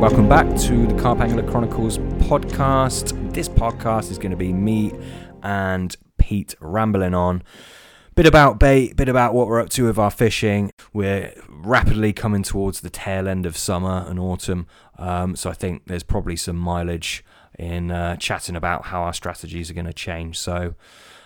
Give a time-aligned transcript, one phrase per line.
[0.00, 3.34] Welcome back to the Carp Angler Chronicles podcast.
[3.34, 4.92] This podcast is going to be me
[5.42, 7.42] and Pete rambling on.
[8.14, 10.72] Bit about bait, a bit about what we're up to with our fishing.
[10.94, 14.66] We're rapidly coming towards the tail end of summer and autumn,
[14.96, 17.22] um, so I think there's probably some mileage
[17.58, 20.38] in uh, chatting about how our strategies are going to change.
[20.38, 20.76] So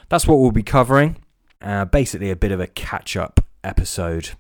[0.09, 1.19] that's what we'll be covering.
[1.63, 4.31] Uh, basically, a bit of a catch-up episode.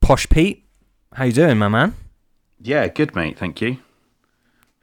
[0.00, 0.66] Posh Pete,
[1.12, 1.94] how you doing, my man?
[2.60, 3.38] Yeah, good, mate.
[3.38, 3.78] Thank you.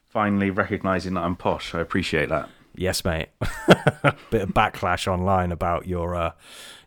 [0.09, 1.73] Finally recognizing that I'm posh.
[1.73, 2.49] I appreciate that.
[2.75, 3.29] Yes, mate.
[4.29, 6.31] Bit of backlash online about your uh,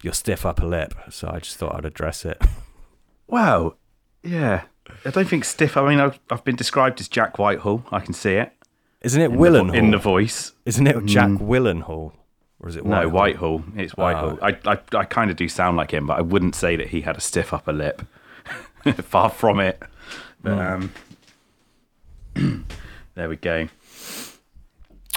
[0.03, 2.41] your stiff upper lip, so I just thought I'd address it.
[3.29, 3.75] Wow.
[4.23, 4.63] Yeah.
[5.05, 5.77] I don't think stiff.
[5.77, 7.85] I mean, I've, I've been described as Jack Whitehall.
[7.91, 8.53] I can see it.
[9.03, 9.75] Isn't it In the, vo- Willenhall?
[9.75, 10.53] in the voice.
[10.65, 11.39] Isn't it Jack Mm.
[11.41, 12.13] Willenhall?
[12.61, 13.59] Or is it No, Whitehall?
[13.59, 13.81] Whitehall.
[13.83, 14.39] It's Whitehall.
[14.41, 17.01] I, I, I kind of do sound like him, but I wouldn't say that he
[17.01, 18.03] had a stiff upper lip.
[19.03, 19.83] Far from it.
[20.47, 20.93] But, um,
[23.17, 23.67] there we go.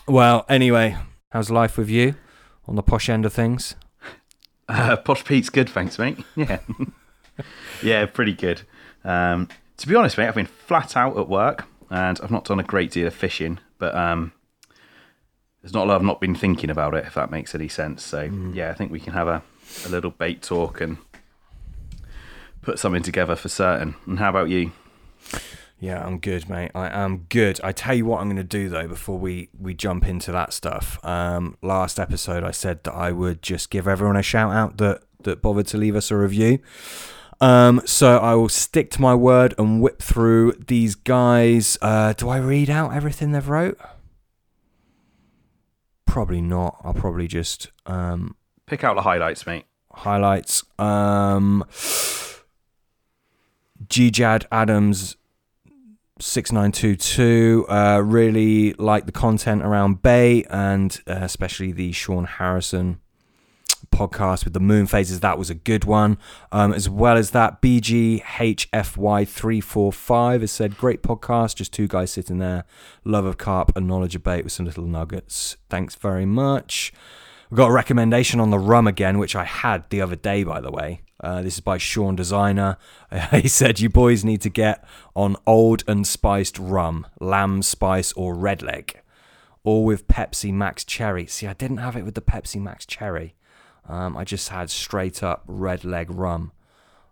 [0.08, 0.98] Well, anyway,
[1.30, 2.16] how's life with you
[2.68, 3.76] on the posh end of things?
[4.68, 6.20] Uh, Posh Pete's good, thanks, mate.
[6.36, 6.60] Yeah.
[7.84, 8.62] yeah, pretty good.
[9.04, 12.60] Um, to be honest, mate, I've been flat out at work and I've not done
[12.60, 14.32] a great deal of fishing, but um,
[15.64, 18.04] there's not a lot I've not been thinking about it, if that makes any sense.
[18.04, 19.42] So, yeah, I think we can have a,
[19.88, 21.00] a little bait talk and
[22.62, 23.96] put something together for certain.
[24.06, 24.72] And how about you?
[25.82, 26.72] Yeah, I'm good, mate.
[26.76, 27.60] I am good.
[27.64, 30.52] I tell you what I'm going to do though before we we jump into that
[30.52, 31.04] stuff.
[31.06, 35.04] Um, last episode I said that I would just give everyone a shout out that
[35.24, 36.60] that bothered to leave us a review.
[37.42, 41.78] Um, so I will stick to my word and whip through these guys.
[41.82, 43.80] Uh, do I read out everything they've wrote?
[46.06, 46.82] Probably not.
[46.84, 48.36] I'll probably just um,
[48.66, 49.64] Pick out the highlights, mate.
[49.94, 50.64] highlights.
[50.78, 51.64] Um,
[53.88, 55.16] Gjad Adams.
[56.20, 63.00] 6922 uh, really like the content around Bay and uh, especially the Sean Harrison
[63.92, 65.22] podcast with the moon phases.
[65.22, 66.18] That was a good one.
[66.52, 72.66] Um, as well as that BGHFY345 has said great podcast just two guys sitting there
[73.04, 75.58] love of carp and knowledge of bait with some little nuggets.
[75.70, 76.94] Thanks very much.
[77.50, 80.62] We've got a recommendation on the rum again, which I had the other day, by
[80.62, 81.02] the way.
[81.22, 82.78] Uh, this is by Sean Designer.
[83.32, 84.84] he said, You boys need to get
[85.16, 88.96] on old and spiced rum, lamb spice or Redleg,
[89.64, 91.26] all with Pepsi Max Cherry.
[91.26, 93.36] See, I didn't have it with the Pepsi Max Cherry.
[93.88, 96.52] Um, I just had straight up Redleg rum.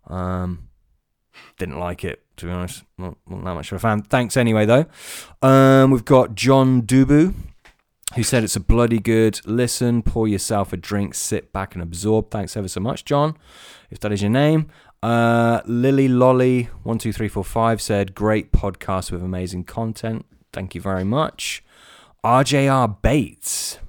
[0.08, 0.70] Um,
[1.58, 2.84] didn't like it, to be honest.
[2.98, 4.04] Not, not that much of a fan.
[4.04, 4.86] Thanks anyway, though.
[5.42, 7.34] Um, we've got John Dubu
[8.16, 12.32] who said it's a bloody good listen, pour yourself a drink, sit back and absorb.
[12.32, 13.38] Thanks ever so much, John,
[13.90, 14.70] if that is your name.
[15.04, 20.26] Uh, Lily Lolly one two three four five said great podcast with amazing content.
[20.52, 21.64] Thank you very much.
[22.24, 23.80] RJR Bates.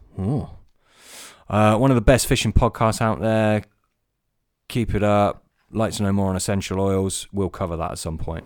[1.48, 3.62] Uh, one of the best fishing podcasts out there.
[4.68, 5.44] Keep it up.
[5.70, 7.26] Like to know more on essential oils.
[7.32, 8.44] We'll cover that at some point.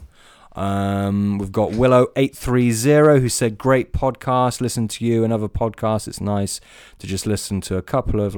[0.55, 4.61] Um, we've got Willow830 who said, Great podcast.
[4.61, 6.09] Listen to you and other podcasts.
[6.09, 6.61] It's nice
[6.99, 8.37] to just listen to a couple of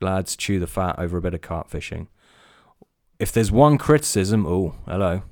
[0.00, 2.08] lads chew the fat over a bit of carp fishing.
[3.18, 5.22] If there's one criticism, oh, hello.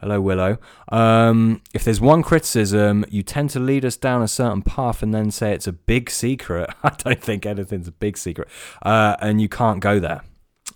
[0.00, 0.58] Hello, Willow.
[0.90, 5.14] Um, if there's one criticism, you tend to lead us down a certain path and
[5.14, 6.70] then say it's a big secret.
[6.82, 8.48] I don't think anything's a big secret.
[8.82, 10.22] Uh, and you can't go there.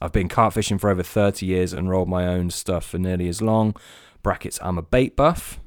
[0.00, 3.28] I've been carp fishing for over 30 years and rolled my own stuff for nearly
[3.28, 3.74] as long
[4.26, 5.60] brackets I'm a bait buff.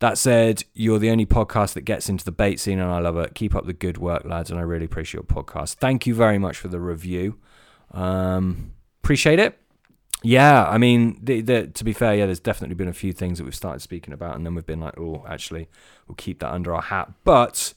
[0.00, 3.16] That said, you're the only podcast that gets into the bait scene, and I love
[3.16, 3.34] it.
[3.34, 5.76] Keep up the good work, lads, and I really appreciate your podcast.
[5.76, 7.38] Thank you very much for the review.
[7.92, 9.58] Um, appreciate it.
[10.22, 13.38] Yeah, I mean, the, the, to be fair, yeah, there's definitely been a few things
[13.38, 15.66] that we've started speaking about, and then we've been like, oh, actually,
[16.06, 17.10] we'll keep that under our hat.
[17.24, 17.72] But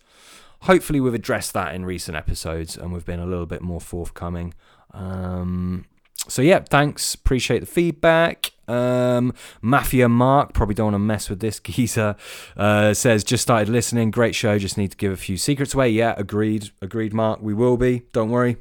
[0.63, 4.53] hopefully, we've addressed that in recent episodes, and we've been a little bit more forthcoming.
[4.91, 5.85] Um,
[6.27, 7.15] so yeah, thanks.
[7.15, 8.51] Appreciate the feedback.
[8.67, 12.15] Um, Mafia Mark, probably don't want to mess with this geezer,
[12.55, 14.11] uh, says, just started listening.
[14.11, 14.59] Great show.
[14.59, 15.89] Just need to give a few secrets away.
[15.89, 16.69] Yeah, agreed.
[16.81, 17.41] Agreed, Mark.
[17.41, 18.03] We will be.
[18.11, 18.57] Don't worry.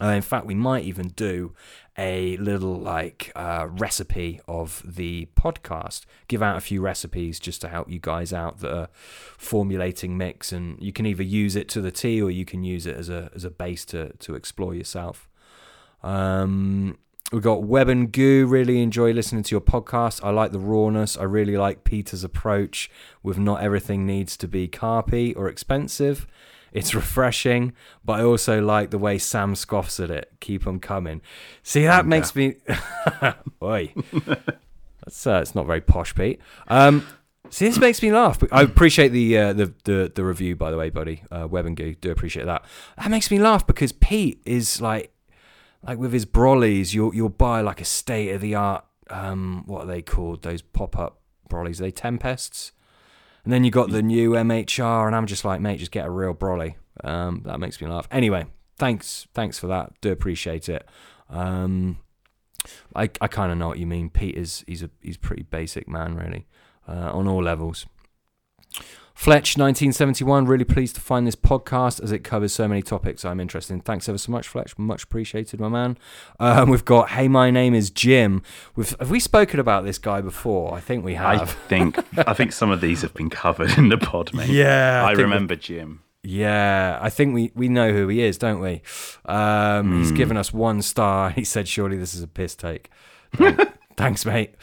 [0.00, 1.54] Uh, in fact, we might even do
[1.96, 6.04] a little like uh, recipe of the podcast.
[6.26, 8.88] Give out a few recipes just to help you guys out that are
[9.38, 12.86] formulating mix, and you can either use it to the T or you can use
[12.86, 15.28] it as a as a base to to explore yourself.
[16.04, 16.98] Um,
[17.32, 18.46] we got Web and Goo.
[18.46, 20.22] Really enjoy listening to your podcast.
[20.22, 21.16] I like the rawness.
[21.16, 22.90] I really like Peter's approach
[23.22, 26.26] with not everything needs to be carpy or expensive.
[26.72, 27.72] It's refreshing,
[28.04, 30.32] but I also like the way Sam scoffs at it.
[30.40, 31.22] Keep them coming.
[31.62, 32.56] See, that makes me.
[33.62, 33.94] Oi.
[35.04, 36.40] That's uh, it's not very posh, Pete.
[36.68, 37.06] Um,
[37.50, 38.42] See, this makes me laugh.
[38.50, 41.22] I appreciate the uh, the, the the review, by the way, buddy.
[41.30, 42.64] Uh, Web and Goo, do appreciate that.
[42.96, 45.12] That makes me laugh because Pete is like,
[45.86, 48.84] like with his brollies, you'll you'll buy like a state of the art.
[49.10, 50.42] Um, what are they called?
[50.42, 51.80] Those pop up brollies?
[51.80, 52.72] Are they tempests?
[53.44, 56.10] And then you got the new MHR, and I'm just like, mate, just get a
[56.10, 56.76] real brolly.
[57.02, 58.08] Um, that makes me laugh.
[58.10, 58.46] Anyway,
[58.78, 59.92] thanks, thanks for that.
[60.00, 60.88] Do appreciate it.
[61.28, 61.98] Um,
[62.96, 64.08] I I kind of know what you mean.
[64.08, 66.46] Pete is he's a he's a pretty basic man, really,
[66.88, 67.86] uh, on all levels.
[69.14, 73.38] Fletch, 1971, really pleased to find this podcast as it covers so many topics I'm
[73.38, 73.80] interested in.
[73.80, 74.76] Thanks ever so much, Fletch.
[74.76, 75.96] Much appreciated, my man.
[76.40, 78.42] Um, we've got, hey, my name is Jim.
[78.74, 80.74] We've, have we spoken about this guy before?
[80.74, 81.42] I think we have.
[81.42, 84.48] I think I think some of these have been covered in the pod, mate.
[84.50, 86.00] Yeah, I I, we- remember Jim.
[86.26, 88.80] Yeah, I think we, we know who he is, don't we?
[89.26, 91.28] Um, He's given us one star.
[91.36, 92.90] He said, "Surely this is a piss take."
[93.96, 94.54] Thank- Thanks, mate.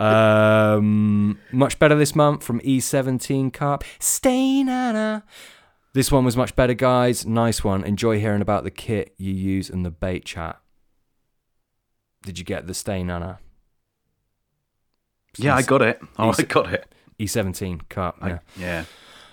[0.00, 3.84] Um, much better this month from E17 Carp.
[3.98, 5.24] Stay Nana.
[5.94, 7.26] This one was much better, guys.
[7.26, 7.82] Nice one.
[7.84, 10.58] Enjoy hearing about the kit you use in the bait chat.
[12.22, 13.38] Did you get the Stay Nana?
[15.36, 16.00] Yeah, I got it.
[16.18, 16.86] Oh, I got it.
[17.18, 18.16] E17 Carp.
[18.22, 18.84] I, Yeah.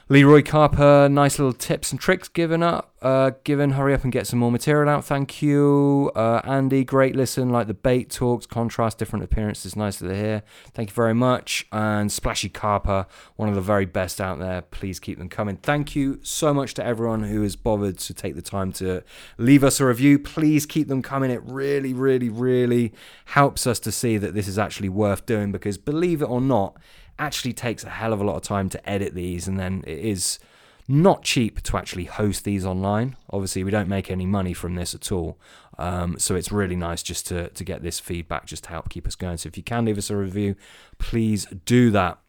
[0.08, 2.92] Leroy Carper, nice little tips and tricks given up.
[3.02, 5.04] Uh, given, hurry up and get some more material out.
[5.04, 6.84] Thank you, uh, Andy.
[6.84, 9.76] Great listen, like the bait talks, contrast, different appearances.
[9.76, 10.44] Nice to hear.
[10.74, 11.66] Thank you very much.
[11.72, 14.62] And Splashy Carper, one of the very best out there.
[14.62, 15.58] Please keep them coming.
[15.58, 19.04] Thank you so much to everyone who has bothered to take the time to
[19.40, 20.20] leave us a review.
[20.20, 21.32] Please keep them coming.
[21.32, 22.94] It really, really, really
[23.26, 26.78] helps us to see that this is actually worth doing because, believe it or not,
[27.18, 30.00] actually takes a hell of a lot of time to edit these and then it
[30.00, 30.40] is
[30.88, 33.16] not cheap to actually host these online.
[33.32, 35.38] Obviously we don't make any money from this at all.
[35.78, 39.08] Um, so it's really nice just to, to get this feedback just to help keep
[39.08, 39.38] us going.
[39.38, 40.56] So if you can leave us a review
[41.00, 42.20] please do that.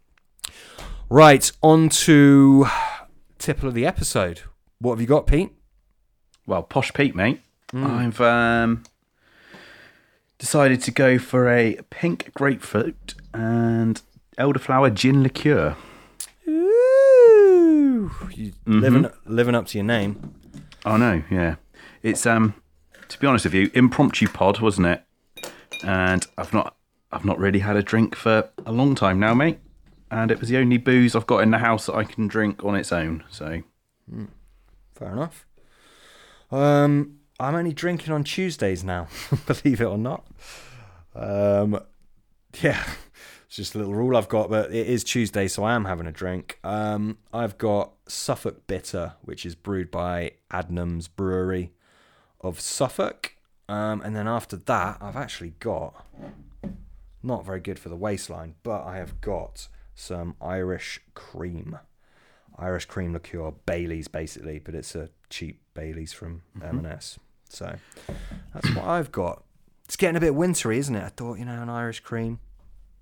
[1.08, 2.66] Right on to
[3.38, 4.42] tipple of the episode.
[4.78, 5.52] What have you got pete?
[6.46, 7.40] Well, posh Pete, mate.
[7.74, 8.84] I've um,
[10.38, 14.00] decided to go for a pink grapefruit and
[14.38, 15.76] elderflower gin liqueur.
[16.48, 20.34] Ooh, you living, living up to your name
[20.86, 21.56] Oh no, yeah.
[22.04, 22.54] It's um
[23.08, 25.02] to be honest with you, impromptu pod, wasn't it?
[25.84, 26.76] And I've not
[27.10, 29.58] I've not really had a drink for a long time now, mate.
[30.10, 32.64] And it was the only booze I've got in the house that I can drink
[32.64, 33.24] on its own.
[33.28, 33.62] So
[34.94, 35.44] Fair enough.
[36.52, 39.08] Um, I'm only drinking on Tuesdays now,
[39.46, 40.24] believe it or not.
[41.16, 41.80] Um,
[42.62, 42.82] yeah,
[43.46, 46.06] it's just a little rule I've got, but it is Tuesday, so I am having
[46.06, 46.58] a drink.
[46.64, 51.72] Um, I've got Suffolk Bitter, which is brewed by Adnams Brewery
[52.40, 53.36] of Suffolk.
[53.68, 56.04] Um, and then after that, I've actually got
[57.22, 61.78] not very good for the waistline, but I have got some Irish cream.
[62.58, 67.18] Irish cream liqueur, Bailey's basically, but it's a cheap Bailey's from M&S.
[67.48, 67.76] So
[68.54, 69.44] that's what I've got.
[69.84, 71.04] It's getting a bit wintry, isn't it?
[71.04, 72.40] I thought, you know, an Irish cream,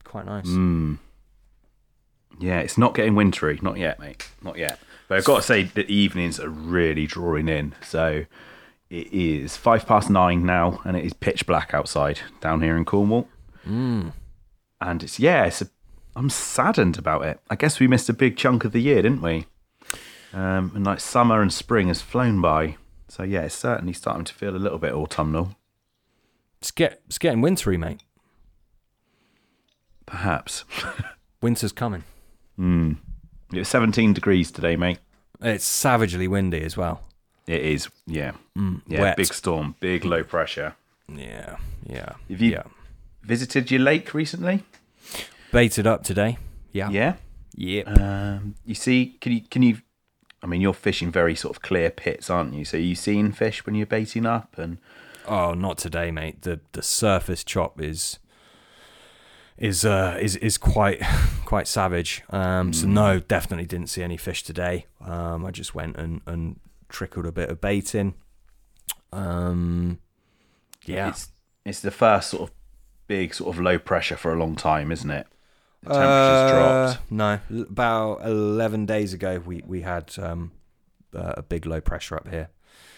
[0.05, 0.47] quite nice.
[0.47, 0.99] Mm.
[2.39, 4.29] yeah, it's not getting wintry, not yet, mate.
[4.43, 4.79] Not yet.
[5.09, 7.75] But I've got to say the evenings are really drawing in.
[7.83, 8.25] So
[8.91, 12.85] it is five past nine now and it is pitch black outside down here in
[12.85, 13.29] Cornwall.
[13.67, 14.13] Mm.
[14.81, 15.69] And it's yeah, it's a,
[16.17, 17.41] I'm saddened about it.
[17.51, 19.47] I guess we missed a big chunk of the year, didn't we?
[20.33, 22.77] Um, and like summer and spring has flown by.
[23.09, 25.57] So yeah, it's certainly starting to feel a little bit autumnal,
[26.61, 28.01] It's, get, it's getting wintry, mate.
[30.07, 30.65] Perhaps.
[31.43, 32.05] Winter's coming.
[32.59, 32.97] Mm.
[33.53, 34.99] It's 17 degrees today, mate.
[35.41, 37.03] It's savagely windy as well.
[37.47, 39.01] It is, yeah, Mm, yeah.
[39.03, 39.17] wet.
[39.19, 40.75] Big storm, big low pressure.
[41.09, 41.57] Yeah,
[41.87, 42.15] yeah.
[42.31, 42.63] Have you yeah.
[43.23, 44.63] visited your lake recently?
[45.53, 46.39] Baited up today.
[46.73, 46.89] Yeah.
[46.89, 47.15] Yeah.
[47.57, 48.01] Yep.
[48.01, 49.79] Um, you see, can you can you?
[50.43, 52.65] I mean, you're fishing very sort of clear pits, aren't you?
[52.65, 54.79] So you seen fish when you're baiting up, and
[55.27, 56.43] Oh, not today, mate.
[56.43, 58.19] The the surface chop is
[59.57, 61.01] is uh is is quite
[61.45, 62.23] quite savage.
[62.31, 64.87] Um so no, definitely didn't see any fish today.
[65.01, 66.59] Um I just went and and
[66.89, 68.15] trickled a bit of bait in.
[69.13, 69.99] Um
[70.85, 71.09] yeah.
[71.09, 71.29] it's
[71.65, 72.55] it's the first sort of
[73.07, 75.27] big sort of low pressure for a long time, isn't it?
[75.83, 77.11] The temperature's Uh, dropped.
[77.11, 80.53] No, about 11 days ago we we had um
[81.15, 82.49] uh, a big low pressure up here.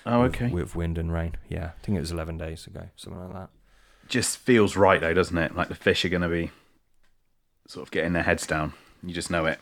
[0.07, 0.49] Oh, with- okay.
[0.49, 1.35] With wind and rain.
[1.49, 3.51] Yeah, I think it was 11 days ago, something like that.
[4.09, 5.55] Just feels right though, doesn't it?
[5.55, 6.51] Like the fish are going to be
[7.67, 8.73] sort of getting their heads down.
[9.03, 9.59] You just know it.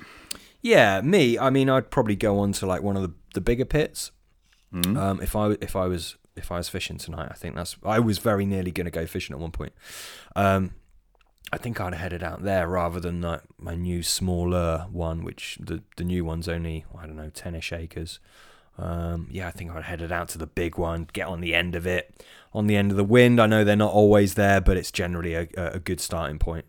[0.63, 1.39] Yeah, me.
[1.39, 4.13] I mean, I'd probably go on to like one of the, the bigger pits.
[4.73, 4.97] Mm.
[4.97, 8.01] Um, if I if I was if I was fishing tonight, I think that's I
[8.01, 9.73] was very nearly going to go fishing at one point.
[10.35, 10.73] Um,
[11.53, 15.59] I think I'd have headed out there rather than like my new smaller one, which
[15.61, 18.19] the the new one's only I don't know ten-ish acres.
[18.79, 21.75] Um, yeah, I think I'd headed out to the big one, get on the end
[21.75, 23.41] of it, on the end of the wind.
[23.41, 26.65] I know they're not always there, but it's generally a, a good starting point.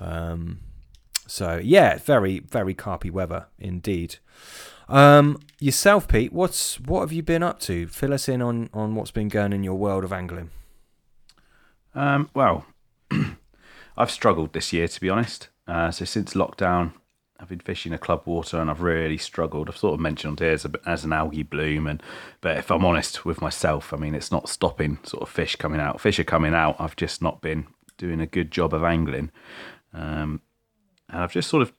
[0.00, 0.60] Um,
[1.26, 4.16] so yeah, very very carpy weather indeed.
[4.88, 7.86] Um, yourself, Pete, what's what have you been up to?
[7.86, 10.50] Fill us in on on what's been going in your world of angling.
[11.94, 12.66] Um, well,
[13.96, 15.48] I've struggled this year to be honest.
[15.66, 16.92] Uh, so since lockdown,
[17.44, 19.68] I've been fishing a club water and I've really struggled.
[19.68, 22.02] I've sort of mentioned it as, a, as an algae bloom, and
[22.40, 25.78] but if I'm honest with myself, I mean it's not stopping sort of fish coming
[25.78, 26.00] out.
[26.00, 26.76] Fish are coming out.
[26.78, 27.66] I've just not been
[27.98, 29.30] doing a good job of angling,
[29.92, 30.40] um,
[31.10, 31.74] and I've just sort of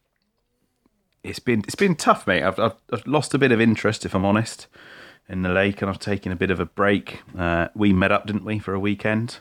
[1.24, 2.44] it's been it's been tough, mate.
[2.44, 4.68] I've, I've, I've lost a bit of interest, if I'm honest,
[5.28, 7.24] in the lake, and I've taken a bit of a break.
[7.36, 9.40] Uh, we met up, didn't we, for a weekend?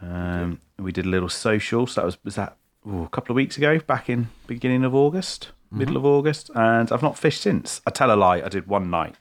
[0.00, 1.88] Um, we did a little social.
[1.88, 4.94] So that was was that ooh, a couple of weeks ago, back in beginning of
[4.94, 5.78] August, mm-hmm.
[5.78, 7.80] middle of August, and I've not fished since.
[7.86, 9.16] I tell a lie, I did one night.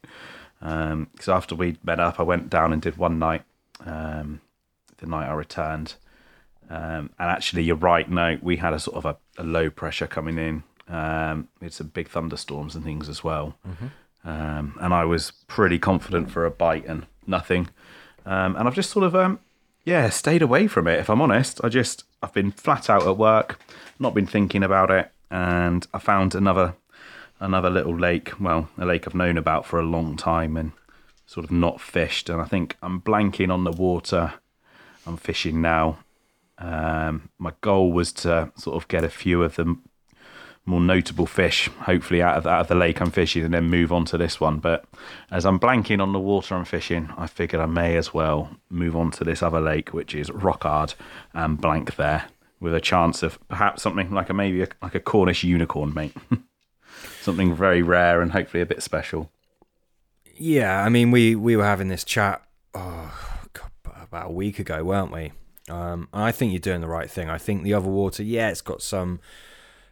[0.60, 3.44] Because um, after we met up, I went down and did one night.
[3.86, 4.40] Um,
[4.98, 5.96] the night I returned,
[6.70, 8.10] um, and actually, you're right.
[8.10, 10.64] No, we had a sort of a, a low pressure coming in.
[10.88, 13.58] Um, it's a big thunderstorms and things as well.
[13.68, 13.88] Mm-hmm.
[14.28, 17.70] Um, and I was pretty confident for a bite and nothing.
[18.26, 19.40] Um, and I've just sort of um,
[19.84, 21.00] yeah, stayed away from it.
[21.00, 23.60] If I'm honest, I just I've been flat out at work,
[24.00, 26.76] not been thinking about it, and I found another
[27.40, 28.40] another little lake.
[28.40, 30.72] Well, a lake I've known about for a long time and
[31.26, 32.30] sort of not fished.
[32.30, 34.34] And I think I'm blanking on the water.
[35.06, 36.00] I'm fishing now.
[36.58, 39.82] Um, my goal was to sort of get a few of them
[40.66, 43.92] more notable fish, hopefully out of out of the lake I'm fishing, and then move
[43.92, 44.60] on to this one.
[44.60, 44.86] But
[45.32, 48.96] as I'm blanking on the water I'm fishing, I figured I may as well move
[48.96, 50.94] on to this other lake, which is rock hard
[51.34, 52.26] and blank there,
[52.60, 56.16] with a chance of perhaps something like a maybe a, like a Cornish unicorn, mate.
[57.22, 59.32] something very rare and hopefully a bit special.
[60.36, 62.42] Yeah, I mean, we we were having this chat
[62.74, 65.32] oh, God, about a week ago, weren't we?
[65.70, 67.30] Um, I think you're doing the right thing.
[67.30, 69.20] I think the other water, yeah, it's got some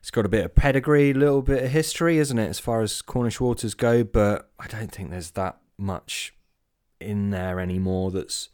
[0.01, 2.81] it's got a bit of pedigree, a little bit of history, isn't it, as far
[2.81, 4.03] as Cornish waters go?
[4.03, 6.33] But I don't think there's that much
[6.99, 8.49] in there anymore that's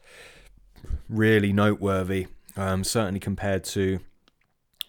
[1.08, 2.28] really noteworthy.
[2.58, 4.00] Um, certainly compared to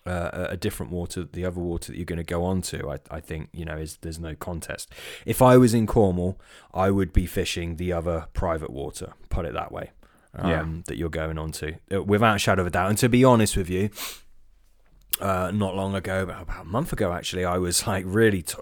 [0.05, 2.99] uh, a different water, the other water that you're going to go on to, I,
[3.11, 4.93] I think you know is there's no contest.
[5.27, 6.41] If I was in Cornwall,
[6.75, 9.13] I would be fishing the other private water.
[9.29, 9.91] Put it that way.
[10.35, 10.67] Um, yeah.
[10.87, 12.89] That you're going on to, uh, without a shadow of a doubt.
[12.89, 13.91] And to be honest with you,
[15.21, 18.57] uh, not long ago, about a month ago actually, I was like really t-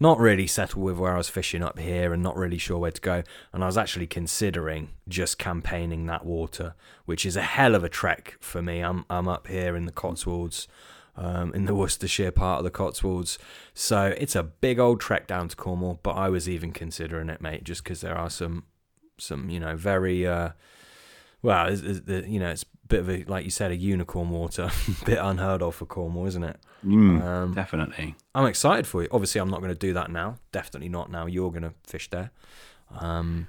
[0.00, 2.90] not really settled with where I was fishing up here and not really sure where
[2.90, 3.22] to go.
[3.52, 6.74] And I was actually considering just campaigning that water,
[7.04, 8.80] which is a hell of a trek for me.
[8.80, 10.68] I'm I'm up here in the Cotswolds,
[11.16, 13.38] um, in the Worcestershire part of the Cotswolds,
[13.74, 16.00] so it's a big old trek down to Cornwall.
[16.02, 18.64] But I was even considering it, mate, just because there are some
[19.18, 20.50] some you know very uh,
[21.42, 24.70] well, it's, it's, you know, it's bit of a like you said, a unicorn water,
[25.04, 26.58] bit unheard of for Cornwall, isn't it?
[26.84, 28.14] Mm, um, definitely.
[28.34, 29.08] I'm excited for you.
[29.10, 30.36] Obviously, I'm not going to do that now.
[30.52, 31.26] Definitely not now.
[31.26, 32.30] You're going to fish there,
[32.98, 33.48] um,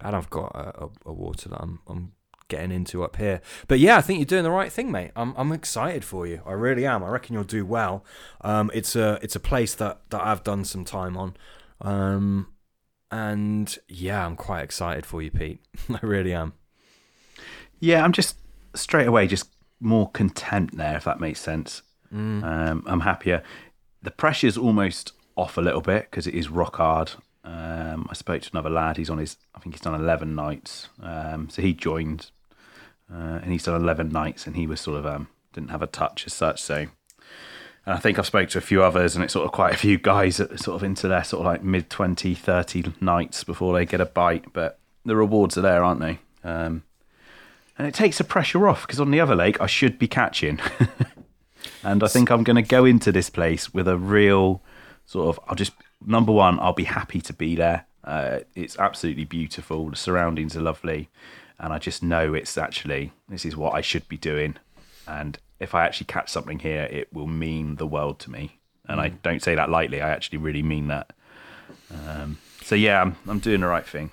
[0.00, 2.12] and I've got a, a, a, water that I'm, I'm
[2.48, 3.40] getting into up here.
[3.66, 5.12] But yeah, I think you're doing the right thing, mate.
[5.16, 6.42] I'm I'm excited for you.
[6.46, 7.02] I really am.
[7.02, 8.04] I reckon you'll do well.
[8.40, 11.36] Um, it's a it's a place that that I've done some time on.
[11.80, 12.48] Um,
[13.10, 15.60] and yeah, I'm quite excited for you, Pete.
[15.90, 16.54] I really am.
[17.80, 18.36] Yeah, I'm just
[18.74, 19.48] straight away just
[19.80, 21.82] more content there, if that makes sense.
[22.12, 22.42] Mm.
[22.42, 23.42] Um, I'm happier.
[24.02, 27.12] The pressure's almost off a little bit because it is rock hard.
[27.44, 28.96] Um, I spoke to another lad.
[28.96, 30.88] He's on his, I think he's done 11 nights.
[31.02, 32.30] Um, so he joined
[33.12, 35.86] uh, and he's done 11 nights and he was sort of, um, didn't have a
[35.86, 36.60] touch as such.
[36.60, 39.72] So, and I think I've spoke to a few others and it's sort of quite
[39.72, 42.92] a few guys that are sort of into their sort of like mid 20, 30
[43.00, 44.52] nights before they get a bite.
[44.52, 46.18] But the rewards are there, aren't they?
[46.44, 46.82] Um,
[47.78, 50.60] and it takes the pressure off because on the other lake I should be catching.
[51.82, 54.62] and I think I'm going to go into this place with a real
[55.06, 55.44] sort of.
[55.48, 55.72] I'll just
[56.04, 57.86] number one, I'll be happy to be there.
[58.04, 59.90] Uh, it's absolutely beautiful.
[59.90, 61.08] The surroundings are lovely,
[61.58, 64.56] and I just know it's actually this is what I should be doing.
[65.06, 68.58] And if I actually catch something here, it will mean the world to me.
[68.86, 69.04] And mm.
[69.04, 70.00] I don't say that lightly.
[70.00, 71.12] I actually really mean that.
[71.90, 74.10] Um, so yeah, I'm, I'm doing the right thing.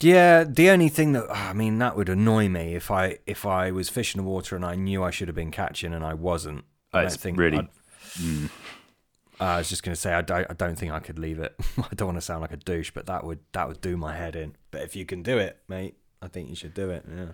[0.00, 3.70] Yeah, the only thing that I mean that would annoy me if I if I
[3.70, 6.64] was fishing the water and I knew I should have been catching and I wasn't.
[6.92, 7.68] I don't think really.
[8.18, 8.50] Mm.
[9.38, 11.54] I was just going to say I don't, I don't think I could leave it.
[11.78, 14.16] I don't want to sound like a douche, but that would that would do my
[14.16, 14.56] head in.
[14.70, 17.04] But if you can do it, mate, I think you should do it.
[17.08, 17.32] Yeah.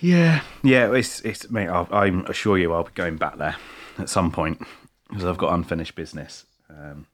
[0.00, 0.92] Yeah, yeah.
[0.92, 1.68] It's it's mate.
[1.68, 3.56] I'll, I'm assure you, I'll be going back there
[3.98, 4.60] at some point
[5.08, 6.44] because I've got unfinished business.
[6.68, 7.06] Um,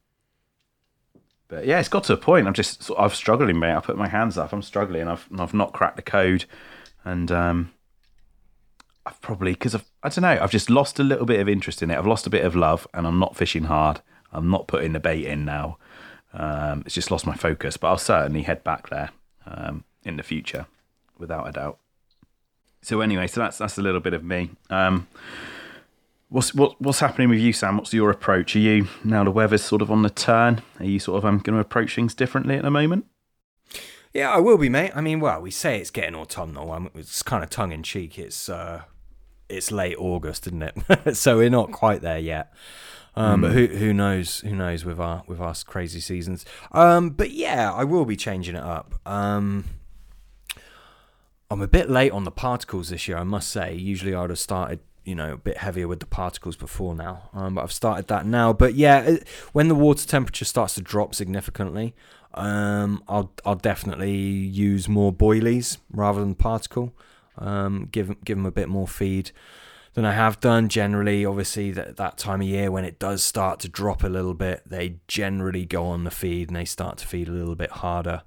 [1.49, 2.47] but yeah, it's got to a point.
[2.47, 3.75] I'm just of struggling, mate.
[3.75, 4.53] I put my hands up.
[4.53, 5.09] I'm struggling.
[5.09, 6.45] I've I've not cracked the code,
[7.05, 7.73] and um,
[9.07, 10.39] I've probably because I've I don't know.
[10.43, 11.97] I've just lost a little bit of interest in it.
[11.97, 14.01] I've lost a bit of love, and I'm not fishing hard.
[14.31, 15.79] I'm not putting the bait in now.
[16.35, 19.11] Um, it's just lost my focus, but I'll certainly head back there
[19.47, 20.67] um, in the future,
[21.19, 21.79] without a doubt.
[22.83, 24.51] So anyway, so that's that's a little bit of me.
[24.69, 25.09] Um,
[26.29, 27.77] what's what, what's happening with you, Sam?
[27.77, 28.55] What's your approach?
[28.57, 30.63] Are you now the weather's sort of on the turn?
[30.79, 33.07] Are you sort of um, going to approach things differently at the moment?
[34.15, 34.93] Yeah, I will be, mate.
[34.95, 36.73] I mean, well, we say it's getting autumnal.
[36.73, 38.19] I mean, it's kind of tongue in cheek.
[38.19, 38.83] It's uh,
[39.49, 41.17] it's late August, isn't it?
[41.17, 42.53] so we're not quite there yet.
[43.17, 43.43] Um, mm.
[43.43, 44.41] But who who knows?
[44.41, 46.45] Who knows with our with our crazy seasons?
[46.73, 48.95] Um, but yeah, I will be changing it up.
[49.07, 49.65] Um,
[51.51, 53.75] I'm a bit late on the particles this year, I must say.
[53.75, 57.55] Usually, I'd have started you know a bit heavier with the particles before now, um,
[57.55, 58.53] but I've started that now.
[58.53, 61.95] But yeah, it, when the water temperature starts to drop significantly,
[62.35, 66.95] um, I'll I'll definitely use more boilies rather than particle.
[67.39, 69.31] Um, give give them a bit more feed
[69.95, 70.69] than I have done.
[70.69, 74.35] Generally, obviously, that, that time of year when it does start to drop a little
[74.35, 77.71] bit, they generally go on the feed and they start to feed a little bit
[77.71, 78.23] harder.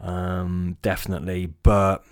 [0.00, 1.46] Um, definitely.
[1.62, 2.04] But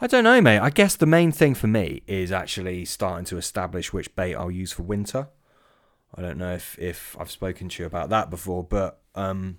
[0.00, 0.58] I don't know, mate.
[0.58, 4.50] I guess the main thing for me is actually starting to establish which bait I'll
[4.50, 5.28] use for winter.
[6.14, 9.58] I don't know if, if I've spoken to you about that before, but um,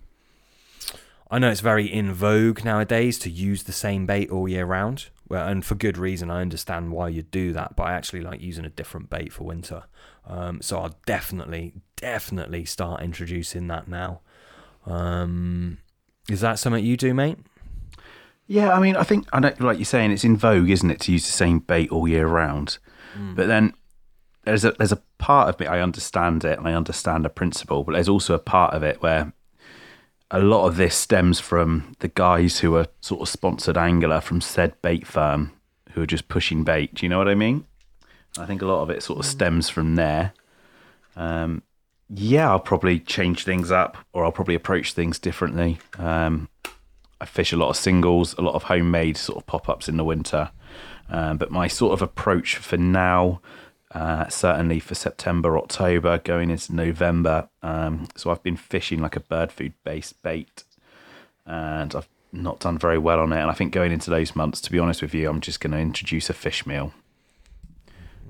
[1.31, 5.07] I know it's very in vogue nowadays to use the same bait all year round.
[5.27, 6.29] Well, and for good reason.
[6.29, 9.43] I understand why you do that, but I actually like using a different bait for
[9.43, 9.85] winter.
[10.27, 14.21] Um, so I'll definitely, definitely start introducing that now.
[14.85, 15.79] Um,
[16.29, 17.37] is that something you do, mate?
[18.47, 20.99] Yeah, I mean, I think I know, like you're saying, it's in vogue, isn't it,
[21.01, 22.77] to use the same bait all year round?
[23.17, 23.35] Mm.
[23.35, 23.73] But then
[24.43, 27.83] there's a there's a part of me I understand it and I understand the principle,
[27.83, 29.33] but there's also a part of it where
[30.31, 34.41] a lot of this stems from the guys who are sort of sponsored angler from
[34.41, 35.51] said bait firm
[35.91, 36.93] who are just pushing bait.
[36.93, 37.65] Do you know what I mean?
[38.37, 40.33] I think a lot of it sort of stems from there.
[41.15, 41.63] Um,
[42.09, 45.79] yeah, I'll probably change things up or I'll probably approach things differently.
[45.97, 46.49] Um,
[47.21, 49.97] I fish a lot of singles, a lot of homemade sort of pop ups in
[49.97, 50.51] the winter.
[51.09, 53.41] Um, but my sort of approach for now
[53.95, 57.47] uh, certainly for September, October, going into November.
[57.63, 60.65] Um, so I've been fishing like a bird food based bait,
[61.45, 63.39] and I've not done very well on it.
[63.39, 65.71] And I think going into those months, to be honest with you, I'm just going
[65.71, 66.93] to introduce a fish meal.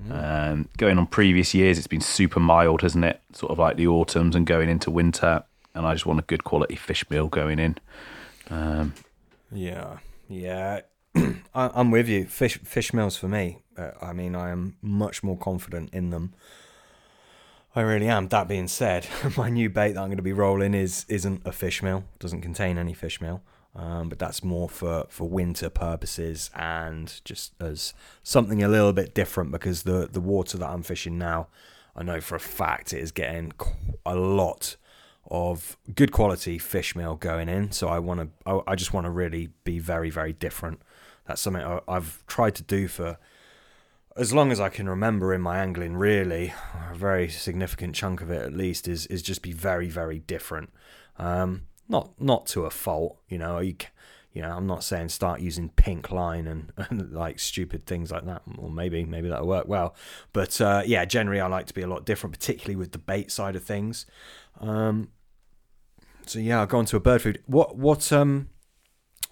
[0.06, 0.52] Mm.
[0.52, 3.20] Um, going on previous years, it's been super mild, hasn't it?
[3.32, 5.42] Sort of like the autumns and going into winter,
[5.74, 7.76] and I just want a good quality fish meal going in.
[8.50, 8.94] Um,
[9.50, 10.80] yeah, yeah.
[11.54, 12.26] I, am with you.
[12.26, 13.62] Fish fish meals for me.
[13.76, 16.34] Uh, I mean, I am much more confident in them.
[17.74, 18.28] I really am.
[18.28, 19.06] That being said,
[19.36, 22.04] my new bait that I'm going to be rolling is isn't a fish meal.
[22.18, 23.42] Doesn't contain any fish meal.
[23.74, 29.12] Um, but that's more for, for winter purposes and just as something a little bit
[29.12, 31.48] different because the the water that I'm fishing now,
[31.94, 33.52] I know for a fact it is getting
[34.06, 34.76] a lot
[35.30, 37.72] of good quality fish meal going in.
[37.72, 40.80] So I want to, I, I just want to really be very very different
[41.26, 43.18] that's something I've tried to do for
[44.16, 45.96] as long as I can remember in my angling.
[45.96, 46.54] Really,
[46.90, 50.72] a very significant chunk of it, at least, is is just be very very different.
[51.18, 53.58] Um, not not to a fault, you know.
[53.58, 53.76] You,
[54.32, 58.26] you know, I'm not saying start using pink line and, and like stupid things like
[58.26, 58.42] that.
[58.58, 59.94] Or maybe maybe that'll work well.
[60.32, 63.32] But uh, yeah, generally I like to be a lot different, particularly with the bait
[63.32, 64.06] side of things.
[64.60, 65.08] Um,
[66.26, 67.42] so yeah, I'll go on to a bird food.
[67.46, 68.48] What what um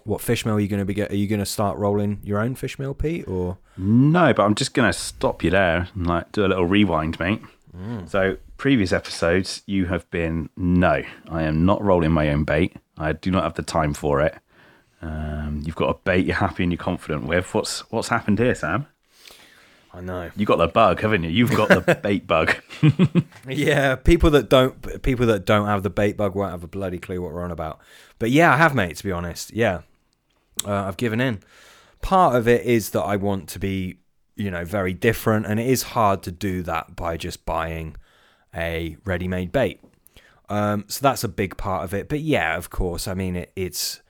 [0.03, 1.11] what fish meal are you going to be get?
[1.11, 3.27] Are you going to start rolling your own fish meal, Pete?
[3.27, 4.33] Or no?
[4.33, 7.41] But I'm just going to stop you there and like do a little rewind, mate.
[7.75, 8.07] Mm.
[8.09, 11.03] So previous episodes, you have been no.
[11.29, 12.77] I am not rolling my own bait.
[12.97, 14.35] I do not have the time for it.
[15.01, 17.53] Um, you've got a bait you're happy and you're confident with.
[17.53, 18.87] What's what's happened here, Sam?
[19.95, 20.29] I know.
[20.35, 21.29] You got the bug, haven't you?
[21.29, 22.55] You've got the bait bug.
[23.47, 26.97] yeah, people that don't people that don't have the bait bug won't have a bloody
[26.99, 27.79] clue what we're on about.
[28.19, 28.97] But yeah, I have, mate.
[28.97, 29.81] To be honest, yeah,
[30.67, 31.39] uh, I've given in.
[32.01, 33.99] Part of it is that I want to be,
[34.35, 37.95] you know, very different, and it is hard to do that by just buying
[38.53, 39.79] a ready-made bait.
[40.49, 42.09] Um, so that's a big part of it.
[42.09, 44.01] But yeah, of course, I mean, it, it's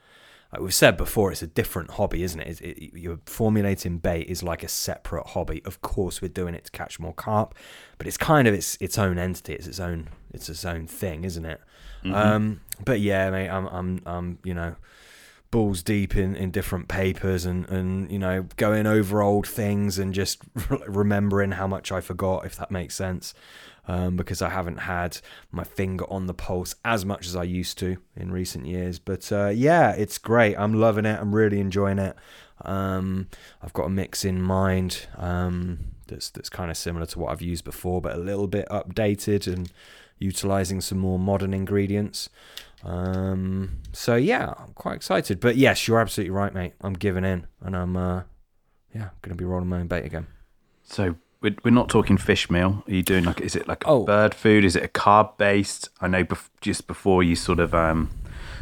[0.55, 2.61] like we've said before, it's a different hobby, isn't it?
[2.61, 5.61] it, it you're formulating bait is like a separate hobby.
[5.65, 7.53] Of course, we're doing it to catch more carp,
[7.97, 9.51] but it's kind of its its own entity.
[9.51, 11.59] It's its own it's its own thing, isn't it?
[12.05, 12.13] Mm-hmm.
[12.15, 14.77] Um, but yeah, mate, I'm I'm I'm you know
[15.51, 20.13] balls deep in, in different papers and, and you know going over old things and
[20.13, 20.41] just
[20.87, 23.33] remembering how much I forgot if that makes sense
[23.87, 25.19] um, because I haven't had
[25.51, 29.31] my finger on the pulse as much as I used to in recent years but
[29.31, 32.15] uh, yeah it's great I'm loving it I'm really enjoying it
[32.63, 33.27] um,
[33.61, 37.41] I've got a mix in mind um, that's that's kind of similar to what I've
[37.41, 39.71] used before but a little bit updated and
[40.17, 42.29] utilizing some more modern ingredients
[42.85, 45.39] um, so yeah, I'm quite excited.
[45.39, 46.73] But yes, you're absolutely right, mate.
[46.81, 48.23] I'm giving in, and I'm uh,
[48.93, 50.27] yeah, to be rolling my own bait again.
[50.83, 51.15] So
[51.45, 52.83] we're, we're not talking fish meal.
[52.87, 54.03] Are you doing like is it like Oh.
[54.05, 54.65] bird food?
[54.65, 55.89] Is it a carb based?
[56.01, 58.09] I know bef- just before you sort of um,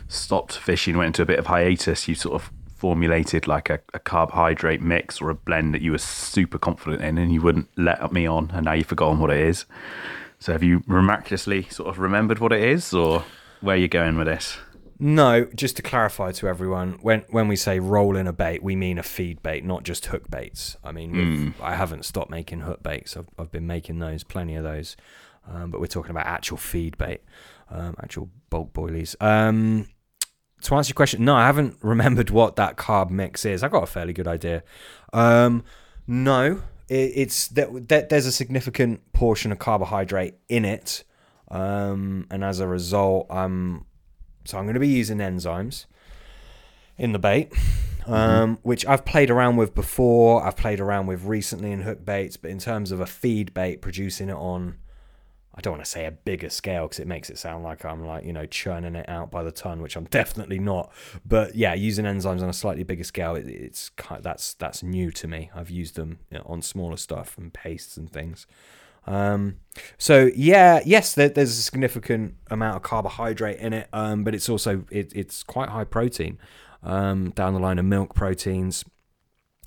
[0.08, 2.08] stopped fishing, went into a bit of hiatus.
[2.08, 5.98] You sort of formulated like a, a carbohydrate mix or a blend that you were
[5.98, 9.40] super confident in, and you wouldn't let me on, and now you've forgotten what it
[9.40, 9.66] is.
[10.40, 13.24] So have you miraculously sort of remembered what it is, or
[13.62, 14.58] where you're going with this?
[15.04, 18.74] No, just to clarify to everyone, when when we say roll in a bait, we
[18.76, 20.78] mean a feed bait, not just hook baits.
[20.82, 23.18] I mean, we've- I haven't stopped making hook baits.
[23.18, 24.96] I've, I've been making those, plenty of those.
[25.46, 27.20] Um, but we're talking about actual feed bait,
[27.70, 29.14] um, actual bulk boilies.
[29.22, 29.90] Um,
[30.62, 33.62] to answer your question, no, I haven't remembered what that carb mix is.
[33.62, 34.64] I got a fairly good idea.
[35.12, 35.66] Um,
[36.08, 41.04] no, it, it's that, that there's a significant portion of carbohydrate in it,
[41.52, 43.86] um, and as a result, I'm
[44.46, 45.86] so I'm going to be using enzymes
[46.98, 47.52] in the bait,
[48.06, 50.44] um, which I've played around with before.
[50.46, 53.82] I've played around with recently in hook baits, but in terms of a feed bait,
[53.82, 54.78] producing it on,
[55.56, 58.06] I don't want to say a bigger scale because it makes it sound like I'm
[58.06, 60.92] like you know churning it out by the ton, which I'm definitely not.
[61.26, 65.12] But yeah, using enzymes on a slightly bigger scale, it, it's kind that's that's new
[65.12, 65.52] to me.
[65.56, 68.46] I've used them you know, on smaller stuff and pastes and things.
[69.06, 69.58] Um,
[69.98, 74.50] so yeah, yes, there, there's a significant amount of carbohydrate in it, um, but it's
[74.50, 76.38] also it, it's quite high protein.
[76.84, 78.84] Um, down the line of milk proteins,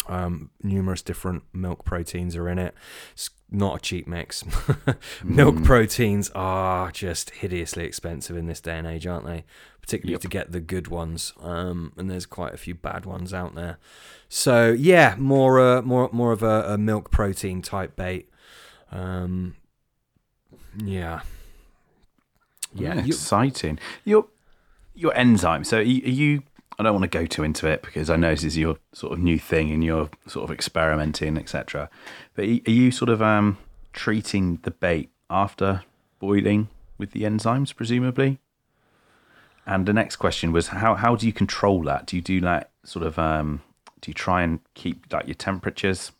[0.08, 2.74] um, numerous different milk proteins are in it.
[3.12, 4.44] It's not a cheap mix.
[5.24, 9.44] milk proteins are just hideously expensive in this day and age, aren't they?
[9.80, 10.20] Particularly Yep.
[10.22, 11.32] to get the good ones.
[11.40, 13.78] Um, and there's quite a few bad ones out there.
[14.28, 18.28] So yeah, more uh, more more of a, a milk protein type bait.
[18.92, 19.56] Um,
[20.84, 21.20] yeah.
[22.74, 22.96] Yeah.
[22.96, 23.78] You- exciting.
[24.04, 24.26] Your
[24.94, 25.64] your enzyme.
[25.64, 26.42] So are you.
[26.78, 29.14] I don't want to go too into it because I know this is your sort
[29.14, 31.88] of new thing and you're sort of experimenting, etc.
[32.34, 33.56] But are you- are you sort of um,
[33.94, 35.82] treating the bait after
[36.18, 36.68] boiling
[36.98, 38.40] with the enzymes, presumably?
[39.64, 42.06] And the next question was how how do you control that?
[42.06, 43.62] Do you do that sort of um,
[44.02, 46.12] do you try and keep like your temperatures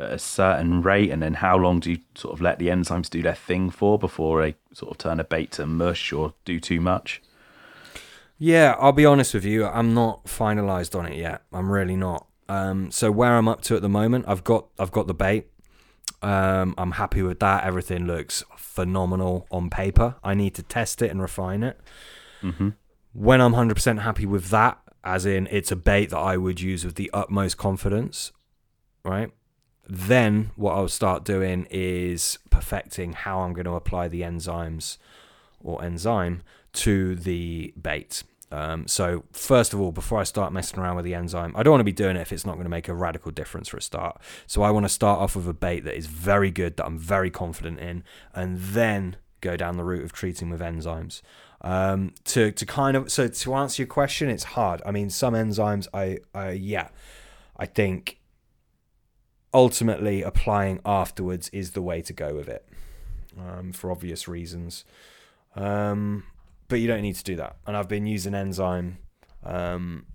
[0.00, 3.10] at a certain rate, and then how long do you sort of let the enzymes
[3.10, 6.58] do their thing for before they sort of turn a bait to mush or do
[6.58, 7.22] too much?
[8.38, 9.66] Yeah, I'll be honest with you.
[9.66, 11.42] I'm not finalized on it yet.
[11.52, 12.26] I'm really not.
[12.48, 15.46] Um, so where I'm up to at the moment, I've got I've got the bait.
[16.22, 17.64] Um, I'm happy with that.
[17.64, 20.16] Everything looks phenomenal on paper.
[20.24, 21.78] I need to test it and refine it.
[22.42, 22.70] Mm-hmm.
[23.12, 26.84] When I'm 100% happy with that, as in it's a bait that I would use
[26.84, 28.32] with the utmost confidence,
[29.04, 29.32] right?
[29.90, 34.98] Then what I'll start doing is perfecting how I'm going to apply the enzymes
[35.64, 36.42] or enzyme
[36.74, 38.22] to the bait.
[38.52, 41.72] Um, so first of all, before I start messing around with the enzyme, I don't
[41.72, 43.78] want to be doing it if it's not going to make a radical difference for
[43.78, 44.20] a start.
[44.46, 46.98] So I want to start off with a bait that is very good, that I'm
[46.98, 51.20] very confident in, and then go down the route of treating with enzymes.
[51.62, 54.82] Um, to to kind of so to answer your question, it's hard.
[54.86, 56.90] I mean, some enzymes, I, I yeah,
[57.56, 58.19] I think
[59.52, 62.66] ultimately applying afterwards is the way to go with it,
[63.38, 64.84] um, for obvious reasons.
[65.56, 66.24] Um,
[66.68, 67.56] but you don't need to do that.
[67.66, 68.98] And I've been using enzyme
[69.44, 70.06] um,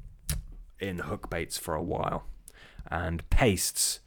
[0.80, 2.26] in hook baits for a while,
[2.90, 4.00] and pastes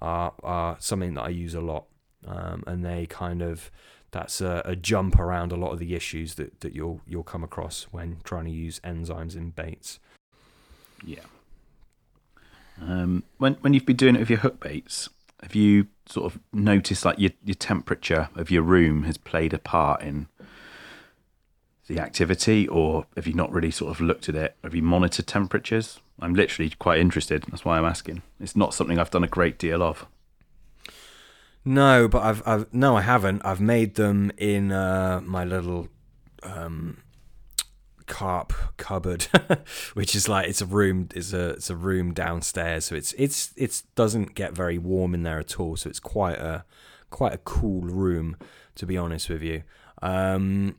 [0.00, 1.86] are are something that I use a lot,
[2.26, 3.70] um, and they kind of
[4.10, 7.42] that's a, a jump around a lot of the issues that, that you'll you'll come
[7.42, 9.98] across when trying to use enzymes in baits.
[11.04, 11.20] Yeah.
[12.80, 15.08] Um, when when you've been doing it with your hook baits,
[15.42, 19.58] have you sort of noticed like your your temperature of your room has played a
[19.58, 20.28] part in
[21.86, 24.56] the activity, or have you not really sort of looked at it?
[24.64, 26.00] Have you monitored temperatures?
[26.20, 27.44] I'm literally quite interested.
[27.50, 28.22] That's why I'm asking.
[28.40, 30.06] It's not something I've done a great deal of.
[31.64, 33.44] No, but I've, I've no, I haven't.
[33.44, 35.88] I've made them in uh, my little
[36.42, 36.98] um,
[38.06, 39.22] carp cupboard,
[39.94, 41.08] which is like it's a room.
[41.14, 45.22] It's a it's a room downstairs, so it's it's it doesn't get very warm in
[45.22, 45.76] there at all.
[45.76, 46.64] So it's quite a
[47.10, 48.36] quite a cool room,
[48.74, 49.62] to be honest with you.
[50.02, 50.76] Um,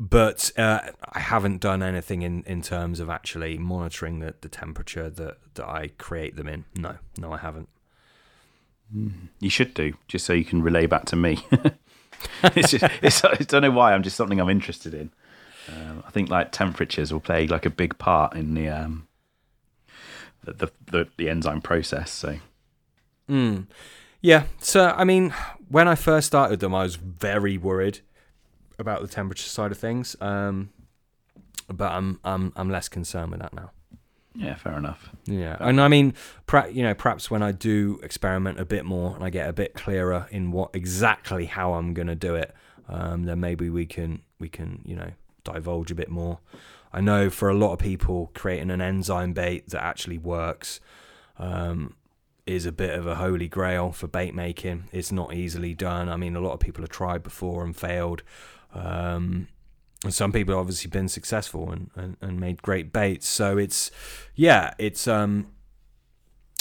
[0.00, 0.80] but uh,
[1.12, 5.66] I haven't done anything in, in terms of actually monitoring the, the temperature that, that
[5.66, 6.64] I create them in.
[6.76, 7.68] No, no, I haven't.
[9.40, 11.44] You should do, just so you can relay back to me.
[12.42, 13.92] it's just, it's, I don't know why.
[13.92, 15.10] I'm just something I'm interested in.
[15.68, 19.06] Um, I think like temperatures will play like a big part in the um,
[20.44, 22.10] the, the, the the enzyme process.
[22.10, 22.36] So
[23.28, 23.66] Mm.
[24.22, 24.44] Yeah.
[24.58, 25.34] So, I mean,
[25.68, 28.00] when I first started them, I was very worried
[28.78, 30.16] about the temperature side of things.
[30.20, 30.70] Um,
[31.68, 33.70] but I'm I'm I'm less concerned with that now.
[34.34, 35.10] yeah, fair enough.
[35.26, 36.14] Yeah, and I mean,
[36.46, 39.52] pra- you know, perhaps when I do experiment a bit more and I get a
[39.52, 42.54] bit clearer in what exactly how I'm going to do it,
[42.88, 45.10] um, then maybe we can we can you know
[45.44, 46.38] divulge a bit more.
[46.92, 50.80] I know for a lot of people, creating an enzyme bait that actually works
[51.38, 51.94] um,
[52.46, 54.84] is a bit of a holy grail for bait making.
[54.92, 56.08] It's not easily done.
[56.08, 58.22] I mean, a lot of people have tried before and failed.
[58.74, 59.48] Um,
[60.04, 63.28] and some people have obviously been successful and, and, and made great baits.
[63.28, 63.90] So it's,
[64.34, 65.48] yeah, it's, um,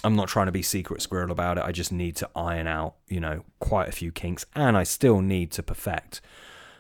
[0.03, 1.63] I'm not trying to be secret squirrel about it.
[1.63, 5.21] I just need to iron out, you know, quite a few kinks and I still
[5.21, 6.19] need to perfect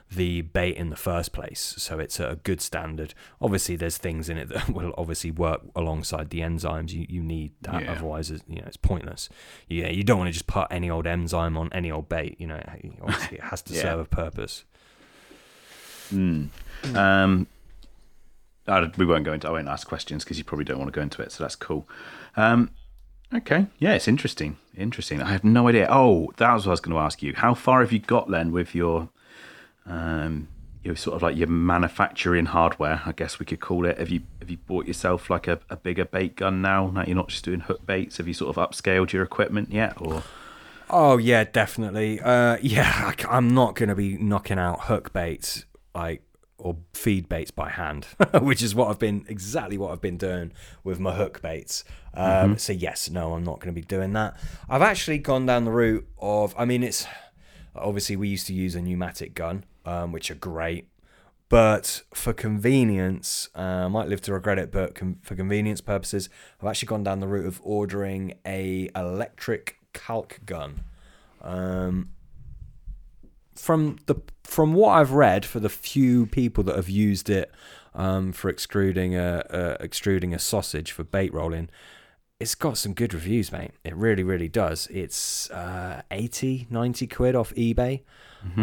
[0.09, 1.75] the bait in the first place.
[1.77, 3.13] So it's a good standard.
[3.41, 6.91] Obviously, there's things in it that will obviously work alongside the enzymes.
[6.91, 7.83] You, you need that.
[7.83, 7.91] Yeah.
[7.91, 9.27] Otherwise, it's, you know, it's pointless.
[9.67, 12.35] Yeah, you don't want to just put any old enzyme on any old bait.
[12.39, 12.61] You know,
[13.01, 13.81] obviously it has to Yeah.
[13.81, 14.63] serve a purpose.
[16.13, 16.49] Mm.
[16.95, 17.47] Um,
[18.67, 19.47] I, we won't go into.
[19.47, 21.31] I won't ask questions because you probably don't want to go into it.
[21.31, 21.87] So that's cool.
[22.35, 22.71] Um,
[23.33, 24.57] okay, yeah, it's interesting.
[24.77, 25.21] Interesting.
[25.21, 25.87] I have no idea.
[25.89, 27.33] Oh, that was what I was going to ask you.
[27.35, 29.09] How far have you got then with your,
[29.87, 30.47] um,
[30.83, 33.01] your sort of like your manufacturing hardware?
[33.05, 33.97] I guess we could call it.
[33.97, 36.89] Have you have you bought yourself like a, a bigger bait gun now?
[36.89, 38.17] Now you're not just doing hook baits.
[38.17, 39.93] Have you sort of upscaled your equipment yet?
[39.99, 40.23] Or
[40.89, 42.19] Oh yeah, definitely.
[42.19, 46.23] Uh, yeah, I, am not going to be knocking out hook baits like
[46.57, 48.05] or feed baits by hand,
[48.41, 51.83] which is what I've been exactly what I've been doing with my hook baits.
[52.13, 54.37] Um, So yes, no, I'm not going to be doing that.
[54.67, 56.55] I've actually gone down the route of.
[56.57, 57.05] I mean, it's
[57.75, 60.87] obviously we used to use a pneumatic gun, um, which are great.
[61.49, 64.69] But for convenience, uh, I might live to regret it.
[64.71, 66.29] But com- for convenience purposes,
[66.61, 70.83] I've actually gone down the route of ordering a electric caulk gun.
[71.41, 72.09] Um,
[73.55, 77.49] from the from what I've read, for the few people that have used it
[77.95, 81.69] um, for extruding a, a extruding a sausage for bait rolling,
[82.41, 83.71] it's got some good reviews, mate.
[83.85, 84.87] It really, really does.
[84.91, 88.03] It's uh, 80, 90 quid off eBay.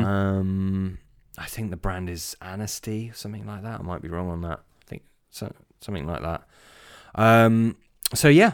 [0.04, 0.98] Um,
[1.36, 3.80] I think the brand is Anasty, something like that.
[3.80, 4.60] I might be wrong on that.
[4.60, 6.42] I think so, something like that.
[7.14, 7.76] Um,
[8.14, 8.52] so yeah,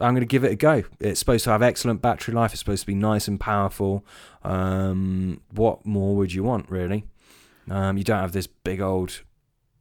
[0.00, 0.84] I'm going to give it a go.
[1.00, 2.52] It's supposed to have excellent battery life.
[2.52, 4.04] It's supposed to be nice and powerful.
[4.44, 7.04] Um, what more would you want, really?
[7.70, 9.22] Um, you don't have this big old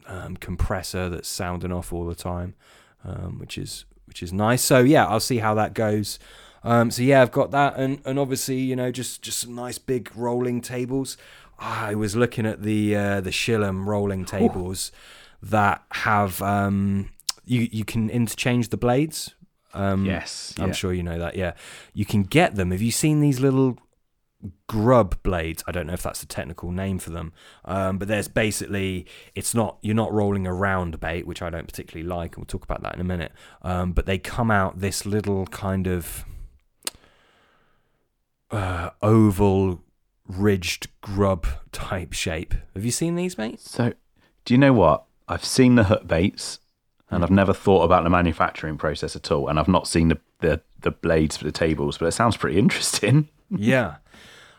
[0.08, 2.56] um, compressor that's sounding off all the time,
[3.04, 4.62] um, which is which is nice.
[4.62, 6.18] So yeah, I'll see how that goes.
[6.64, 9.78] Um, so yeah, I've got that, and and obviously you know just just some nice
[9.78, 11.18] big rolling tables.
[11.60, 14.92] I was looking at the uh, the Shillem rolling tables
[15.42, 17.10] that have um,
[17.46, 19.34] you you can interchange the blades.
[19.74, 20.74] Um, yes, I'm yeah.
[20.74, 21.36] sure you know that.
[21.36, 21.54] Yeah,
[21.94, 22.72] you can get them.
[22.72, 23.78] Have you seen these little
[24.68, 25.64] grub blades?
[25.68, 27.34] I don't know if that's the technical name for them,
[27.66, 31.68] um, but there's basically it's not you're not rolling a round bait, which I don't
[31.68, 33.32] particularly like, and we'll talk about that in a minute.
[33.62, 36.26] Um, but they come out this little kind of
[38.52, 39.82] uh, oval
[40.28, 42.54] ridged grub type shape.
[42.74, 43.60] Have you seen these, mate?
[43.60, 43.94] So,
[44.46, 45.06] do you know what?
[45.28, 46.60] I've seen the hook baits,
[47.10, 47.36] and I've hmm.
[47.36, 49.48] never thought about the manufacturing process at all.
[49.48, 52.58] And I've not seen the, the, the blades for the tables, but it sounds pretty
[52.58, 53.30] interesting.
[53.50, 53.98] yeah.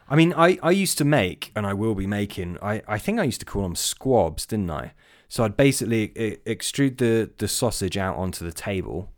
[0.08, 3.20] I mean, I, I used to make, and I will be making, I, I think
[3.20, 4.92] I used to call them squabs, didn't I?
[5.28, 6.08] So I'd basically
[6.46, 9.10] extrude the, the sausage out onto the table,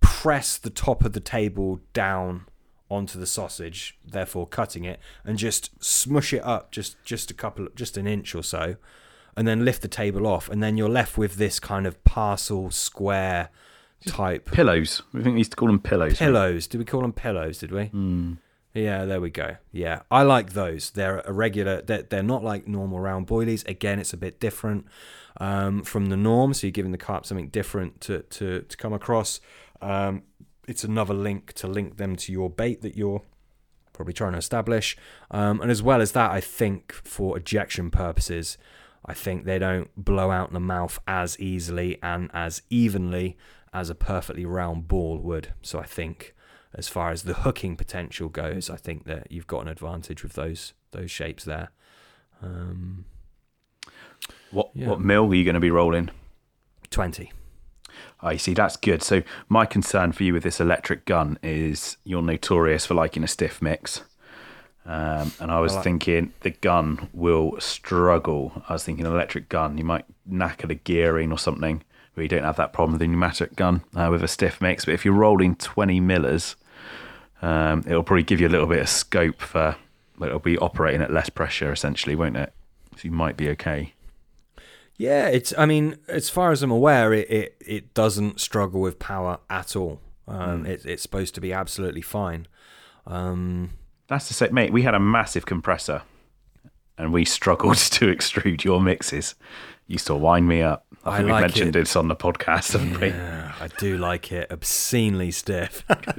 [0.00, 2.46] press the top of the table down
[2.92, 7.68] onto the sausage, therefore cutting it, and just smush it up just, just a couple,
[7.74, 8.76] just an inch or so,
[9.36, 12.70] and then lift the table off, and then you're left with this kind of parcel
[12.70, 13.48] square
[14.06, 15.02] type Pillows.
[15.12, 16.12] We think we used to call them pillows.
[16.12, 16.18] right?
[16.18, 16.66] pillows.
[16.66, 17.58] Did we call them pillows?
[17.58, 17.86] Did we?
[17.86, 18.34] Hmm.
[18.74, 19.56] Yeah, there we go.
[19.70, 20.90] Yeah, I like those.
[20.90, 21.82] They're a regular.
[21.82, 23.68] They're, they're not like normal round boilies.
[23.68, 24.86] Again, it's a bit different
[25.38, 26.54] um, from the norm.
[26.54, 29.40] So you're giving the carp something different to to, to come across.
[29.82, 30.22] Um,
[30.68, 33.22] it's another link to link them to your bait that you're
[33.92, 34.96] probably trying to establish.
[35.30, 38.56] Um, and as well as that, I think for ejection purposes,
[39.04, 43.36] I think they don't blow out in the mouth as easily and as evenly
[43.72, 45.52] as a perfectly round ball would.
[45.62, 46.34] So I think
[46.74, 50.34] as far as the hooking potential goes, I think that you've got an advantage with
[50.34, 51.70] those those shapes there.
[52.42, 53.04] Um,
[54.50, 54.88] What Yeah.
[54.88, 56.10] what mill are you going to be rolling?
[58.20, 58.34] 20.
[58.34, 58.54] I see.
[58.54, 59.02] That's good.
[59.02, 63.28] So my concern for you with this electric gun is you're notorious for liking a
[63.28, 64.02] stiff mix.
[64.84, 68.62] Um, and I was I like- thinking the gun will struggle.
[68.68, 71.82] I was thinking electric gun, you might knacker the gearing or something,
[72.14, 74.84] where you don't have that problem with the pneumatic gun uh, with a stiff mix.
[74.84, 76.56] But if you're rolling 20 millers,
[77.42, 79.76] um, it'll probably give you a little bit of scope for.
[80.18, 82.52] Like it'll be operating at less pressure, essentially, won't it?
[82.96, 83.94] So you might be okay.
[84.98, 85.52] Yeah, it's.
[85.58, 89.74] I mean, as far as I'm aware, it it, it doesn't struggle with power at
[89.76, 90.00] all.
[90.28, 92.46] Um, it, it's supposed to be absolutely fine.
[93.06, 93.70] Um,
[94.08, 94.72] That's the same, mate.
[94.72, 96.02] We had a massive compressor,
[96.96, 99.34] and we struggled to extrude your mixes.
[99.88, 100.86] Used to wind me up.
[101.04, 101.80] I I think we like mentioned it.
[101.80, 103.10] this on the podcast, haven't we?
[103.10, 105.84] I do like it obscenely stiff.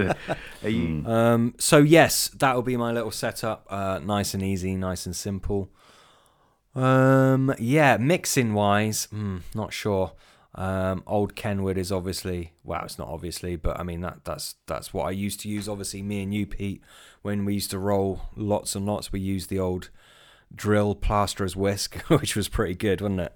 [0.62, 3.66] Are you- um, so yes, that will be my little setup.
[3.70, 5.70] Uh, nice and easy, nice and simple.
[6.76, 10.14] Um, yeah, mixing wise, mm, not sure.
[10.56, 14.94] Um, old Kenwood is obviously well, it's not obviously, but I mean that that's that's
[14.94, 15.68] what I used to use.
[15.68, 16.82] Obviously, me and you, Pete,
[17.22, 19.90] when we used to roll lots and lots, we used the old
[20.54, 23.36] drill plasterer's whisk, which was pretty good, wasn't it?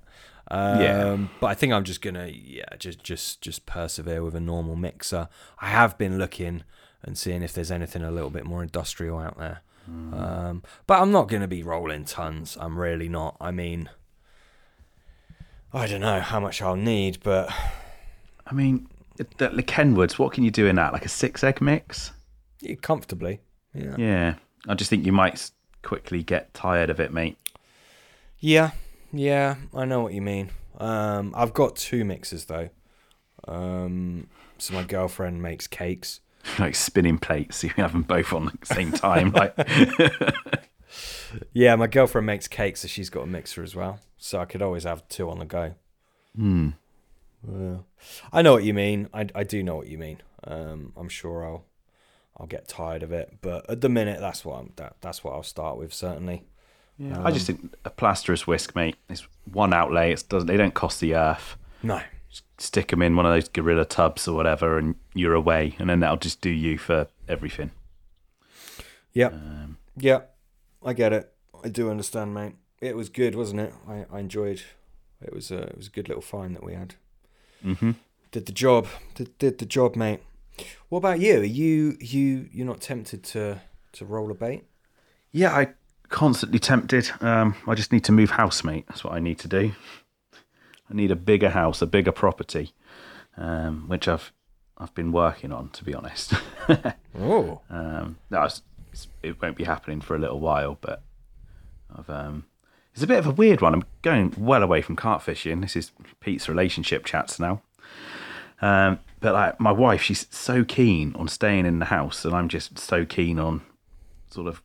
[0.50, 1.18] Um, Yeah.
[1.42, 5.28] But I think I'm just gonna yeah just just just persevere with a normal mixer.
[5.60, 6.64] I have been looking
[7.04, 9.62] and seeing if there's anything a little bit more industrial out there.
[9.88, 12.58] Um, but I'm not going to be rolling tons.
[12.60, 13.38] I'm really not.
[13.40, 13.90] I mean,
[15.74, 17.50] I don't know how much I'll need, but
[18.46, 20.20] I mean, the, the Kenwoods.
[20.20, 20.94] What can you do in that?
[20.94, 22.12] Like a six egg mix?
[22.62, 23.42] yeah, comfortably.
[23.74, 23.96] Yeah.
[23.98, 24.34] Yeah.
[24.68, 25.52] I just think you might
[25.84, 27.38] quickly get tired of it, mate.
[28.40, 28.72] Yeah.
[29.14, 29.56] Yeah.
[29.74, 30.52] I know what you mean.
[30.80, 32.70] Um, I've got two mixes though.
[33.48, 36.20] Um, so my girlfriend makes cakes.
[36.60, 37.64] like spinning plates.
[37.64, 39.32] You have them both on at the same time.
[39.32, 39.56] like,
[41.54, 44.00] Yeah, my girlfriend makes cakes, so she's got a mixer as well.
[44.18, 45.74] So I could always have two on the go.
[46.36, 46.70] hmm.
[47.48, 47.78] Yeah.
[48.34, 49.10] I know what you mean.
[49.14, 50.22] I, I do know what you mean.
[50.44, 51.66] Um, I'm sure I'll
[52.36, 55.34] I'll get tired of it, but at the minute, that's what I'm, that that's what
[55.34, 55.94] I'll start with.
[55.94, 56.44] Certainly.
[56.98, 58.96] Yeah, I just think a plasterer's whisk, mate.
[59.08, 60.12] It's one outlay.
[60.14, 60.48] It doesn't.
[60.48, 61.58] They don't cost the earth.
[61.84, 62.02] No.
[62.58, 65.76] Stick them in one of those gorilla tubs or whatever, and you're away.
[65.80, 67.72] And then that'll just do you for everything.
[69.14, 69.34] Yep.
[69.34, 70.22] Um, Yeah.
[70.84, 71.34] I get it.
[71.64, 72.54] I do understand, mate.
[72.82, 73.74] It was good, wasn't it?
[73.88, 74.62] I, I enjoyed.
[75.22, 76.94] It was a it was a good little find that we had.
[77.64, 77.92] hmm
[78.32, 78.88] Did the job.
[79.16, 80.20] Did, did the job, mate.
[80.90, 81.40] What about you?
[81.40, 83.62] Are you you you're not tempted to
[83.94, 84.64] to roll a bait?
[85.32, 85.70] Yeah, I
[86.10, 87.10] constantly tempted.
[87.20, 88.86] Um, I just need to move house, mate.
[88.88, 89.72] That's what I need to do.
[90.90, 92.74] I need a bigger house, a bigger property,
[93.38, 94.32] um, which I've
[94.78, 96.34] I've been working on, to be honest.
[97.20, 97.62] Oh.
[97.72, 101.02] um, no, it's, it's, it won't be happening for a little while, but
[101.98, 102.46] I've um,
[102.94, 103.74] it's a bit of a weird one.
[103.74, 105.62] I'm going well away from carp fishing.
[105.62, 107.62] This is Pete's relationship chats now.
[108.62, 112.50] Um, but like my wife, she's so keen on staying in the house, and I'm
[112.50, 113.62] just so keen on
[114.30, 114.62] sort of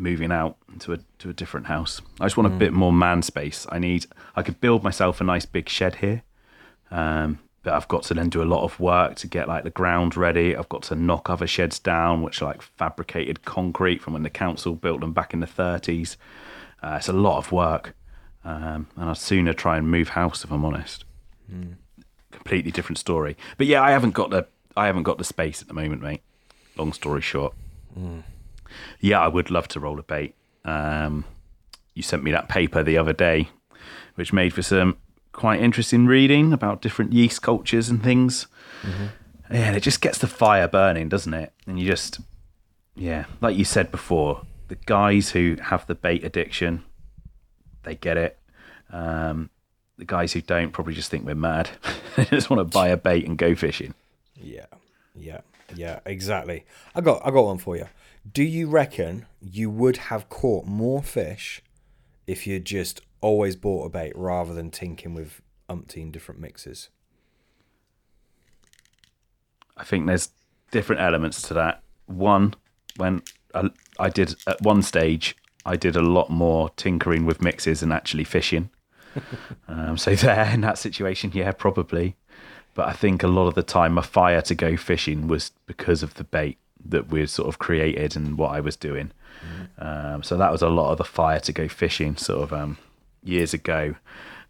[0.00, 2.00] moving out to a to a different house.
[2.20, 3.66] I just want a bit more man space.
[3.70, 4.06] I need.
[4.34, 6.22] I could build myself a nice big shed here,
[6.90, 9.70] um, but I've got to then do a lot of work to get like the
[9.70, 10.56] ground ready.
[10.56, 14.30] I've got to knock other sheds down, which are like fabricated concrete from when the
[14.30, 16.16] council built them back in the 30s.
[16.82, 17.94] Uh, it's a lot of work,
[18.44, 21.04] um, and I'd sooner try and move house if I'm honest.
[22.32, 23.36] Completely different story.
[23.58, 26.22] But yeah, I haven't got the I haven't got the space at the moment, mate.
[26.76, 27.54] Long story short.
[29.00, 30.34] Yeah, I would love to roll a bait.
[30.64, 31.24] Um,
[31.94, 33.48] you sent me that paper the other day,
[34.14, 34.96] which made for some
[35.32, 38.46] quite interesting reading about different yeast cultures and things.
[39.50, 41.52] Yeah, and it just gets the fire burning, doesn't it?
[41.66, 42.20] And you just,
[42.94, 46.84] yeah, like you said before, the guys who have the bait addiction,
[47.82, 48.38] they get it.
[48.92, 49.50] Um,
[49.98, 51.70] the guys who don't probably just think we're mad.
[52.16, 53.94] they just want to buy a bait and go fishing.
[54.36, 54.66] Yeah,
[55.14, 55.40] yeah,
[55.74, 56.64] yeah, exactly.
[56.94, 57.86] I got I got one for you.
[58.30, 61.62] Do you reckon you would have caught more fish
[62.26, 66.90] if you just always bought a bait rather than tinkering with umpteen different mixes?
[69.76, 70.30] I think there's
[70.70, 71.82] different elements to that.
[72.06, 72.54] One,
[72.96, 73.22] when
[73.54, 77.92] I, I did at one stage, I did a lot more tinkering with mixes and
[77.92, 78.70] actually fishing.
[79.68, 82.16] um, so there, in that situation, yeah, probably.
[82.74, 86.02] But I think a lot of the time, my fire to go fishing was because
[86.02, 89.12] of the bait that we'd sort of created and what I was doing.
[89.78, 92.78] Um, so that was a lot of the fire to go fishing, sort of um,
[93.22, 93.94] years ago.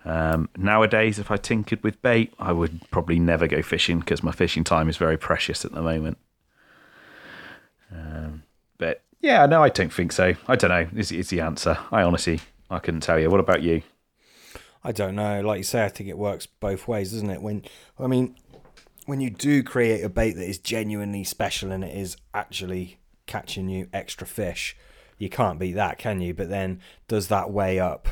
[0.04, 4.32] Um, nowadays, if I tinkered with bait, I would probably never go fishing because my
[4.32, 6.18] fishing time is very precious at the moment.
[7.92, 8.42] Um,
[8.78, 10.34] but yeah, no, I don't think so.
[10.48, 10.88] I don't know.
[10.98, 11.78] Is is the answer?
[11.92, 13.28] I honestly, I couldn't tell you.
[13.30, 13.82] What about you?
[14.82, 15.42] I don't know.
[15.42, 17.42] Like you say, I think it works both ways, doesn't it?
[17.42, 17.64] When
[17.98, 18.36] I mean,
[19.10, 23.68] when you do create a bait that is genuinely special and it is actually catching
[23.68, 24.76] you extra fish,
[25.18, 26.32] you can't beat that, can you?
[26.32, 28.06] But then does that weigh up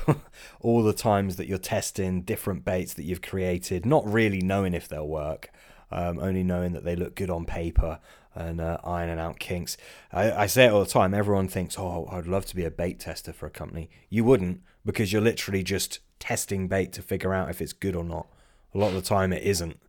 [0.60, 4.88] all the times that you're testing different baits that you've created, not really knowing if
[4.88, 5.52] they'll work,
[5.92, 8.00] um, only knowing that they look good on paper
[8.34, 9.76] and uh, ironing out kinks.
[10.12, 11.14] I, I say it all the time.
[11.14, 14.62] Everyone thinks, "Oh, I'd love to be a bait tester for a company." You wouldn't
[14.84, 18.26] because you're literally just testing bait to figure out if it's good or not.
[18.74, 19.80] A lot of the time, it isn't.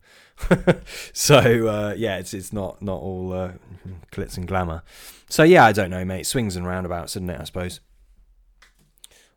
[1.12, 1.38] so
[1.68, 3.52] uh, yeah, it's it's not not all uh,
[4.12, 4.82] glitz and glamour.
[5.28, 6.26] So yeah, I don't know, mate.
[6.26, 7.40] Swings and roundabouts, isn't it?
[7.40, 7.80] I suppose.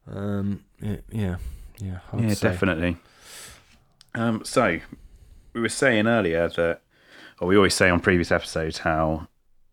[0.07, 0.63] Um.
[0.81, 0.97] Yeah.
[1.11, 1.35] Yeah.
[1.79, 2.97] Yeah, yeah definitely.
[4.15, 4.43] Um.
[4.43, 4.79] So
[5.53, 6.81] we were saying earlier that,
[7.39, 9.27] or we always say on previous episodes how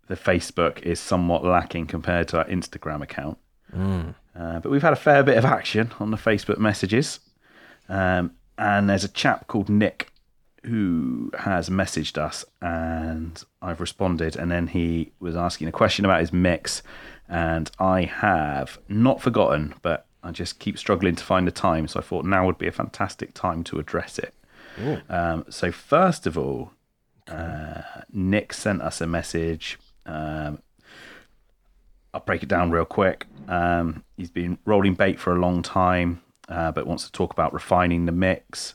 [0.09, 3.39] the Facebook is somewhat lacking compared to our Instagram account.
[3.75, 4.15] Mm.
[4.37, 7.21] Uh, but we've had a fair bit of action on the Facebook messages.
[7.89, 10.13] Um, and there's a chap called Nick
[10.65, 14.37] who has messaged us, and I've responded.
[14.37, 16.83] And then he was asking a question about his mix,
[17.29, 21.89] and I have not forgotten, but I just keep struggling to find the time.
[21.89, 24.35] So I thought now would be a fantastic time to address it.
[25.09, 26.73] Um, so, first of all,
[27.29, 27.83] uh,
[28.13, 29.79] Nick sent us a message.
[30.07, 30.61] Um,
[32.13, 33.27] I'll break it down real quick.
[33.49, 37.53] Um, he's been rolling bait for a long time, uh, but wants to talk about
[37.53, 38.75] refining the mix.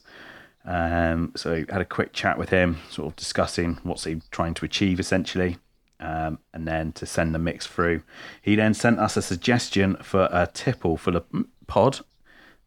[0.65, 4.65] Um, so had a quick chat with him, sort of discussing what's he trying to
[4.65, 5.57] achieve essentially,
[5.99, 8.01] um, and then to send the mix through.
[8.41, 11.21] He then sent us a suggestion for a tipple for the
[11.67, 11.99] pod,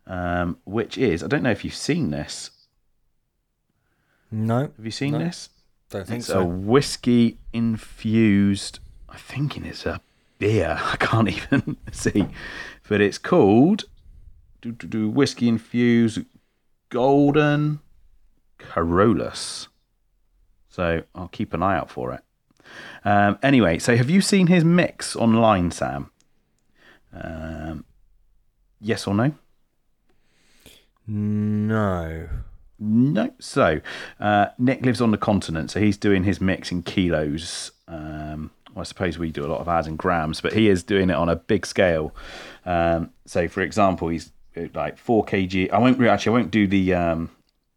[0.07, 2.51] um, which is I don't know if you've seen this.
[4.30, 5.49] No, have you seen no, this?
[5.90, 6.42] Don't think it's so.
[6.42, 8.78] a whiskey infused.
[9.09, 10.01] I'm thinking it's a
[10.38, 10.78] beer.
[10.84, 12.26] I can't even see,
[12.88, 13.84] but it's called
[14.61, 16.20] do, do, do whiskey infused
[16.88, 17.80] golden
[18.59, 19.68] Carolus.
[20.68, 22.20] So I'll keep an eye out for it.
[23.04, 26.11] Um, anyway, so have you seen his mix online, Sam?
[27.12, 27.84] Um,
[28.80, 29.32] yes or no?
[31.06, 32.28] No.
[32.78, 33.30] No.
[33.40, 33.80] So
[34.20, 37.72] uh, Nick lives on the continent, so he's doing his mix in kilos.
[37.88, 40.82] Um, well, I suppose we do a lot of ads in grams, but he is
[40.82, 42.14] doing it on a big scale.
[42.66, 44.30] Um, so, for example, he's
[44.74, 45.72] like four kg.
[45.72, 46.30] I won't actually.
[46.30, 46.94] I won't do the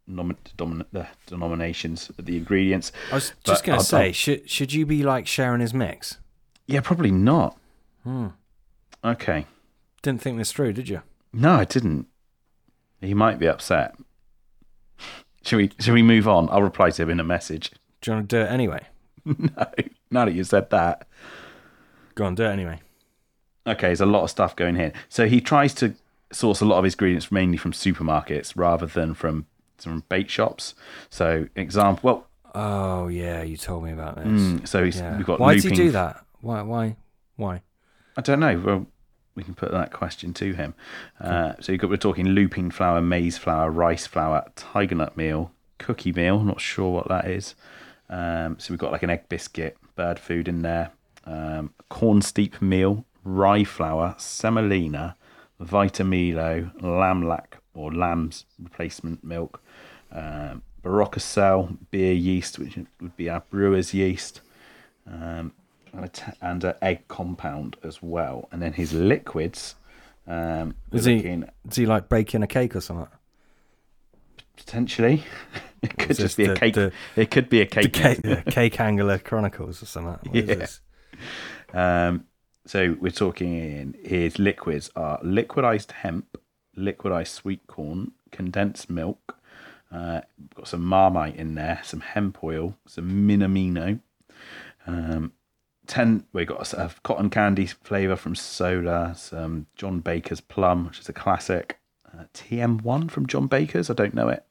[0.06, 0.36] nom-
[0.92, 2.92] the denominations of the ingredients.
[3.10, 6.18] I was just going to say, I'll, should should you be like sharing his mix?
[6.66, 7.58] Yeah, probably not.
[8.04, 8.28] Hmm.
[9.04, 9.46] Okay.
[10.02, 11.02] Didn't think this through, did you?
[11.32, 12.06] No, I didn't.
[13.00, 13.96] He might be upset.
[15.44, 15.70] Should we?
[15.80, 16.48] Should we move on?
[16.50, 17.70] I'll reply to him in a message.
[18.00, 18.86] Do you want to do it anyway?
[19.24, 19.66] no.
[20.10, 21.06] Now that you said that.
[22.14, 22.80] Go on, do it anyway.
[23.66, 24.92] Okay, there's a lot of stuff going here.
[25.08, 25.94] So he tries to
[26.32, 29.46] source a lot of his ingredients mainly from supermarkets rather than from
[29.78, 30.74] some bait shops.
[31.10, 34.26] So, example, well, oh yeah, you told me about this.
[34.26, 35.16] Mm, so yeah.
[35.16, 35.40] we've got.
[35.40, 35.70] Why lupin...
[35.70, 36.24] does he do that?
[36.40, 36.62] Why?
[36.62, 36.96] Why?
[37.36, 37.62] Why?
[38.16, 38.58] I don't know.
[38.58, 38.86] Well,
[39.34, 40.74] we can put that question to him.
[41.20, 46.12] Uh, so got, we're talking lupin flour, maize flour, rice flour, tiger nut meal, cookie
[46.12, 46.40] meal.
[46.40, 47.54] I'm not sure what that is.
[48.10, 50.90] Um, so we've got like an egg biscuit, bird food in there,
[51.24, 55.16] um, corn steep meal, rye flour, semolina,
[55.60, 59.62] Vitamealo, lamb lac or lamb's replacement milk,
[60.10, 64.40] um, Baroccasel, beer yeast, which would be our brewer's yeast,
[65.06, 65.52] um,
[65.92, 68.48] and, and an egg compound as well.
[68.50, 69.76] And then his liquids.
[70.26, 71.16] Um, is he?
[71.16, 73.08] Looking, does he like baking a cake or something?
[74.56, 75.24] Potentially,
[75.82, 76.74] it could just be the, a cake.
[76.74, 77.92] The, it could be a cake.
[77.92, 80.32] cake, cake Angler Chronicles or something.
[80.32, 80.78] What
[81.74, 82.06] yeah.
[82.06, 82.26] Um,
[82.66, 86.38] so we're talking in his liquids are liquidized hemp,
[86.76, 89.38] liquidized sweet corn, condensed milk.
[89.90, 90.22] Uh,
[90.54, 94.00] got some marmite in there, some hemp oil, some minamino.
[94.86, 95.32] Um,
[95.86, 96.24] ten.
[96.32, 101.08] We got a, a cotton candy flavor from Solar, some John Baker's plum, which is
[101.08, 101.78] a classic.
[102.12, 103.90] Uh, TM1 from John Baker's.
[103.90, 104.44] I don't know it.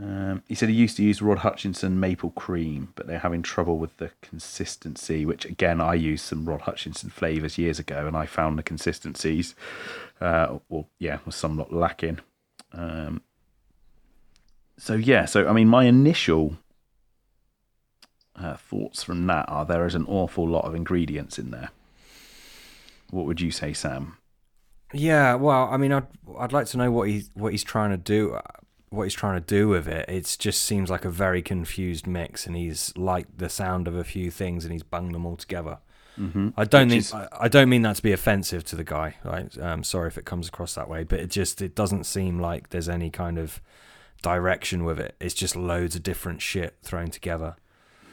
[0.00, 3.78] Um, he said he used to use Rod Hutchinson maple cream, but they're having trouble
[3.78, 5.24] with the consistency.
[5.24, 9.54] Which again, I used some Rod Hutchinson flavors years ago, and I found the consistencies,
[10.20, 12.18] uh, well, yeah, was somewhat lacking.
[12.72, 13.22] Um,
[14.76, 16.56] so yeah, so I mean, my initial
[18.34, 21.70] uh, thoughts from that are there is an awful lot of ingredients in there.
[23.10, 24.16] What would you say, Sam?
[24.92, 27.96] Yeah, well, I mean, I'd I'd like to know what he what he's trying to
[27.96, 28.40] do
[28.94, 30.08] what he's trying to do with it.
[30.08, 34.04] It just seems like a very confused mix, and he's liked the sound of a
[34.04, 35.78] few things, and he's bunged them all together.
[36.18, 36.50] Mm-hmm.
[36.56, 39.16] I don't Which is- I, I don't mean that to be offensive to the guy.
[39.24, 39.56] Right?
[39.58, 42.70] Um, sorry if it comes across that way, but it just it doesn't seem like
[42.70, 43.60] there's any kind of
[44.22, 45.16] direction with it.
[45.20, 47.56] It's just loads of different shit thrown together.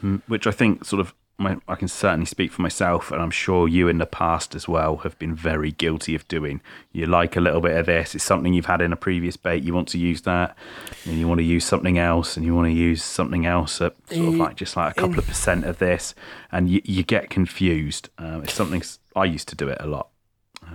[0.02, 3.30] Mm, which I think sort of my, I can certainly speak for myself, and I'm
[3.30, 6.60] sure you in the past as well have been very guilty of doing.
[6.92, 9.62] You like a little bit of this; it's something you've had in a previous bait.
[9.62, 10.56] You want to use that,
[11.04, 13.94] and you want to use something else, and you want to use something else at
[14.08, 16.14] sort of Eh, like just like a couple of percent of this,
[16.50, 18.08] and you, you get confused.
[18.18, 18.82] Um, it's something
[19.14, 20.08] I used to do it a lot.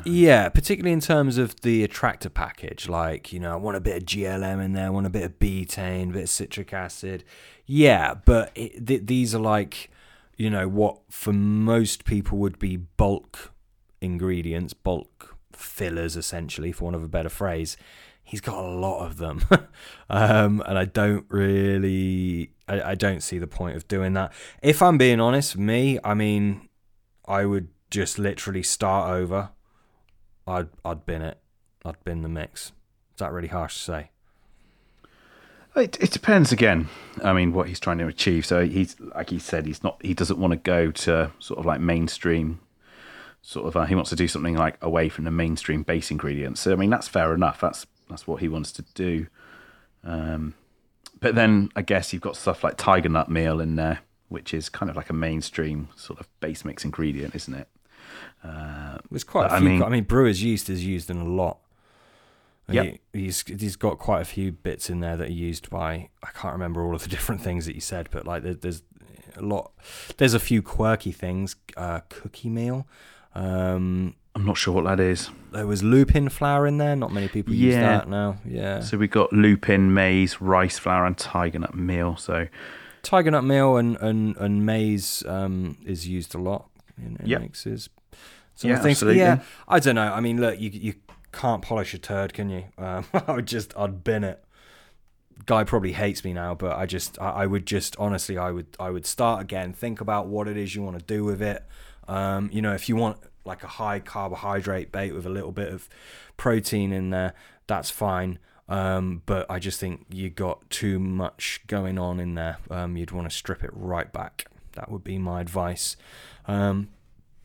[0.05, 2.87] Yeah, particularly in terms of the attractor package.
[2.87, 5.23] Like, you know, I want a bit of GLM in there, I want a bit
[5.23, 7.23] of betaine, a bit of citric acid.
[7.65, 9.89] Yeah, but it, th- these are like,
[10.37, 13.51] you know, what for most people would be bulk
[13.99, 17.75] ingredients, bulk fillers, essentially, for want of a better phrase.
[18.23, 19.43] He's got a lot of them,
[20.09, 24.33] um, and I don't really, I, I don't see the point of doing that.
[24.61, 26.67] If I'm being honest, me, I mean,
[27.25, 29.49] I would just literally start over.
[30.45, 31.39] I'd I'd bin it.
[31.85, 32.73] I'd bin the mix.
[33.13, 34.11] Is that really harsh to say?
[35.77, 36.89] It, it depends again.
[37.23, 38.45] I mean, what he's trying to achieve.
[38.45, 39.97] So he's like he said, he's not.
[40.01, 42.59] He doesn't want to go to sort of like mainstream.
[43.41, 46.59] Sort of, uh, he wants to do something like away from the mainstream base ingredients.
[46.59, 47.61] So I mean, that's fair enough.
[47.61, 49.27] That's that's what he wants to do.
[50.03, 50.53] Um,
[51.19, 53.99] but then I guess you've got stuff like tiger nut meal in there,
[54.29, 57.67] which is kind of like a mainstream sort of base mix ingredient, isn't it?
[58.43, 59.67] Uh, There's quite a I few.
[59.69, 61.59] I mean- mean, brewer's yeast is used in a lot.
[62.69, 62.97] Yep.
[63.13, 66.09] He, he's he's got quite a few bits in there that are used by.
[66.23, 68.83] I can't remember all of the different things that you said, but like there, there's
[69.35, 69.71] a lot.
[70.17, 71.55] There's a few quirky things.
[71.77, 72.87] Uh, cookie meal.
[73.35, 75.29] Um, I'm not sure what that is.
[75.51, 76.95] there was lupin flour in there.
[76.95, 78.37] Not many people use that now.
[78.45, 78.81] Yeah.
[78.81, 82.15] So we've got lupin, maize, rice flour, and tiger nut meal.
[82.17, 82.47] So
[83.03, 87.41] Tiger nut meal and and and maize um, is used a lot in, in Yep.
[87.41, 87.89] mixes.
[88.55, 89.19] So Yeah, I think, absolutely.
[89.21, 90.11] yeah, I don't know.
[90.11, 90.93] I mean, look, you you
[91.31, 92.65] can't polish a turd, can you?
[92.77, 94.43] Um, I would just, I'd bin it.
[95.45, 98.67] Guy probably hates me now, but I just, I, I would just, honestly, I would,
[98.79, 99.73] I would start again.
[99.73, 101.63] Think about what it is you want to do with it.
[102.07, 105.71] Um, you know, if you want like a high carbohydrate bait with a little bit
[105.71, 105.87] of
[106.37, 107.33] protein in there,
[107.67, 108.39] that's fine.
[108.69, 112.57] Um, but I just think you got too much going on in there.
[112.69, 114.47] Um, you'd want to strip it right back.
[114.73, 115.95] That would be my advice.
[116.47, 116.89] Um,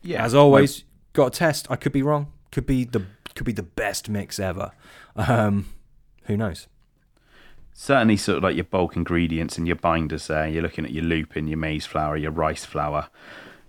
[0.01, 1.67] yeah, as always, got a test.
[1.69, 2.31] I could be wrong.
[2.53, 3.03] Could be the
[3.35, 4.71] could be the best mix ever.
[5.17, 5.65] Um,
[6.25, 6.67] who knows?
[7.73, 10.47] certainly sort of like your bulk ingredients and your binders there.
[10.47, 13.09] You're looking at your lupin, your maize flour, your rice flour.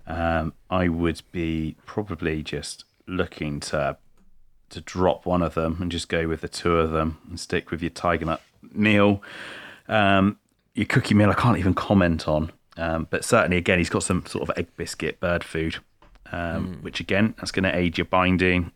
[0.07, 3.97] Um, I would be probably just looking to
[4.69, 7.69] to drop one of them and just go with the two of them and stick
[7.69, 9.21] with your tiger nut meal.
[9.87, 10.39] Um,
[10.73, 14.25] your cookie meal, I can't even comment on, um, but certainly again, he's got some
[14.25, 15.77] sort of egg biscuit bird food,
[16.31, 18.71] um, which again, that's going to aid your binding,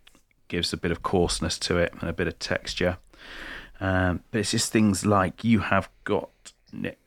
[0.50, 2.98] gives a bit of coarseness to it and a bit of texture.
[3.80, 6.30] Um, but it's just things like you have got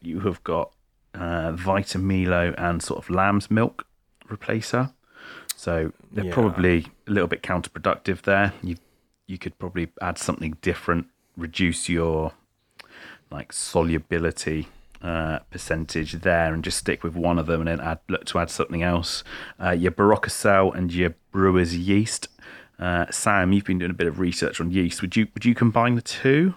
[0.00, 0.72] you have got
[1.14, 3.86] uh, Vitamealo and sort of lamb's milk
[4.26, 4.92] replacer.
[5.54, 6.32] So they're Yeah.
[6.34, 8.54] probably a little bit counterproductive there.
[8.62, 8.76] You
[9.26, 12.32] you could probably add something different, reduce your
[13.30, 14.68] like solubility
[15.00, 18.38] uh, percentage there, and just stick with one of them, and then add look to
[18.38, 19.22] add something else.
[19.62, 22.28] Uh, your Baroccasel and your brewer's yeast.
[22.82, 25.02] Uh, Sam, you've been doing a bit of research on yeast.
[25.02, 26.56] Would you would you combine the two,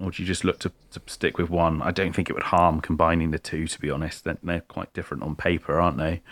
[0.00, 1.80] or would you just look to, to stick with one?
[1.80, 3.68] I don't think it would harm combining the two.
[3.68, 6.22] To be honest, they're, they're quite different on paper, aren't they?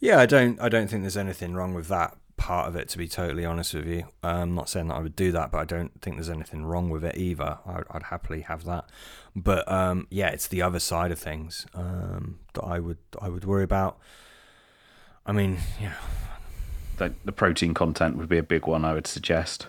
[0.00, 0.58] Yeah, I don't.
[0.62, 2.88] I don't think there's anything wrong with that part of it.
[2.88, 5.58] To be totally honest with you, I'm not saying that I would do that, but
[5.58, 7.58] I don't think there's anything wrong with it either.
[7.66, 8.88] I, I'd happily have that.
[9.36, 13.44] But um, yeah, it's the other side of things um, that I would I would
[13.44, 13.98] worry about.
[15.26, 15.96] I mean, yeah,
[16.96, 18.84] The, the protein content would be a big one.
[18.84, 19.68] I would suggest.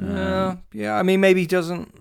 [0.00, 0.94] Yeah, yeah.
[0.94, 1.92] I mean, maybe he doesn't.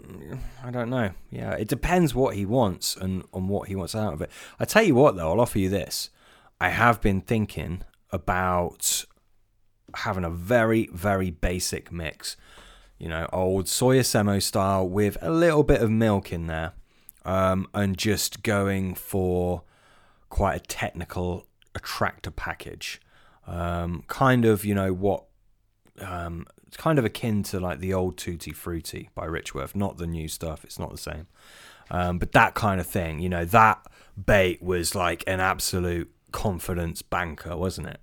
[0.64, 1.12] I don't know.
[1.30, 4.30] Yeah, it depends what he wants and on what he wants out of it.
[4.60, 6.10] I tell you what, though, I'll offer you this.
[6.60, 9.06] I have been thinking about
[9.96, 12.38] having a very, very basic mix.
[12.98, 16.74] You know, old soya semo style with a little bit of milk in there,
[17.26, 19.64] um, and just going for
[20.30, 23.02] quite a technical attractor package.
[23.48, 25.26] Um, kind of, you know, what
[26.00, 30.08] um, it's kind of akin to like the old Tutti Frutti by Richworth, not the
[30.08, 30.64] new stuff.
[30.64, 31.28] It's not the same,
[31.90, 33.20] um, but that kind of thing.
[33.20, 33.86] You know, that
[34.26, 38.00] bait was like an absolute confidence banker, wasn't it?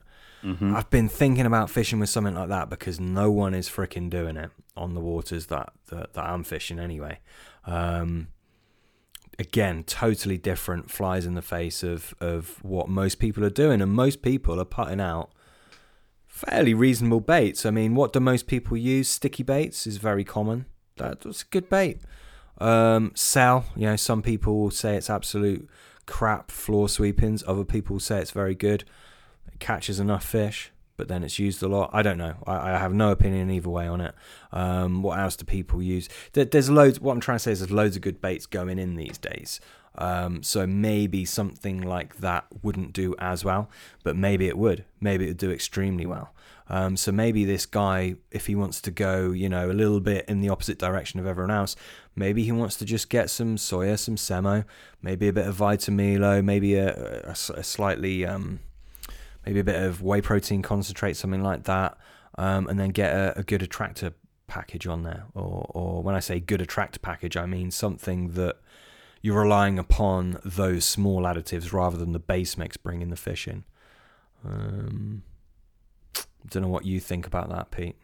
[0.75, 4.37] I've been thinking about fishing with something like that because no one is freaking doing
[4.37, 7.21] it on the waters that that, that I'm fishing anyway.
[7.65, 8.29] Um,
[9.39, 13.93] again, totally different, flies in the face of of what most people are doing, and
[13.93, 15.31] most people are putting out
[16.27, 17.67] fairly reasonable baits.
[17.67, 19.09] I mean, what do most people use?
[19.09, 20.67] Sticky baits is very common.
[20.97, 22.01] That's a good bait.
[22.59, 25.69] Um, sell, you know, some people say it's absolute
[26.07, 27.45] crap floor sweepings.
[27.47, 28.85] Other people say it's very good.
[29.53, 31.89] It catches enough fish, but then it's used a lot.
[31.95, 32.35] I don't know.
[32.47, 34.15] I, I have no opinion either way on it.
[34.53, 36.11] Um, what else do people use?
[36.35, 37.01] There, there's loads.
[37.01, 39.61] What I'm trying to say is there's loads of good baits going in these days.
[39.95, 43.71] Um, so maybe something like that wouldn't do as well,
[44.05, 44.85] but maybe it would.
[45.01, 46.35] Maybe it would do extremely well.
[46.69, 50.27] Um, so maybe this guy, if he wants to go, you know, a little bit
[50.29, 51.77] in the opposite direction of everyone else,
[52.15, 54.65] maybe he wants to just get some soya, some semo,
[55.01, 58.61] maybe a bit of vitamealo, maybe a, a, a slightly, um,
[59.47, 61.97] maybe a bit of whey protein concentrate, something like that,
[62.37, 64.13] um, and then get a, a, good attractor
[64.47, 65.25] package on there.
[65.35, 68.57] Or, or when I say good attractor package, I mean something that
[69.23, 73.65] you're relying upon those small additives rather than the base mix bringing the fish in.
[74.45, 75.23] Um,
[76.49, 77.97] don't know what you think about that, Pete.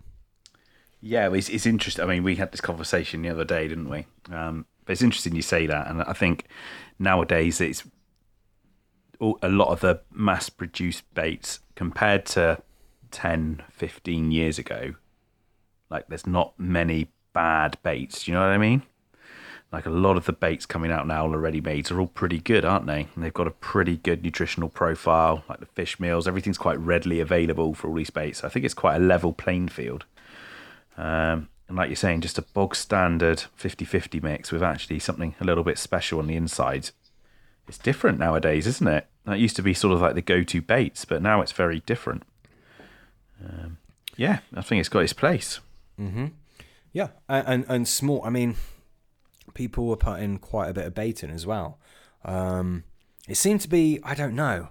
[1.00, 2.04] Yeah, it's, it's interesting.
[2.04, 4.06] I mean, we had this conversation the other day, didn't we?
[4.32, 6.46] Um, but it's interesting you say that, and I think
[6.98, 7.84] nowadays it's
[9.42, 12.62] a lot of the mass-produced baits compared to
[13.10, 14.94] 10, 15 years ago.
[15.90, 18.24] Like, there's not many bad baits.
[18.24, 18.82] Do you know what I mean?
[19.74, 22.38] like a lot of the baits coming out now, the ready mades, are all pretty
[22.38, 23.08] good, aren't they?
[23.14, 27.18] And they've got a pretty good nutritional profile, like the fish meals, everything's quite readily
[27.18, 28.44] available for all these baits.
[28.44, 30.04] I think it's quite a level playing field.
[30.96, 35.34] Um, and like you're saying, just a bog standard 50 50 mix with actually something
[35.40, 36.90] a little bit special on the inside.
[37.66, 39.08] It's different nowadays, isn't it?
[39.26, 41.80] That used to be sort of like the go to baits, but now it's very
[41.80, 42.24] different.
[43.42, 43.78] Um,
[44.16, 45.60] yeah, I think it's got its place.
[45.98, 46.26] Mm-hmm.
[46.92, 48.22] Yeah, and, and, and small.
[48.24, 48.56] I mean,
[49.54, 51.78] people were putting quite a bit of bait in as well.
[52.24, 52.84] Um,
[53.28, 54.68] it seemed to be, I don't know.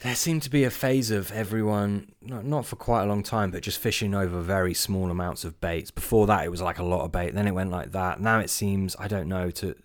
[0.00, 3.62] There seemed to be a phase of everyone, not for quite a long time, but
[3.62, 5.90] just fishing over very small amounts of baits.
[5.90, 7.34] Before that, it was like a lot of bait.
[7.34, 8.18] Then it went like that.
[8.18, 9.76] Now it seems, I don't know, to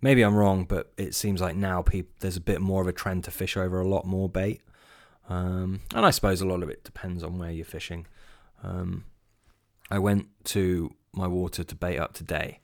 [0.00, 2.92] maybe I'm wrong, but it seems like now people there's a bit more of a
[2.92, 4.60] trend to fish over a lot more bait.
[5.28, 8.06] Um, and I suppose a lot of it depends on where you're fishing.
[8.62, 9.04] Um,
[9.90, 12.60] I went to my water to bait up today,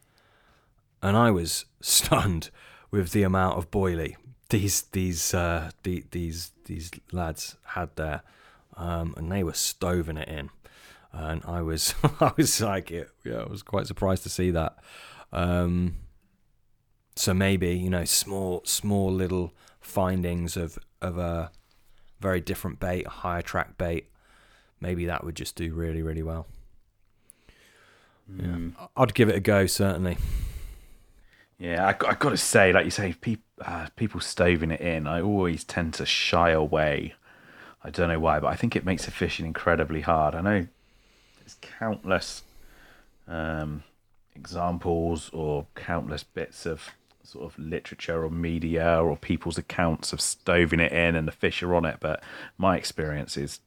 [1.03, 2.51] and I was stunned
[2.91, 4.17] with the amount of boilie
[4.53, 8.23] these these uh, the, these these lads had there,
[8.77, 10.51] um, and they were stoving it in,
[11.11, 14.77] and I was I was like, yeah, I was quite surprised to see that.
[15.33, 15.97] Um,
[17.23, 21.53] so maybe you know small small little findings of of a
[22.21, 24.09] very different bait, a higher track bait.
[24.81, 26.47] Maybe that would just do really really well.
[28.29, 28.73] Mm.
[28.77, 30.19] Yeah, I'd give it a go certainly.
[31.59, 35.07] Yeah, I, I got to say, like you say, people uh, people stoving it in,
[35.07, 37.15] I always tend to shy away.
[37.85, 40.35] I don't know why, but I think it makes the fishing incredibly hard.
[40.35, 40.67] I know
[41.39, 42.43] there's countless
[43.29, 43.85] um,
[44.35, 46.91] examples or countless bits of
[47.25, 51.63] sort of literature or media or people's accounts of stoving it in and the fish
[51.63, 52.23] are on it, but
[52.59, 53.61] my experience is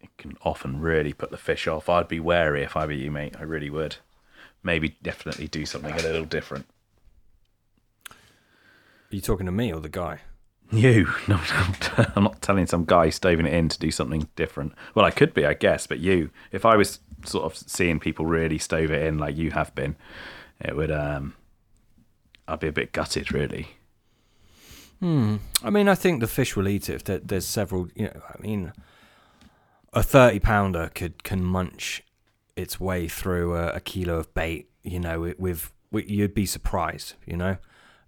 [0.00, 1.88] it can often really put the fish off.
[1.88, 3.36] I'd be wary if I were you, mate.
[3.38, 3.96] I really would.
[4.62, 6.66] Maybe definitely do something a little different.
[8.10, 10.20] Are you talking to me or the guy?
[10.72, 11.08] You.
[11.26, 11.40] No,
[12.14, 14.72] I'm not telling some guy stoving it in to do something different.
[14.94, 16.30] Well, I could be, I guess, but you.
[16.52, 19.96] If I was sort of seeing people really stove it in like you have been,
[20.60, 20.92] it would.
[20.92, 21.34] um
[22.50, 23.68] I'd be a bit gutted, really.
[25.00, 25.36] Hmm.
[25.62, 27.08] I mean, I think the fish will eat it.
[27.08, 28.72] If there's several, you know, I mean,
[29.92, 32.02] a thirty pounder could can munch
[32.56, 34.68] its way through a, a kilo of bait.
[34.82, 37.14] You know, with, with you'd be surprised.
[37.26, 37.56] You know,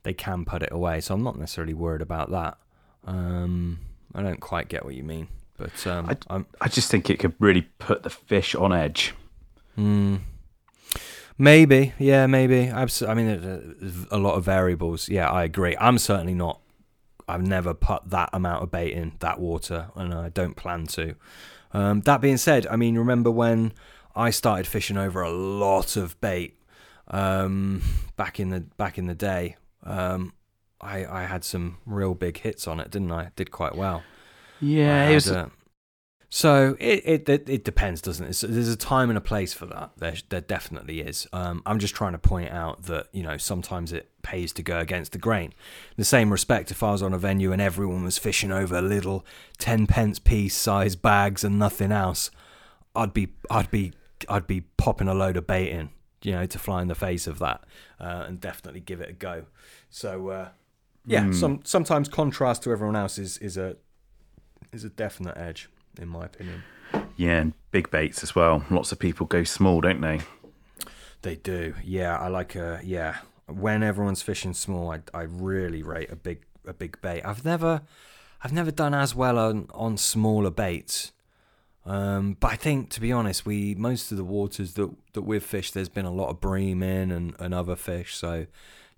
[0.02, 1.00] they can put it away.
[1.00, 2.58] So I'm not necessarily worried about that.
[3.04, 3.78] Um,
[4.14, 7.18] I don't quite get what you mean, but um, I, I'm, I just think it
[7.18, 9.14] could really put the fish on edge.
[9.78, 10.20] Mm,
[11.38, 12.66] maybe, yeah, maybe.
[12.68, 15.08] Abs- I mean, a lot of variables.
[15.08, 15.76] Yeah, I agree.
[15.80, 16.60] I'm certainly not.
[17.28, 21.14] I've never put that amount of bait in that water, and I don't plan to.
[21.72, 23.72] Um, that being said, I mean, remember when
[24.14, 26.58] I started fishing over a lot of bait
[27.08, 27.82] um,
[28.16, 29.56] back in the back in the day?
[29.84, 30.32] um,
[30.80, 33.30] I I had some real big hits on it, didn't I?
[33.36, 34.02] Did quite well.
[34.60, 35.30] Yeah, it was.
[35.30, 35.48] Uh,
[36.34, 38.32] so it, it, it it depends, doesn't it?
[38.32, 39.90] So there's a time and a place for that.
[39.98, 41.26] There there definitely is.
[41.30, 44.78] Um, I'm just trying to point out that you know sometimes it pays to go
[44.78, 45.50] against the grain.
[45.50, 48.80] In the same respect, if I was on a venue and everyone was fishing over
[48.80, 49.26] little
[49.58, 52.30] ten pence piece size bags and nothing else,
[52.96, 53.92] I'd be I'd be
[54.26, 55.90] I'd be popping a load of bait in
[56.22, 57.62] you know, to fly in the face of that
[58.00, 59.44] uh, and definitely give it a go.
[59.90, 60.48] So uh,
[61.04, 63.76] yeah, some sometimes contrast to everyone else is is a
[64.72, 65.68] is a definite edge
[66.00, 66.62] in my opinion.
[67.16, 68.64] Yeah, and big baits as well.
[68.70, 70.20] Lots of people go small, don't they?
[71.22, 71.74] They do.
[71.84, 73.18] Yeah, I like a yeah.
[73.46, 77.22] When everyone's fishing small, I I really rate a big a big bait.
[77.22, 77.82] I've never
[78.42, 81.12] I've never done as well on on smaller baits.
[81.84, 85.42] Um, but I think, to be honest, we most of the waters that that we've
[85.42, 88.46] fished, there's been a lot of bream in and, and other fish, so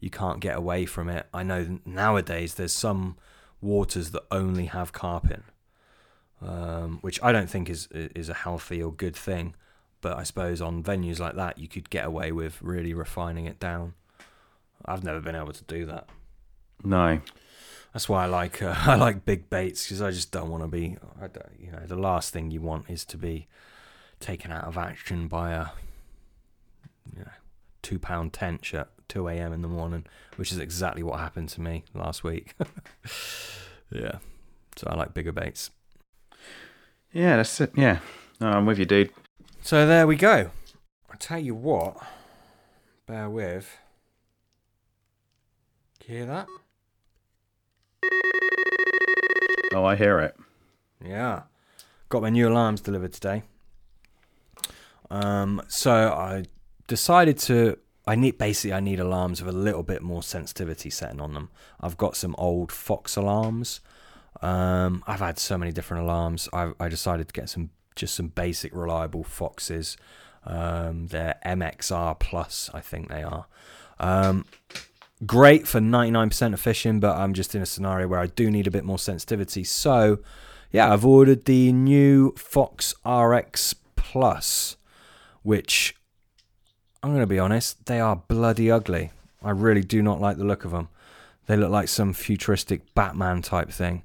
[0.00, 1.26] you can't get away from it.
[1.32, 3.16] I know nowadays there's some
[3.60, 5.42] waters that only have carp in,
[6.42, 9.54] um, which I don't think is is a healthy or good thing.
[10.00, 13.58] But I suppose on venues like that, you could get away with really refining it
[13.58, 13.94] down.
[14.84, 16.08] I've never been able to do that.
[16.82, 17.20] No.
[17.94, 20.68] That's why I like uh, I like big baits because I just don't want to
[20.68, 20.96] be.
[21.20, 23.46] I don't, you know, the last thing you want is to be
[24.20, 25.66] taken out of action by a
[27.14, 27.30] you know
[27.82, 29.52] two pound tench at two a.m.
[29.52, 30.04] in the morning,
[30.36, 32.54] which is exactly what happened to me last week.
[33.90, 34.18] yeah,
[34.76, 35.70] so I like bigger baits.
[37.14, 37.70] Yeah, that's it.
[37.76, 38.00] Yeah,
[38.40, 39.10] no, I'm with you, dude.
[39.62, 40.50] So there we go.
[41.08, 41.96] I tell you what.
[43.06, 43.78] Bear with.
[46.04, 46.48] You hear that?
[49.72, 50.34] Oh, I hear it.
[51.04, 51.42] Yeah.
[52.08, 53.44] Got my new alarms delivered today.
[55.08, 56.46] Um, so I
[56.88, 61.20] decided to I need basically I need alarms with a little bit more sensitivity setting
[61.20, 61.50] on them.
[61.80, 63.80] I've got some old Fox alarms.
[64.44, 66.50] Um, I've had so many different alarms.
[66.52, 69.96] I, I decided to get some just some basic reliable Foxes.
[70.44, 73.46] Um, they're MXR plus, I think they are.
[73.98, 74.44] Um,
[75.24, 78.66] great for 99% of fishing, but I'm just in a scenario where I do need
[78.66, 79.64] a bit more sensitivity.
[79.64, 80.18] So,
[80.70, 84.76] yeah, I've ordered the new Fox RX Plus,
[85.42, 85.94] which
[87.02, 89.12] I'm going to be honest, they are bloody ugly.
[89.42, 90.88] I really do not like the look of them.
[91.46, 94.04] They look like some futuristic Batman type thing,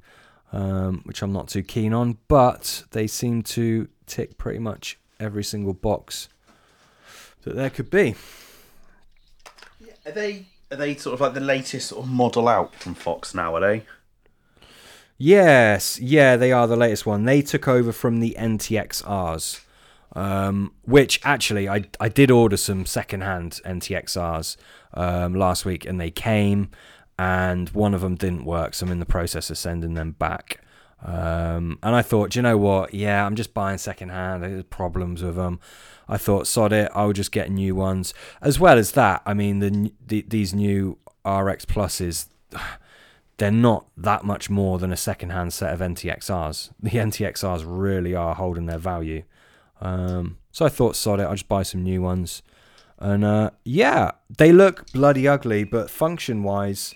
[0.51, 5.43] um, which I'm not too keen on, but they seem to tick pretty much every
[5.43, 6.29] single box
[7.43, 8.15] that there could be.
[10.05, 13.33] Are they are they sort of like the latest sort of model out from Fox
[13.33, 13.55] now?
[13.55, 13.83] Are they?
[15.17, 17.25] Yes, yeah, they are the latest one.
[17.25, 19.61] They took over from the NTXRs,
[20.15, 24.57] um, which actually I I did order some secondhand NTXRs
[24.93, 26.69] um, last week, and they came,
[27.19, 30.61] and one of them didn't work, so I'm in the process of sending them back.
[31.03, 32.93] Um, and I thought, you know what?
[32.93, 34.41] Yeah, I'm just buying secondhand.
[34.41, 35.59] There's problems with them.
[36.07, 36.89] I thought, sod it.
[36.95, 38.13] I'll just get new ones.
[38.41, 42.27] As well as that, I mean, the, the these new RX pluses,
[43.37, 46.69] they're not that much more than a secondhand set of NTXRs.
[46.81, 49.23] The NTXRs really are holding their value.
[49.81, 51.23] Um, so I thought, sod it.
[51.23, 52.43] I'll just buy some new ones.
[52.97, 56.95] And uh, yeah, they look bloody ugly, but function wise,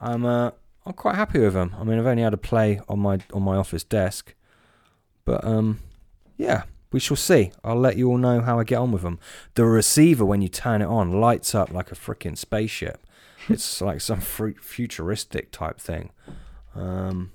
[0.00, 0.52] I'm uh,
[0.86, 1.74] I'm quite happy with them.
[1.78, 4.34] I mean, I've only had a play on my on my office desk,
[5.24, 5.80] but um,
[6.36, 7.52] yeah, we shall see.
[7.62, 9.18] I'll let you all know how I get on with them.
[9.54, 13.00] The receiver, when you turn it on, lights up like a freaking spaceship.
[13.48, 16.10] it's like some futuristic type thing.
[16.74, 17.32] Um,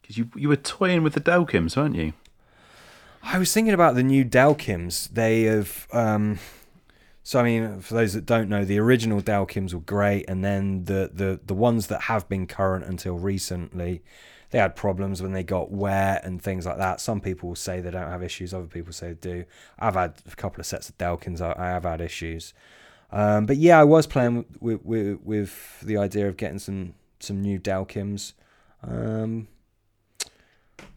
[0.00, 2.14] because you you were toying with the Delkims, weren't you?
[3.22, 5.10] I was thinking about the new Delkims.
[5.10, 5.86] They have.
[5.92, 6.38] Um,
[7.24, 10.84] so I mean, for those that don't know, the original Delkims were great, and then
[10.84, 14.02] the the the ones that have been current until recently,
[14.50, 17.00] they had problems when they got wet and things like that.
[17.00, 19.44] Some people say they don't have issues, other people say they do.
[19.78, 21.40] I've had a couple of sets of Delkims.
[21.40, 22.54] I, I have had issues,
[23.12, 27.40] um, but yeah, I was playing with, with with the idea of getting some some
[27.40, 28.32] new Delkims.
[28.82, 29.46] Um,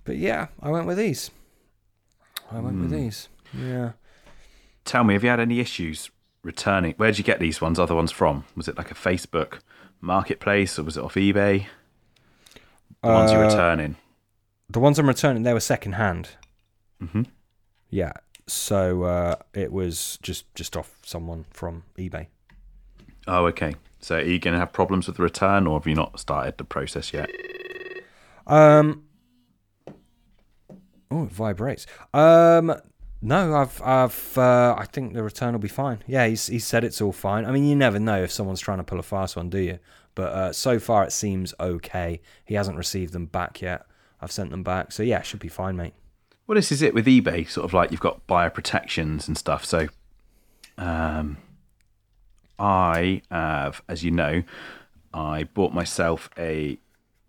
[0.05, 1.29] but yeah, I went with these.
[2.51, 2.81] I went mm.
[2.81, 2.97] with hmm.
[2.97, 3.29] these.
[3.53, 3.91] Yeah.
[4.85, 6.11] Tell me, have you had any issues
[6.45, 6.93] returning.
[6.97, 7.79] Where did you get these ones?
[7.79, 8.45] Other ones from?
[8.55, 9.59] Was it like a Facebook
[9.99, 11.65] marketplace or was it off eBay?
[13.01, 13.97] The uh, ones you're returning.
[14.69, 16.29] The ones I'm returning, they were second hand.
[17.01, 17.23] Mm-hmm.
[17.89, 18.13] Yeah.
[18.47, 22.27] So uh, it was just just off someone from eBay.
[23.27, 23.75] Oh, okay.
[23.99, 26.57] So are you going to have problems with the return, or have you not started
[26.57, 27.29] the process yet?
[28.45, 29.05] Um.
[31.09, 31.87] Oh, it vibrates.
[32.13, 32.75] Um.
[33.25, 36.03] No, I've, I've, uh, I think the return will be fine.
[36.05, 37.43] Yeah, he's, he said it's all fine.
[37.45, 39.79] I mean, you never know if someone's trying to pull a fast one, do you?
[40.13, 42.21] But uh, so far, it seems okay.
[42.45, 43.87] He hasn't received them back yet.
[44.21, 45.95] I've sent them back, so yeah, should be fine, mate.
[46.45, 47.49] Well, this is it with eBay.
[47.49, 49.65] Sort of like you've got buyer protections and stuff.
[49.65, 49.87] So,
[50.77, 51.37] um,
[52.59, 54.43] I have, as you know,
[55.13, 56.77] I bought myself a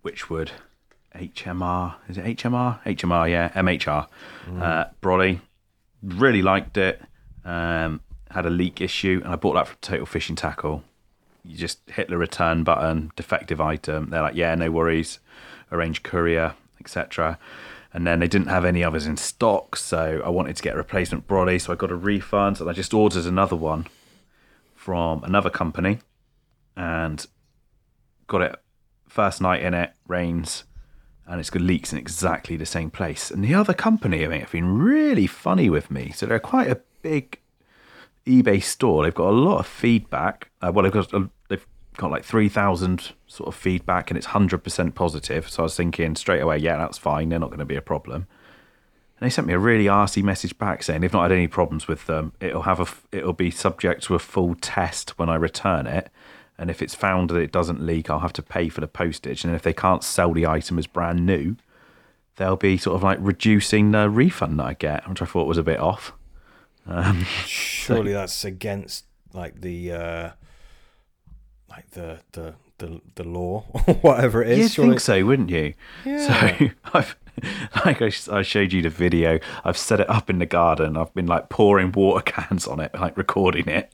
[0.05, 0.51] Wychwood
[1.15, 1.95] HMR.
[2.09, 2.83] Is it HMR?
[2.85, 4.09] HMR, yeah, MHR.
[4.47, 4.63] Mm.
[4.63, 5.41] Uh, Brolly
[6.03, 7.03] really liked it.
[7.45, 10.83] Um, had a leak issue, and I bought that from Total Fishing Tackle.
[11.45, 14.11] You just hit the return button, defective item.
[14.11, 15.21] They're like, yeah, no worries,
[15.71, 17.39] arrange courier, etc.
[17.93, 20.77] And then they didn't have any others in stock, so I wanted to get a
[20.77, 23.87] replacement brolly, so I got a refund, and I just ordered another one
[24.75, 26.01] from another company,
[26.77, 27.25] and
[28.27, 28.57] got it
[29.09, 30.65] first night in it, rains,
[31.27, 33.31] and it's got leaks in exactly the same place.
[33.31, 36.13] And the other company, I mean, have been really funny with me.
[36.13, 37.39] So they're quite a big
[38.27, 39.05] eBay store.
[39.05, 40.51] They've got a lot of feedback.
[40.61, 41.67] Uh, well, they've got uh, they've
[41.97, 45.49] got like three thousand sort of feedback, and it's hundred percent positive.
[45.49, 47.29] So I was thinking straight away, yeah, that's fine.
[47.29, 48.27] They're not going to be a problem.
[49.19, 51.89] And they sent me a really arsy message back saying they've not had any problems
[51.89, 52.33] with them.
[52.41, 56.11] It'll have a it'll be subject to a full test when I return it.
[56.59, 59.45] And if it's found that it doesn't leak, I'll have to pay for the postage.
[59.45, 61.57] And if they can't sell the item as brand new,
[62.37, 65.59] they'll be sort of like reducing the refund that I get, which I thought was
[65.59, 66.13] a bit off.
[66.87, 69.05] Um, Surely that's against
[69.35, 70.31] like the uh,
[71.69, 74.59] like the the the, the law or whatever it is.
[74.59, 75.75] You'd Surely- think so, wouldn't you?
[76.05, 76.57] Yeah.
[76.59, 77.17] So I've,
[77.85, 80.97] like I, I showed you the video, I've set it up in the garden.
[80.97, 83.93] I've been like pouring water cans on it, like recording it,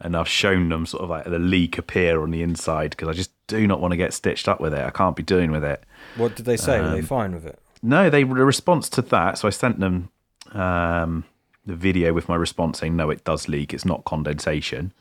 [0.00, 3.12] and I've shown them sort of like the leak appear on the inside because I
[3.12, 4.84] just do not want to get stitched up with it.
[4.84, 5.82] I can't be doing with it.
[6.16, 6.80] What did they say?
[6.80, 7.58] Were Um, they fine with it?
[7.82, 9.38] No, they the response to that.
[9.38, 10.10] So I sent them
[10.52, 11.24] um,
[11.64, 13.72] the video with my response saying, "No, it does leak.
[13.74, 14.92] It's not condensation."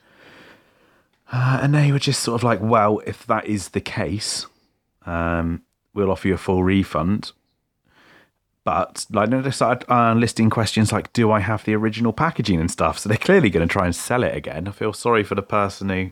[1.31, 4.45] Uh, and they were just sort of like, "Well, if that is the case,
[5.05, 5.61] um,
[5.93, 7.31] we'll offer you a full refund."
[8.65, 12.69] But like they started uh, listing questions like, "Do I have the original packaging and
[12.69, 14.67] stuff?" So they're clearly going to try and sell it again.
[14.67, 16.09] I feel sorry for the person who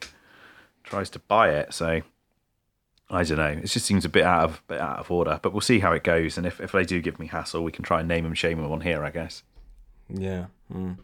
[0.84, 1.74] tries to buy it.
[1.74, 2.04] So
[3.10, 3.48] I don't know.
[3.48, 5.40] It just seems a bit out of bit out of order.
[5.42, 6.38] But we'll see how it goes.
[6.38, 8.62] And if, if they do give me hassle, we can try and name them, shame
[8.62, 9.04] them on here.
[9.04, 9.42] I guess.
[10.08, 10.46] Yeah.
[10.72, 11.00] Mm.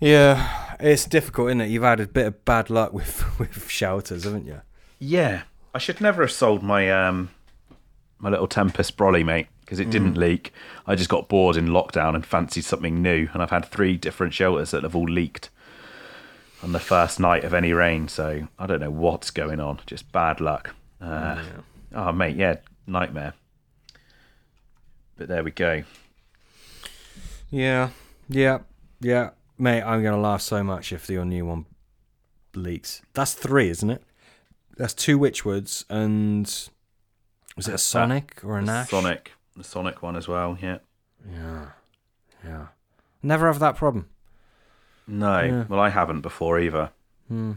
[0.00, 1.68] Yeah, it's difficult, isn't it?
[1.68, 4.62] You've had a bit of bad luck with with shelters, haven't you?
[4.98, 5.42] Yeah,
[5.72, 7.30] I should never have sold my um
[8.18, 10.52] my little Tempest Brolly, mate, because it didn't leak.
[10.84, 14.34] I just got bored in lockdown and fancied something new, and I've had three different
[14.34, 15.48] shelters that have all leaked
[16.60, 18.08] on the first night of any rain.
[18.08, 19.78] So I don't know what's going on.
[19.86, 20.74] Just bad luck.
[21.00, 21.40] Uh,
[21.94, 23.34] Oh, mate, yeah, nightmare.
[25.16, 25.84] But there we go.
[27.48, 27.90] Yeah,
[28.28, 28.58] yeah,
[29.00, 29.82] yeah, mate.
[29.82, 31.66] I'm gonna laugh so much if your new one
[32.56, 33.02] leaks.
[33.14, 34.02] That's three, isn't it?
[34.76, 36.46] That's two Wychwoods and
[37.56, 38.90] was it a Sonik or a Nash?
[38.90, 40.56] Sonik, the Sonik one as well.
[40.60, 40.78] Yeah.
[41.30, 41.66] Yeah,
[42.44, 42.66] yeah.
[43.22, 44.08] Never have that problem.
[45.06, 45.64] No, Yeah.
[45.68, 46.90] well, I haven't before either.
[47.28, 47.52] Hmm.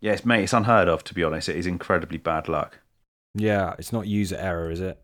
[0.00, 1.48] Yes, mate, it's unheard of to be honest.
[1.48, 2.78] It is incredibly bad luck.
[3.34, 5.02] Yeah, it's not user error, is it?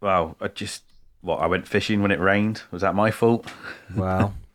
[0.00, 0.84] Well, I just
[1.20, 2.62] what I went fishing when it rained.
[2.70, 3.46] Was that my fault?
[3.94, 4.32] Wow.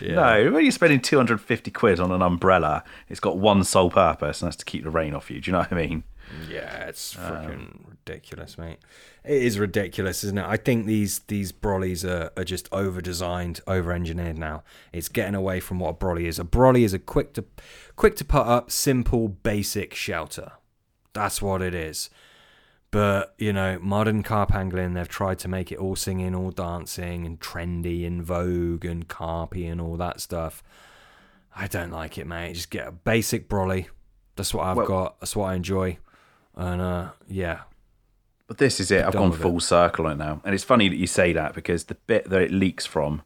[0.00, 4.46] No, when you're spending 250 quid on an umbrella, it's got one sole purpose, and
[4.48, 5.40] that's to keep the rain off you.
[5.42, 6.04] Do you know what I mean?
[6.48, 8.78] Yeah, it's um, freaking ridiculous, mate.
[9.24, 10.44] It is ridiculous, isn't it?
[10.46, 14.62] I think these these brollies are, are just over designed, over engineered now.
[14.92, 16.38] It's getting away from what a brolly is.
[16.38, 17.44] A brolly is a quick to
[17.96, 20.52] quick to put up, simple, basic shelter.
[21.12, 22.08] That's what it is.
[22.90, 27.24] But, you know, modern carp angling, they've tried to make it all singing, all dancing,
[27.24, 30.62] and trendy and vogue and carpy and all that stuff.
[31.56, 32.52] I don't like it, mate.
[32.52, 33.86] Just get a basic brolly.
[34.36, 35.20] That's what I've Well- got.
[35.20, 35.98] That's what I enjoy.
[36.56, 37.60] And uh, yeah,
[38.46, 39.04] But this is it.
[39.04, 39.42] I've gone with it.
[39.42, 42.28] full circle on it now, and it's funny that you say that because the bit
[42.28, 43.22] that it leaks from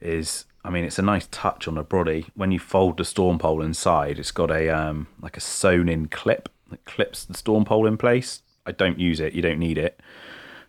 [0.00, 2.26] is, I mean, it's a nice touch on a body.
[2.34, 6.48] When you fold the storm pole inside, it's got a um like a sewn-in clip
[6.70, 8.42] that clips the storm pole in place.
[8.64, 9.34] I don't use it.
[9.34, 10.00] You don't need it.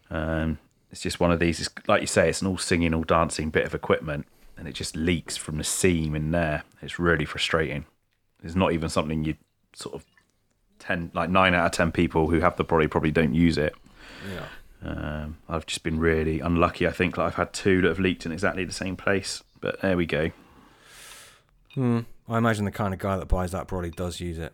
[0.10, 0.60] Um,
[0.92, 1.60] it's just one of these.
[1.60, 4.26] It's, like you say, it's an all singing, all dancing bit of equipment,
[4.58, 6.64] and it just leaks from the seam in there.
[6.82, 7.86] It's really frustrating.
[8.44, 9.36] It's not even something you
[9.74, 10.06] sort of
[10.80, 13.76] ten, like nine out of ten people who have the body probably don't use it.
[14.32, 14.46] yeah.
[14.84, 16.86] Um, I've just been really unlucky.
[16.88, 19.44] I think like I've had two that have leaked in exactly the same place.
[19.60, 20.32] But there we go.
[21.74, 22.02] Hmm.
[22.30, 24.54] I imagine the kind of guy that buys that probably does use it.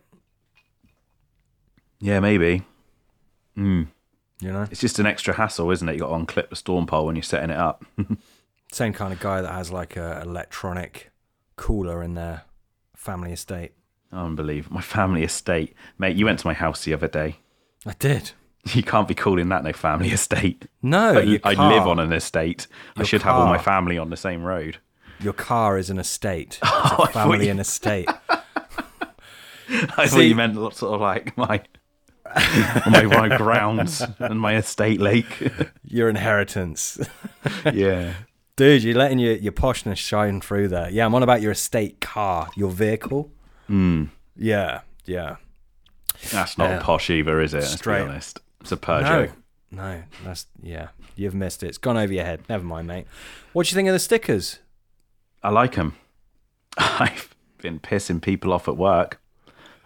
[2.00, 2.62] Yeah, maybe.
[3.56, 3.88] Mm.
[4.40, 5.94] You know, It's just an extra hassle, isn't it?
[5.94, 7.84] You got to unclip the storm pole when you're setting it up.
[8.72, 11.10] same kind of guy that has like a electronic
[11.56, 12.42] cooler in their
[12.96, 13.72] family estate.
[14.14, 14.76] Unbelievable.
[14.76, 16.16] My family estate, mate.
[16.16, 17.36] You went to my house the other day.
[17.84, 18.30] I did.
[18.72, 20.66] You can't be calling that no family estate.
[20.82, 22.66] No, I, I live on an estate.
[22.96, 24.78] I Your should have all my family on the same road.
[25.20, 26.58] Your car is an estate.
[26.96, 28.08] Oh, I family you- and estate.
[29.68, 31.62] I thought See- you meant sort of like my
[32.86, 35.50] my, my grounds and my estate lake.
[35.84, 36.98] Your inheritance.
[37.72, 38.14] yeah.
[38.56, 40.88] Dude, you're letting your, your poshness shine through there.
[40.90, 43.30] Yeah, I'm on about your estate car, your vehicle.
[43.68, 44.10] Mm.
[44.36, 45.36] Yeah, yeah.
[46.32, 46.82] That's not Yeah.
[46.82, 47.58] posh either, is it?
[47.58, 48.04] Let's Straight.
[48.04, 48.40] be honest.
[48.60, 49.32] It's a Peugeot.
[49.70, 50.88] No, no, that's yeah.
[51.16, 51.68] You've missed it.
[51.68, 52.42] It's gone over your head.
[52.48, 53.06] Never mind, mate.
[53.52, 54.58] What do you think of the stickers?
[55.42, 55.96] I like them.
[56.78, 59.20] I've been pissing people off at work.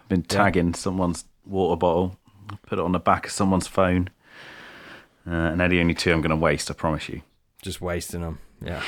[0.01, 2.17] I've been tagging someone's water bottle,
[2.65, 4.09] put it on the back of someone's phone.
[5.27, 7.21] Uh, and they're the only two I'm going to waste, I promise you.
[7.61, 8.39] Just wasting them.
[8.63, 8.81] Yeah,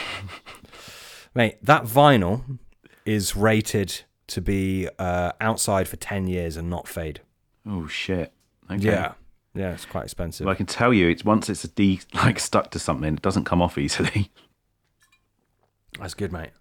[1.36, 1.58] mate.
[1.62, 2.60] That vinyl
[3.06, 4.02] is rated
[4.32, 7.22] to be uh, outside for ten years and not fade.
[7.68, 8.32] Oh, shit.
[8.70, 8.84] Okay.
[8.84, 9.14] Yeah,
[9.54, 9.74] yeah.
[9.74, 10.46] It's quite expensive.
[10.46, 13.22] Well, I can tell you, it's once it's a D like stuck to something, it
[13.22, 14.32] doesn't come off easily.
[16.00, 16.52] That's good, mate.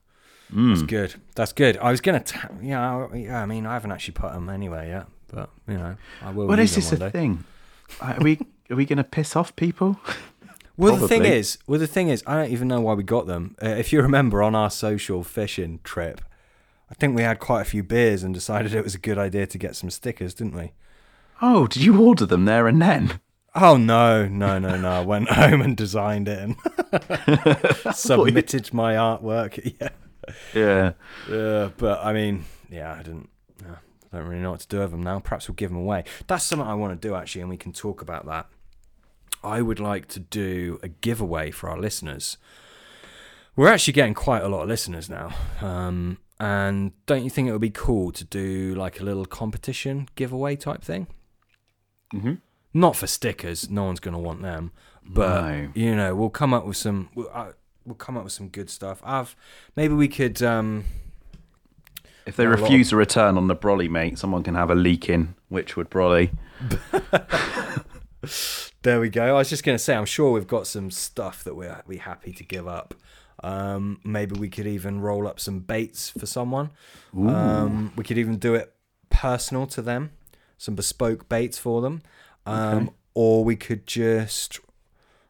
[0.53, 0.71] Mm.
[0.75, 1.15] That's good.
[1.37, 1.77] That's good.
[1.79, 3.41] I was gonna, t- yeah, I- yeah.
[3.43, 6.47] I mean, I haven't actually put them anywhere yet, but you know, I will.
[6.49, 7.11] Well, this is the day.
[7.11, 7.45] thing.
[8.01, 9.99] Are we are we going to piss off people?
[10.77, 13.27] Well, the thing is, well, the thing is, I don't even know why we got
[13.27, 13.55] them.
[13.63, 16.23] Uh, if you remember on our social fishing trip,
[16.91, 19.47] I think we had quite a few beers and decided it was a good idea
[19.47, 20.73] to get some stickers, didn't we?
[21.41, 23.21] Oh, did you order them there and then?
[23.55, 24.91] Oh no, no, no, no!
[24.91, 26.57] I went home and designed it and
[27.95, 29.75] submitted my artwork.
[29.81, 29.89] Yeah,
[30.55, 30.93] Yeah.
[31.29, 33.29] yeah, but I mean, yeah, I didn't.
[33.65, 33.77] Yeah,
[34.13, 35.19] I don't really know what to do with them now.
[35.19, 36.05] Perhaps we'll give them away.
[36.29, 38.47] That's something I want to do actually, and we can talk about that.
[39.43, 42.37] I would like to do a giveaway for our listeners.
[43.57, 45.33] We're actually getting quite a lot of listeners now.
[45.61, 50.09] Um, and don't you think it would be cool to do like a little competition
[50.17, 51.07] giveaway type thing?
[52.15, 52.35] Mm-hmm.
[52.73, 54.73] Not for stickers, no one's going to want them.
[55.05, 55.69] But No.
[55.75, 57.11] you know, we'll come up with some.
[57.15, 57.53] We'll, uh,
[57.85, 59.01] we'll come up with some good stuff.
[59.05, 59.37] I've
[59.77, 60.43] maybe we could.
[60.43, 60.85] Um,
[62.27, 64.71] If they Not a lot refuse a return on the brolly, mate, someone can have
[64.71, 66.31] a leak in Wychwood brolly.
[68.83, 69.23] There we go.
[69.37, 71.99] I was just going to say, I'm sure we've got some stuff that we're we
[71.99, 72.95] happy to give up.
[73.43, 76.71] Um, maybe we could even roll up some baits for someone.
[77.17, 78.75] Um, we could even do it
[79.09, 80.11] personal to them,
[80.59, 82.03] some bespoke baits for them,
[82.47, 82.89] um, Okay.
[83.15, 84.61] or we could just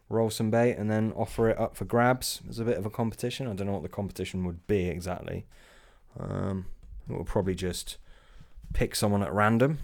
[0.09, 2.91] roll some bait and then offer it up for grabs as a bit of a
[2.91, 3.47] competition.
[3.47, 5.47] I don't know what the competition would be exactly.
[6.19, 6.67] Um,
[7.07, 7.97] we'll probably just
[8.73, 9.79] pick someone at random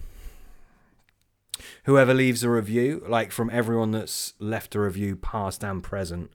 [1.85, 6.31] whoever leaves a review, like from everyone that's left a review, past and present,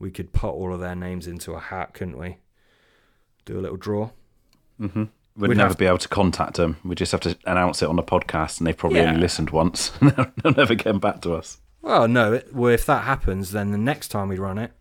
[0.00, 2.38] we could put all of their names into a hat, couldn't we?
[3.44, 4.10] Do a little draw.
[4.80, 5.04] Mm-hmm.
[5.36, 6.78] We'd, We'd never have- be able to contact them.
[6.84, 9.10] We just have to announce it on the podcast, and they've probably Yeah.
[9.10, 9.90] only listened once.
[10.00, 11.58] They'll never get back to us.
[11.82, 12.32] Well, no.
[12.34, 14.72] It, well, if that happens, then the next time we run it,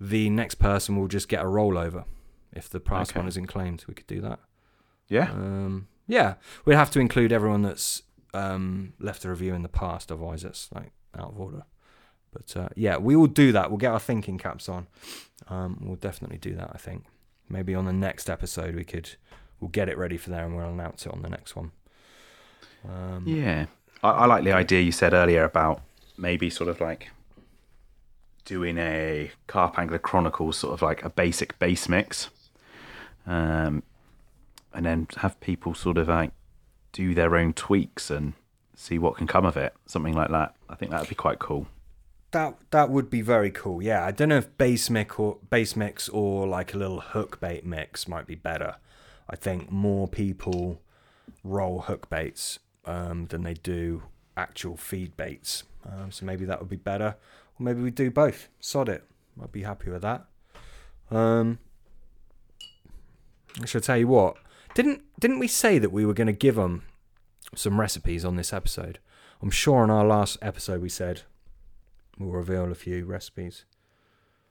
[0.00, 2.04] the next person will just get a rollover.
[2.52, 3.20] If the past Okay.
[3.20, 4.38] one isn't claimed, we could do that.
[5.08, 5.30] Yeah.
[5.32, 6.34] Um, yeah,
[6.64, 8.02] we'd have to include everyone that's
[8.32, 10.10] um, left a review in the past.
[10.10, 11.64] Otherwise, it's like out of order.
[12.32, 13.70] But uh, yeah, we will do that.
[13.70, 14.86] We'll get our thinking caps on.
[15.48, 16.70] Um, we'll definitely do that.
[16.72, 17.04] I think
[17.48, 19.10] maybe on the next episode we could
[19.58, 21.72] we'll get it ready for there and we'll announce it on the next one.
[22.88, 23.66] Um, Yeah.
[24.02, 25.82] I, I like the idea you said earlier about
[26.16, 27.10] maybe sort of like
[28.44, 32.30] doing a Carp Angler Chronicles, sort of like a basic base mix.
[33.26, 33.82] Um,
[34.72, 36.32] and then have people sort of like
[36.92, 38.32] do their own tweaks and
[38.74, 39.74] see what can come of it.
[39.86, 40.54] Something like that.
[40.68, 41.66] I think that would be quite cool.
[42.32, 43.82] That that would be very cool.
[43.82, 47.40] Yeah, I don't know if base mix or base mix or like a little hook
[47.40, 48.76] bait mix might be better.
[49.28, 50.80] I think more people
[51.42, 54.02] roll hook baits um, than they do
[54.36, 55.64] actual feed baits.
[55.84, 57.16] Um, so maybe that would be better,
[57.58, 58.48] or maybe we do both.
[58.60, 59.04] Sod it.
[59.42, 60.26] I'd be happy with that.
[61.10, 61.58] Um,
[63.60, 64.36] I should tell you what.
[64.74, 66.84] Didn't didn't we say that we were going to give them
[67.54, 68.98] some recipes on this episode?
[69.42, 71.22] I'm sure on our last episode we said
[72.20, 73.64] we'll reveal a few recipes.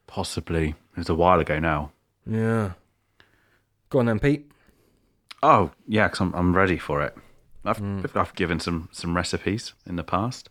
[0.08, 0.70] Possibly.
[0.70, 1.92] It was a while ago now.
[2.26, 2.72] Yeah.
[3.90, 4.52] Go on then, Pete.
[5.42, 7.16] Oh, yeah, because I'm, I'm ready for it.
[7.66, 8.16] I've, Mm.
[8.16, 10.50] I've given some, some recipes in the past.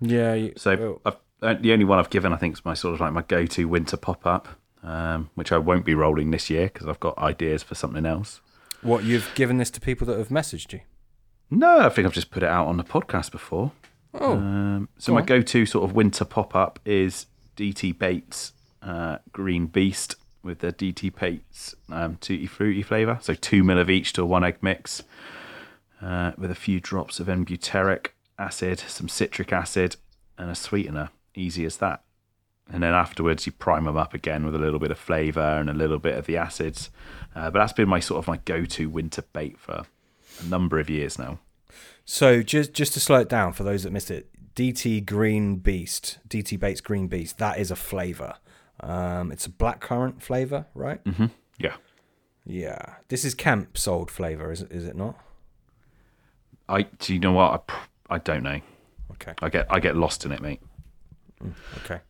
[0.00, 0.34] Yeah.
[0.34, 3.00] You, So I've, uh, the only one I've given, I think, is my sort of
[3.00, 4.48] like my go-to winter pop-up,
[4.82, 8.40] um, which I won't be rolling this year because I've got ideas for something else.
[8.82, 10.80] what you've given this to people that have messaged you?
[11.50, 13.72] No, I think I've just put it out on the podcast before.
[14.14, 15.26] Oh, Um, so go my on.
[15.26, 18.52] go-to sort of winter pop-up is DT Baits
[18.82, 23.18] uh, Green Beast with the DT Baits um, Tutti Fruity flavour.
[23.20, 25.02] So two mil of each to a one egg mix
[26.02, 28.08] uh, with a few drops of N-butyric
[28.38, 29.96] acid, some citric acid,
[30.38, 31.10] and a sweetener.
[31.34, 32.02] Easy as that.
[32.72, 35.68] And then afterwards, you prime them up again with a little bit of flavour and
[35.68, 36.88] a little bit of the acids.
[37.34, 39.82] Uh, but that's been my sort of my go-to winter bait for
[40.40, 41.38] a number of years now.
[42.12, 46.18] So just just to slow it down for those that missed it, DT Green Beast,
[46.28, 48.34] DT Baits Green Beast, that is a flavour.
[48.80, 51.02] Um, it's a blackcurrant flavor, right?
[51.04, 51.26] Mm-hmm.
[51.58, 51.76] Yeah.
[52.44, 52.94] Yeah.
[53.06, 54.72] This is camp sold flavor, is it?
[54.72, 55.20] Is it not?
[56.68, 56.82] I.
[56.82, 57.70] Do you know what?
[58.08, 58.60] I, I don't know.
[59.12, 59.34] Okay.
[59.40, 60.60] I get I get lost in it, mate.
[61.84, 62.00] Okay.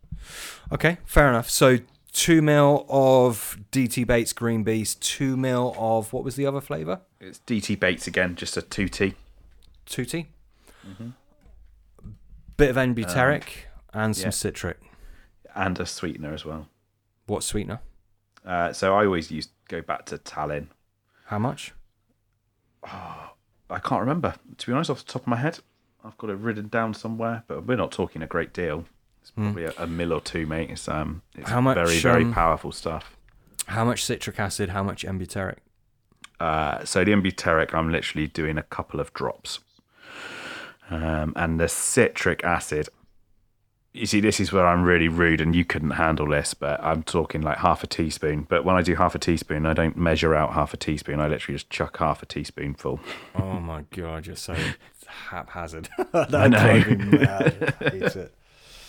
[0.73, 0.97] Okay.
[1.05, 1.51] Fair enough.
[1.51, 1.77] So
[2.11, 7.03] two mil of DT Baits Green Beast, two mil of what was the other flavor?
[7.21, 9.15] It's DT Baits again, just a two T.
[9.91, 10.29] Two T.
[12.57, 13.49] Bit of N-butyric
[13.93, 14.31] and some yeah.
[14.31, 14.79] citric.
[15.55, 16.69] and a sweetener as well.
[17.27, 17.81] What sweetener?
[18.45, 20.69] Uh, so I always use go back to Talin.
[21.27, 21.73] How much?
[22.83, 25.59] I can't remember to be honest off the top of my head.
[26.05, 28.87] I've got it written down somewhere, but we're not talking a great deal.
[29.21, 30.71] It's probably a, a mil or two, mate.
[30.71, 31.65] It's um, it's Hmm.
[31.65, 33.17] Much, very very um, powerful stuff.
[33.67, 34.71] How much citric acid?
[34.71, 35.59] How much N-butyric?
[36.41, 39.61] Uh, so the N-butyric, I'm literally doing a couple of drops,
[40.91, 42.89] um, and the citric acid.
[43.93, 47.03] You see, this is where I'm really rude, and you couldn't handle this, but I'm
[47.03, 48.47] talking like half a teaspoon.
[48.49, 51.19] But when I do half a teaspoon, I don't measure out half a teaspoon.
[51.19, 53.01] I literally just chuck half a teaspoonful.
[53.35, 54.57] Oh my god, you're so
[55.07, 55.89] haphazard.
[56.13, 56.59] that I know.
[56.59, 57.75] drives me mad.
[57.81, 58.35] I hate it.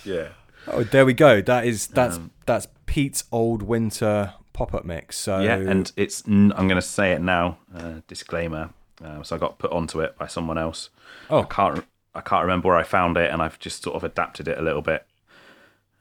[0.06, 0.28] Yeah.
[0.68, 1.41] Oh, there we go.
[1.41, 5.18] That is that's Um, that's Pete's old winter pop-up mix.
[5.18, 7.58] So Yeah, and it's n- I'm going to say it now.
[7.76, 8.70] Uh, disclaimer.
[9.04, 10.89] Uh, so I got put onto it by someone else.
[11.30, 11.84] I oh, can't
[12.14, 14.62] I can't remember where I found it, and I've just sort of adapted it a
[14.62, 15.05] little bit.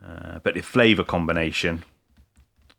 [0.05, 1.85] Uh, but the flavour combination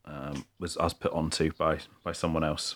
[0.05, 2.75] um, was I was put onto by by someone else.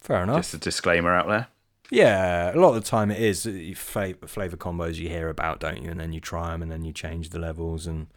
[0.00, 0.36] fair enough.
[0.38, 1.46] Just a disclaimer out there.
[1.90, 3.44] Yeah, a lot of the time it is
[3.78, 5.90] flavor, combos you hear about, don't you?
[5.90, 8.08] And then you try them, and then you change the levels and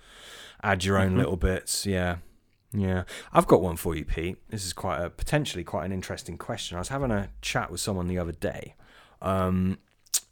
[0.62, 1.18] add your own Mhm.
[1.18, 1.86] little bits.
[1.86, 2.18] Yeah,
[2.74, 3.04] yeah.
[3.32, 4.38] I've got one for you, Pete.
[4.50, 6.76] This is quite a potentially quite an interesting question.
[6.76, 8.76] I was having a chat with someone the other day,
[9.22, 9.78] um,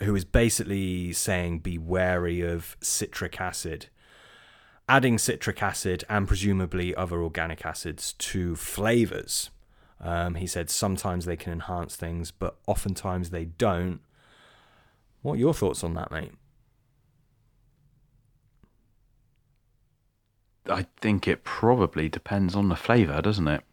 [0.02, 3.88] who was basically saying be wary of citric acid.
[4.88, 9.52] Adding citric acid and presumably other organic acids to flavors.
[10.02, 14.00] Um, he said sometimes they can enhance things, but oftentimes they don't.
[15.22, 16.32] What are your thoughts on that, mate?
[20.70, 23.64] I think it probably depends on the flavour, doesn't it?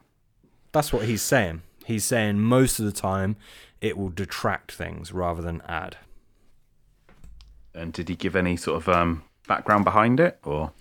[0.73, 1.63] That's what he's saying.
[1.85, 3.37] He's saying most of the time
[3.81, 5.99] it will detract things rather than add.
[7.77, 10.73] And did he give any sort of um, background behind it, or?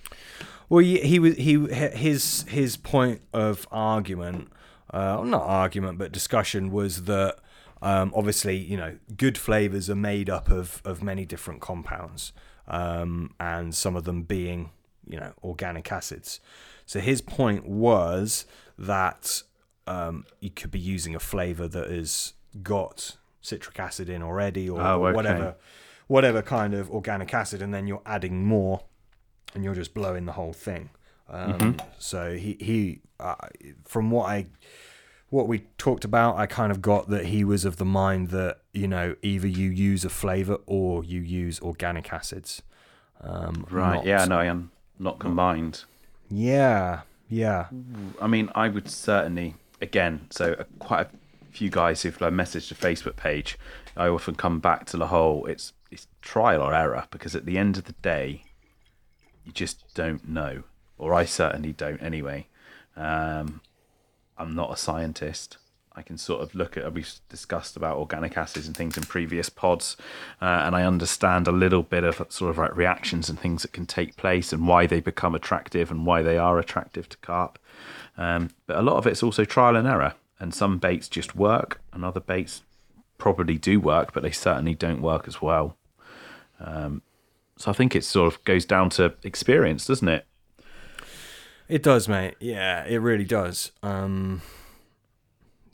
[0.69, 4.49] Well, he, he was he his his point of argument,
[4.91, 7.37] uh, not argument, but discussion was that
[7.81, 12.33] um, obviously you know good flavors are made up of of many different compounds,
[12.67, 14.71] um, and some of them being
[15.07, 16.39] you know organic acids.
[16.87, 18.45] So his point was
[18.77, 19.43] that
[19.87, 22.33] um, you could be using a flavor that has
[22.63, 25.55] got citric acid in already, or, Oh, or whatever
[26.07, 28.83] whatever kind of organic acid, and then you're adding more
[29.53, 30.89] and you're just blowing the whole thing.
[31.29, 33.35] Um, So he he uh,
[33.85, 34.47] from what I
[35.29, 38.59] what we talked about, I kind of got that he was of the mind that
[38.73, 42.61] you know either you use a flavor or you use organic acids.
[43.21, 43.95] Um, right?
[43.95, 45.83] not- Yeah, no, I am not combined.
[46.29, 47.67] Yeah, yeah.
[48.21, 51.09] I mean, I would certainly, again, so uh, quite a
[51.51, 53.57] few guys who've like, messaged the Facebook page,
[53.95, 57.57] I often come back to the whole it's it's trial or error because at the
[57.57, 58.43] end of the day,
[59.43, 60.63] you just don't know,
[60.97, 62.47] or I certainly don't anyway.
[62.95, 63.61] Um,
[64.37, 65.57] I'm not a scientist.
[65.97, 69.49] I can sort of look at we've discussed about organic acids and things in previous
[69.49, 69.95] pods,
[70.41, 73.71] uh, and I understand a little bit of sort of like reactions and things that
[73.71, 77.57] can take place and why they become attractive and why they are attractive to carp.
[78.17, 81.79] Um, but a lot of it's also trial and error, and some baits just work,
[81.93, 82.63] and other baits
[83.17, 85.77] probably do work, but they certainly don't work as well.
[86.59, 87.01] Um,
[87.57, 90.25] so I think it sort of goes down to experience, doesn't it?
[91.67, 92.35] It does, mate.
[92.39, 93.71] Yeah, it really does.
[93.81, 94.41] Um,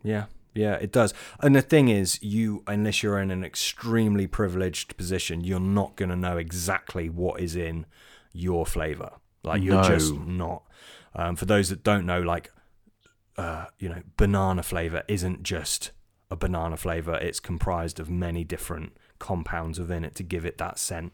[0.03, 1.13] yeah, yeah, it does.
[1.41, 6.09] And the thing is, you unless you're in an extremely privileged position, you're not going
[6.09, 7.85] to know exactly what is in
[8.31, 9.11] your flavor.
[9.43, 9.83] Like you're No.
[9.83, 10.63] just not.
[11.13, 12.51] Um, for those that don't know, like
[13.37, 15.91] uh, you know, banana flavor isn't just
[16.29, 17.15] a banana flavor.
[17.15, 21.13] It's comprised of many different compounds within it to give it that scent.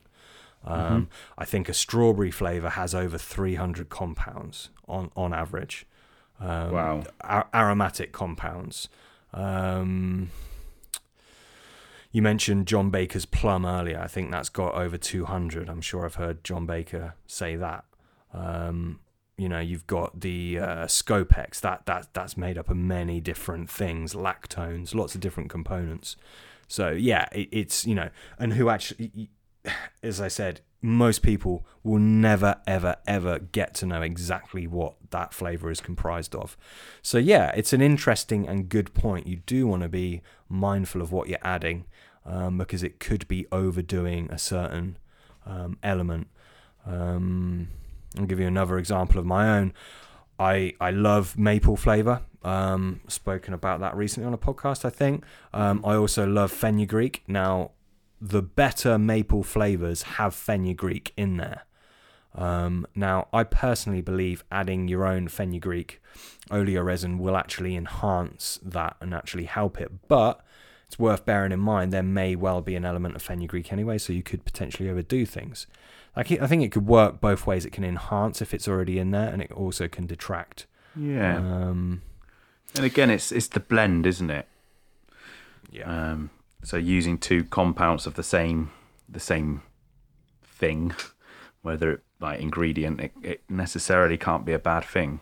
[0.65, 1.07] Um,
[1.37, 5.85] I think a strawberry flavor has over 300 compounds on on average.
[6.39, 7.03] Um, Wow.
[7.21, 8.89] ar- aromatic compounds.
[9.33, 10.31] Um,
[12.11, 13.99] you mentioned John Baker's plum earlier.
[13.99, 15.69] I think that's got over 200.
[15.69, 17.85] I'm sure I've heard John Baker say that.
[18.33, 18.99] Um,
[19.37, 21.59] you know, you've got the uh, Scopex.
[21.61, 26.15] That that that's made up of many different things, lactones, lots of different components.
[26.67, 29.29] So yeah, it, it's you know, and who actually
[30.03, 35.33] as I said, most people will never, ever, ever get to know exactly what that
[35.33, 36.55] flavor is comprised of.
[37.01, 39.27] So, yeah, it's an interesting and good point.
[39.27, 41.85] You do want to be mindful of what you're adding
[42.25, 44.97] um, because it could be overdoing a certain
[45.45, 46.27] um, element.
[46.85, 47.69] Um,
[48.17, 49.73] I'll give you another example of my own.
[50.39, 52.21] I, I love maple flavor.
[52.47, 55.25] Um, spoken about that recently on a podcast, I think.
[55.53, 57.23] Um, I also love fenugreek.
[57.27, 57.71] Now,
[58.21, 61.63] the better maple flavors have fenugreek in there.
[62.33, 66.01] Um, now, I personally believe adding your own fenugreek
[66.49, 70.07] oleoresin will actually enhance that and actually help it.
[70.07, 70.39] But
[70.87, 74.13] it's worth bearing in mind there may well be an element of fenugreek anyway, so
[74.13, 75.67] you could potentially overdo things.
[76.15, 77.65] Like I think it could work both ways.
[77.65, 80.65] It can enhance if it's already in there, and it also can detract.
[80.95, 81.37] Yeah.
[81.37, 82.03] Um,
[82.77, 84.47] and again, it's it's the blend, isn't it?
[85.71, 86.11] yeah.
[86.11, 86.29] Um,
[86.63, 88.71] so using two compounds of the same
[89.07, 89.61] the same
[90.43, 90.93] thing,
[91.61, 95.19] whether it like ingredient, it, it necessarily can't be a bad thing.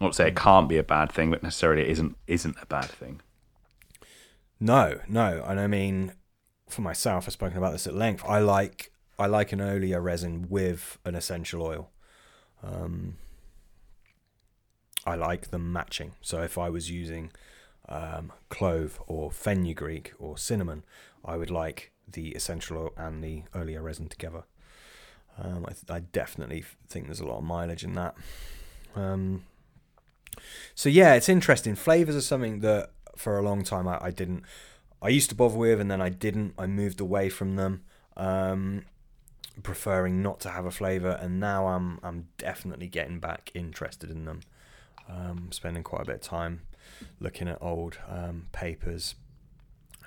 [0.00, 2.66] I won't say it can't be a bad thing, but necessarily it isn't isn't a
[2.66, 3.20] bad thing.
[4.60, 6.12] No, no, and I mean,
[6.68, 8.22] for myself, I've spoken about this at length.
[8.26, 11.90] I like I like an oleo resin with an essential oil.
[12.62, 13.16] Um,
[15.04, 16.12] I like them matching.
[16.20, 17.32] So if I was using
[17.88, 20.84] um, clove or fenugreek or cinnamon,
[21.24, 24.44] I would like the essential oil and the oleo resin together.
[25.38, 28.14] Um, I, th- I definitely think there's a lot of mileage in that.
[28.94, 29.44] Um,
[30.74, 31.74] so yeah, it's interesting.
[31.74, 34.44] Flavors are something that for a long time I, I didn't.
[35.00, 36.54] I used to bother with, and then I didn't.
[36.56, 37.82] I moved away from them,
[38.16, 38.84] um,
[39.62, 41.18] preferring not to have a flavor.
[41.20, 44.40] And now I'm I'm definitely getting back interested in them.
[45.08, 46.62] Um, spending quite a bit of time
[47.20, 49.14] looking at old um, papers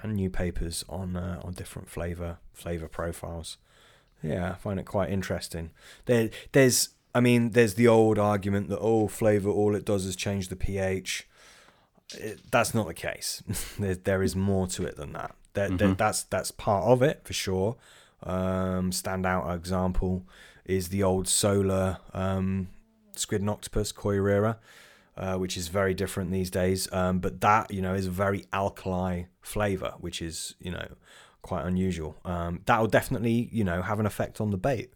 [0.01, 3.57] and new papers on uh, on different flavor flavor profiles.
[4.23, 5.69] Yeah, I find it quite interesting.
[6.05, 10.15] There, there's, I mean, there's the old argument that oh, flavor all it does is
[10.15, 11.27] change the pH.
[12.13, 13.43] It, that's not the case.
[13.79, 15.35] there, there is more to it than that.
[15.53, 15.97] There, there- Mhm.
[15.97, 17.75] that's that's part of it for sure.
[18.23, 20.23] Um, standout example
[20.65, 22.69] is the old solar um,
[23.15, 24.57] squid and octopus Koirera,
[25.17, 26.91] uh, which is very different these days.
[26.91, 30.87] Um, but that you know is a very alkali flavor, which is you know
[31.41, 32.17] quite unusual.
[32.25, 34.91] Um, that will definitely you know have an effect on the bait.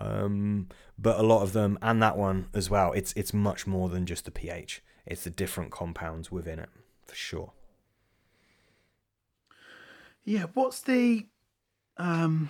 [0.00, 0.68] Um,
[0.98, 4.06] but a lot of them, and that one as well, it's it's much more than
[4.06, 4.82] just the pH.
[5.06, 6.70] It's the different compounds within it,
[7.06, 7.52] for sure.
[10.24, 11.26] Yeah, what's the
[11.96, 12.48] um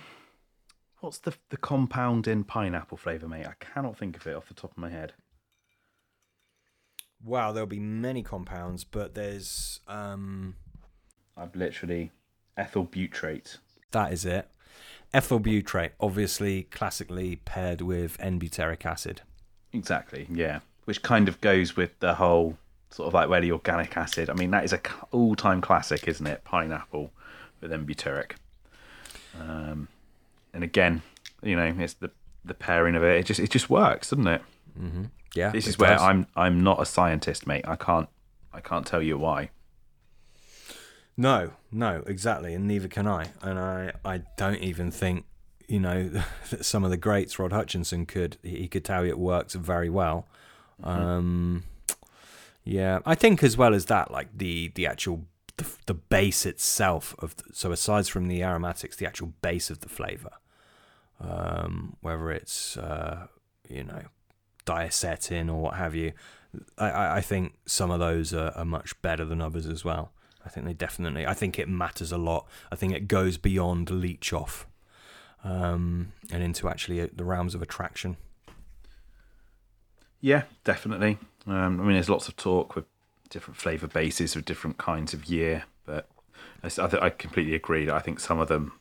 [0.99, 3.45] what's the the compound in pineapple flavour, mate?
[3.45, 5.13] I cannot think of it off the top of my head.
[7.25, 10.55] Wow, there'll be many compounds, but there's um,
[11.35, 12.11] I've literally
[12.55, 13.57] ethyl butyrate.
[13.91, 14.47] that is it.
[15.13, 19.21] Ethyl butyrate, obviously classically paired with N-butyric acid.
[19.73, 20.59] Exactly, yeah.
[20.85, 22.57] Which kind of goes with the whole
[22.91, 24.29] sort of like where the organic acid.
[24.29, 24.79] I mean, that is a
[25.11, 26.43] all-time classic, isn't it?
[26.43, 27.11] Pineapple
[27.59, 28.33] with N-butyric.
[29.39, 29.87] Um,
[30.53, 31.01] and again,
[31.41, 32.11] you know, it's the
[32.43, 33.17] the pairing of it.
[33.19, 34.41] It just it just works, doesn't it?
[34.79, 35.05] Mm-hmm.
[35.35, 36.01] Yeah, This is where does.
[36.01, 37.65] I'm I'm not a scientist, mate.
[37.67, 38.09] I can't
[38.53, 39.51] I can't tell you why.
[41.17, 43.27] No, no, exactly, and neither can I.
[43.41, 45.25] And I, I don't even think,
[45.67, 46.09] you know,
[46.49, 49.89] that some of the greats, Rod Hutchinson, could he could tell you it works very
[49.89, 50.27] well.
[50.83, 51.63] Um,
[52.63, 55.25] yeah, I think as well as that, like the the actual
[55.57, 59.89] the, the base itself of so aside from the aromatics, the actual base of the
[59.89, 60.31] flavor,
[61.21, 63.27] um, whether it's uh,
[63.69, 64.03] you know
[64.65, 66.13] diacetin or what have you,
[66.77, 70.11] I, I think some of those are, are much better than others as well.
[70.45, 71.25] I think they definitely.
[71.25, 72.47] I think it matters a lot.
[72.71, 74.67] I think it goes beyond leach off,
[75.43, 78.17] um, and into actually uh, the realms of attraction.
[80.21, 81.17] Yeah, definitely.
[81.47, 82.85] Um, I mean, there's lots of talk with
[83.29, 86.07] different flavour bases with different kinds of year, but
[86.63, 87.89] I th- I completely agree.
[87.89, 88.73] I think some of them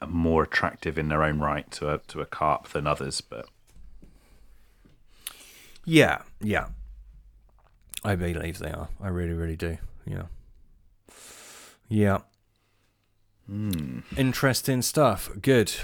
[0.00, 3.20] are more attractive in their own right to a to a carp than others.
[3.20, 3.48] But
[5.84, 6.68] Yeah, yeah.
[8.04, 8.88] I believe they are.
[9.00, 9.78] I really, really do.
[10.06, 10.24] Yeah.
[11.88, 12.18] Yeah.
[13.46, 14.00] Hmm.
[14.16, 15.30] Interesting stuff.
[15.40, 15.74] Good.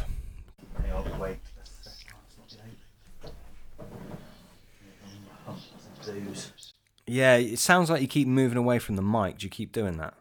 [7.07, 9.39] Yeah, it sounds like you keep moving away from the mic.
[9.39, 10.15] Do you keep doing that?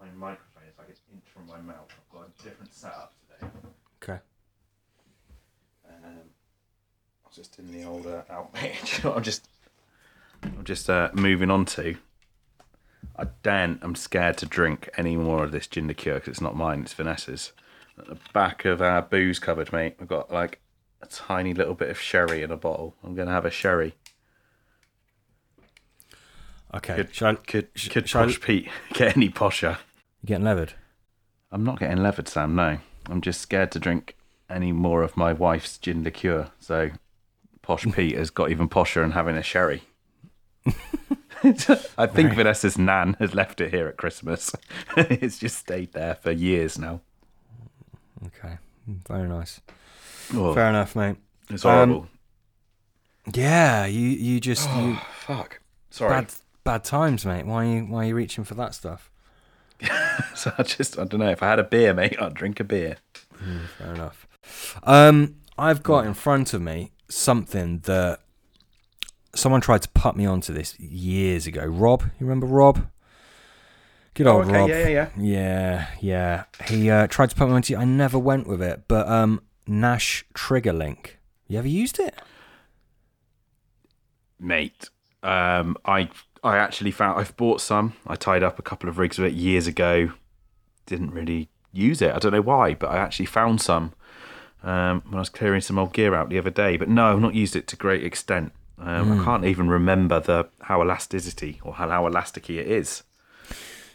[0.00, 1.88] My microphone is like an inch from my mouth.
[1.90, 3.50] I've got a different setup today.
[4.02, 4.18] Okay.
[5.88, 8.22] Um, I was just in the old uh.
[9.04, 9.48] I'm just,
[10.42, 11.96] I'm just uh, moving on to.
[13.16, 16.56] I Dan, I'm scared to drink any more of this gin liqueur because it's not
[16.56, 17.52] mine, it's Vanessa's.
[17.98, 20.60] At the back of our booze cupboard, mate, I've got like
[21.02, 22.94] a tiny little bit of sherry in a bottle.
[23.04, 23.94] I'm going to have a sherry.
[26.72, 26.96] Okay.
[26.96, 29.78] Could, Shall could, sh- could shall I- Posh Pete get any posher?
[30.22, 30.72] you getting levered?
[31.52, 32.78] I'm not getting levered, Sam, no.
[33.06, 34.16] I'm just scared to drink
[34.50, 36.50] any more of my wife's gin liqueur.
[36.58, 36.90] So
[37.64, 39.82] Posh Pete has got even posher and having a sherry.
[41.96, 42.36] I think Right.
[42.36, 44.54] Vanessa's nan has left it here at Christmas.
[44.96, 47.00] it's just stayed there for years now.
[48.26, 48.58] Okay.
[49.08, 49.60] Very nice.
[50.32, 51.16] Oh, Fair enough, mate.
[51.50, 52.06] it's horrible.
[53.32, 55.60] Yeah, you you just you Fuck.
[55.90, 56.10] Sorry.
[56.10, 56.32] bad
[56.64, 57.46] bad times, mate.
[57.46, 59.10] Why are you why are you reaching for that stuff?
[60.36, 61.30] So I just, I don't know.
[61.30, 62.96] If I had a beer, mate, I'd drink a beer.
[63.78, 64.26] Fair enough.
[64.84, 68.20] Um, I've got in front of me something that
[69.34, 71.64] someone tried to put me onto this years ago.
[71.64, 72.86] Rob, you remember Rob?
[74.14, 74.70] Good old Rob.
[74.70, 75.08] Oh, yeah, yeah.
[75.18, 76.44] Yeah, yeah.
[76.66, 77.78] He uh, tried to put me onto it.
[77.78, 78.84] I never went with it.
[78.86, 81.18] But um, Nash Trigger Link.
[81.48, 82.14] You ever used it?
[84.44, 84.90] mate.
[85.22, 86.10] Um, I
[86.42, 87.94] I actually found I've bought some.
[88.06, 90.12] I tied up a couple of rigs of it years ago.
[90.86, 92.14] Didn't really use it.
[92.14, 93.94] I don't know why, but I actually found some
[94.64, 96.76] um, when I was clearing some old gear out the other day.
[96.76, 98.52] But no, I've not used it to great extent.
[98.78, 103.04] Um, I can't even remember the how elasticity or how, how elasticy it is.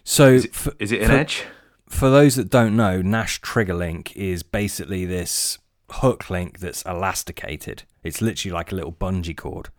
[0.06, 1.44] So Is it, for, is it an for- edge?
[1.90, 5.58] for those that don't know, Nash Trigger Link is basically this
[5.90, 7.84] hook link that's elasticated.
[8.04, 9.70] It's literally like a little bungee cord.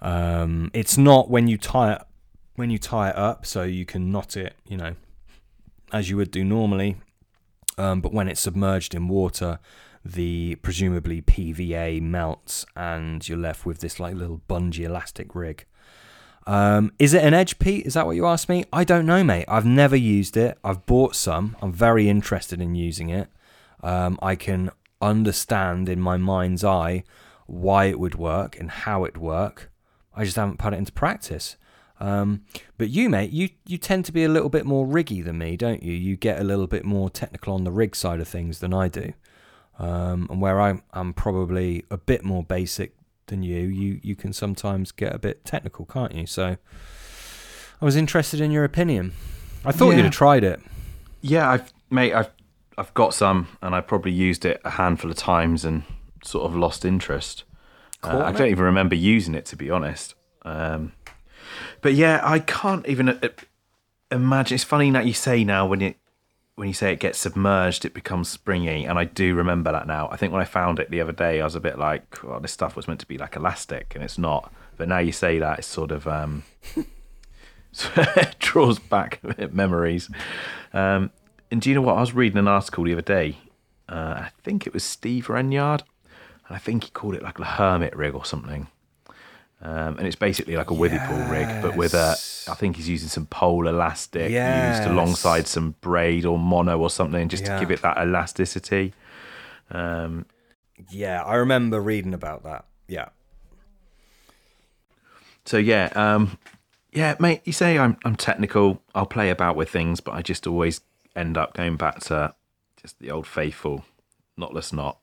[0.00, 2.02] Um, it's not when you tie it
[2.56, 4.94] when you tie it up, so you can knot it, you know,
[5.92, 6.96] as you would do normally.
[7.76, 9.58] Um, but when it's submerged in water,
[10.04, 15.64] the presumably PVA melts, and you're left with this like little bungee elastic rig.
[16.46, 17.86] Um, is it an edge, Pete?
[17.86, 18.64] Is that what you asked me?
[18.72, 19.46] I don't know, mate.
[19.48, 20.58] I've never used it.
[20.62, 21.56] I've bought some.
[21.62, 23.28] I'm very interested in using it.
[23.82, 24.70] Um, I can
[25.00, 27.04] understand in my mind's eye
[27.46, 29.70] why it would work and how it work.
[30.14, 31.56] I just haven't put it into practice.
[32.00, 32.42] Um,
[32.76, 35.56] but you, mate, you you tend to be a little bit more riggy than me,
[35.56, 35.92] don't you?
[35.92, 38.88] You get a little bit more technical on the rig side of things than I
[38.88, 39.12] do.
[39.78, 42.94] Um, and where I'm, I'm probably a bit more basic
[43.26, 46.26] than you, you you can sometimes get a bit technical, can't you?
[46.26, 46.56] So
[47.80, 49.12] I was interested in your opinion.
[49.64, 49.96] I thought Yeah.
[49.96, 50.60] you'd have tried it.
[51.22, 52.30] Yeah, I've mate, I've
[52.76, 55.84] I've got some, and I probably used it a handful of times and
[56.24, 57.44] sort of lost interest.
[58.02, 60.14] Uh, I don't even remember using it to be honest.
[60.42, 60.92] Um,
[61.80, 63.28] but yeah, I can't even uh,
[64.10, 64.54] imagine.
[64.56, 65.94] It's funny that you say now when you
[66.56, 70.08] when you say it gets submerged, it becomes springy, and I do remember that now.
[70.10, 72.38] I think when I found it the other day, I was a bit like, "Oh,
[72.38, 75.38] this stuff was meant to be like elastic, and it's not." But now you say
[75.38, 76.44] that, it's sort of um,
[78.38, 79.20] draws back
[79.52, 80.08] memories.
[80.72, 81.10] Um,
[81.50, 81.96] and do you know what?
[81.96, 83.36] I was reading an article the other day.
[83.88, 85.82] Uh, I think it was Steve Renyard,
[86.46, 88.68] and I think he called it like the hermit rig or something.
[89.62, 92.16] Um, and it's basically like a withy pool rig, but with a,
[92.50, 94.78] I think he's using some pole elastic Yes.
[94.78, 97.54] used alongside some braid or mono or something, just Yeah.
[97.54, 98.92] to give it that elasticity.
[99.70, 100.26] Um,
[100.90, 102.66] Yeah, I remember reading about that.
[102.88, 103.08] Yeah.
[105.46, 106.38] so yeah, um,
[106.92, 107.40] yeah, mate.
[107.44, 108.82] You say I'm I'm technical.
[108.94, 110.80] I'll play about with things, but I just always
[111.16, 112.34] end up going back to
[112.82, 113.84] just the old faithful
[114.38, 114.98] knotless knot,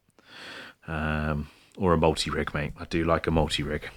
[0.87, 1.47] um,
[1.77, 2.73] or a multi rig, mate.
[2.79, 3.89] I do like a multi rig.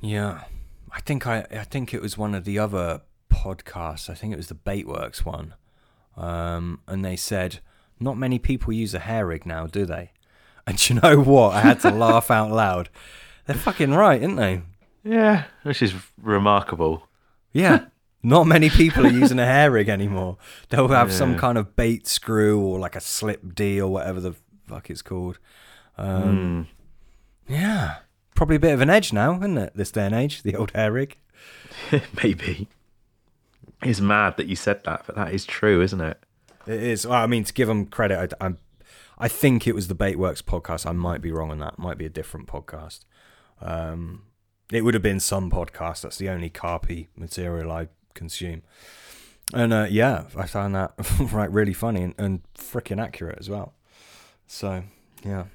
[0.00, 0.44] Yeah,
[0.92, 3.02] I think I I think it was one of the other
[3.32, 4.08] podcasts.
[4.08, 5.54] I think it was the Baitworks one,
[6.16, 7.60] um, and they said
[8.00, 10.12] not many people use a hair rig now, do they?
[10.68, 11.54] And you know what?
[11.54, 12.90] I had to laugh out loud.
[13.46, 14.60] They're fucking right, aren't they?
[15.02, 17.08] Yeah, which is remarkable.
[17.52, 17.86] Yeah.
[18.22, 20.36] Not many people are using a hair rig anymore.
[20.68, 24.34] They'll have some kind of bait screw or like a slip D or whatever the
[24.66, 25.38] fuck it's called.
[25.96, 26.68] Um,
[27.46, 27.96] Yeah.
[28.38, 29.72] Probably a bit of an edge now, isn't it?
[29.74, 31.16] This day and age, the old hair rig.
[32.22, 32.68] Maybe.
[33.82, 36.22] It's mad that you said that, but that is true, isn't it?
[36.64, 37.04] It is.
[37.04, 38.58] Well, I mean, to give them credit, I, I'm,
[39.18, 40.86] I think it was the Baitworks podcast.
[40.86, 41.72] I might be wrong on that.
[41.72, 43.00] It might be a different podcast.
[43.60, 44.22] Um,
[44.70, 46.02] it would have been some podcast.
[46.02, 48.62] That's the only carpy material I consume.
[49.52, 50.92] And uh, yeah, I found that
[51.32, 53.74] right really funny and, and freaking accurate as well.
[54.46, 54.84] So
[55.24, 55.46] yeah,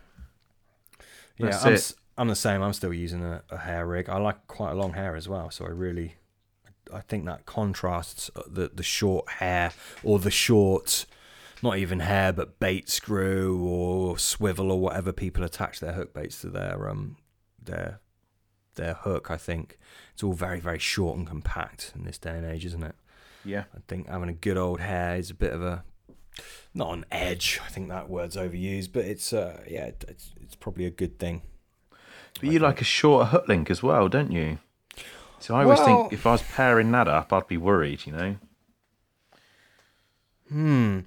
[1.38, 1.94] yeah, That's I'm, it.
[2.18, 2.62] I'm the same.
[2.62, 4.10] I'm still using a, a hair rig.
[4.10, 5.50] I like quite a long hair as well.
[5.50, 6.16] So I really,
[6.94, 9.72] I think that contrasts uh, the the short hair
[10.04, 11.06] or the short,
[11.62, 16.42] not even hair, but bait screw or swivel or whatever people attach their hook baits
[16.42, 17.18] to their um
[17.62, 18.00] their
[18.76, 19.32] their hook.
[19.32, 19.80] I think
[20.14, 22.96] it's all very very short and compact in this day and age, isn't it?
[23.44, 23.64] Yeah.
[23.76, 25.84] I think having a good old hair is a bit of a
[26.76, 27.60] not an edge.
[27.66, 31.42] I think that word's overused, but it's uh yeah, it's it's probably a good thing.
[32.40, 34.60] But you like a shorter hook link as well, don't you?
[35.40, 38.14] So I always Well- think if I was pairing that up, I'd be worried, you
[38.14, 38.36] know?
[40.50, 41.00] Hmm.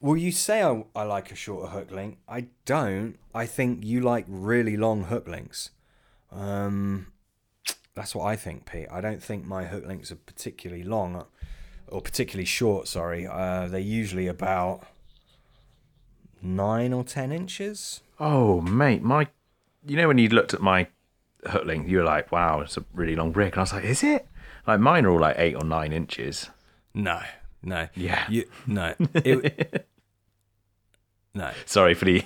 [0.00, 2.18] Well, you say I, I like a shorter hook link.
[2.28, 3.16] I don't.
[3.34, 5.70] I think you like really long hook links.
[6.30, 7.06] Um,
[7.94, 8.86] that's what I think, Pete.
[8.90, 11.24] I don't think my hook links are particularly long
[11.88, 12.86] or particularly short.
[12.88, 14.82] Sorry, uh, they're usually about
[16.42, 18.00] nine or ten inches.
[18.20, 19.28] Oh, mate, my.
[19.86, 20.88] You know, when you looked at my
[21.46, 23.52] hook link, you were like, wow, it's a really long rig.
[23.52, 24.26] And I was like, is it?
[24.66, 26.48] Like, mine are all like eight or nine inches.
[26.94, 27.20] No,
[27.62, 27.88] no.
[27.94, 28.24] Yeah.
[28.30, 28.94] You no.
[29.14, 29.86] It,
[31.34, 31.50] no.
[31.66, 32.22] Sorry for the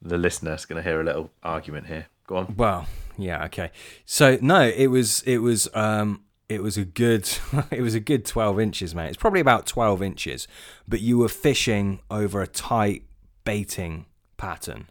[0.00, 2.06] the listener's going to hear a little argument here.
[2.26, 2.54] Go on.
[2.56, 2.86] Well,
[3.18, 3.70] yeah, okay.
[4.04, 7.28] So no, it was it was um it was a good
[7.70, 9.08] it was a good twelve inches, mate.
[9.08, 10.46] It's probably about twelve inches,
[10.86, 13.04] but you were fishing over a tight
[13.44, 14.06] baiting
[14.36, 14.88] pattern.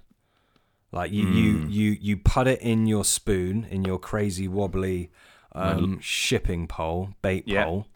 [0.94, 5.10] Like you you you you put it in your spoon in your crazy wobbly
[5.54, 7.64] um, shipping pole bait Yeah.
[7.66, 7.88] pole.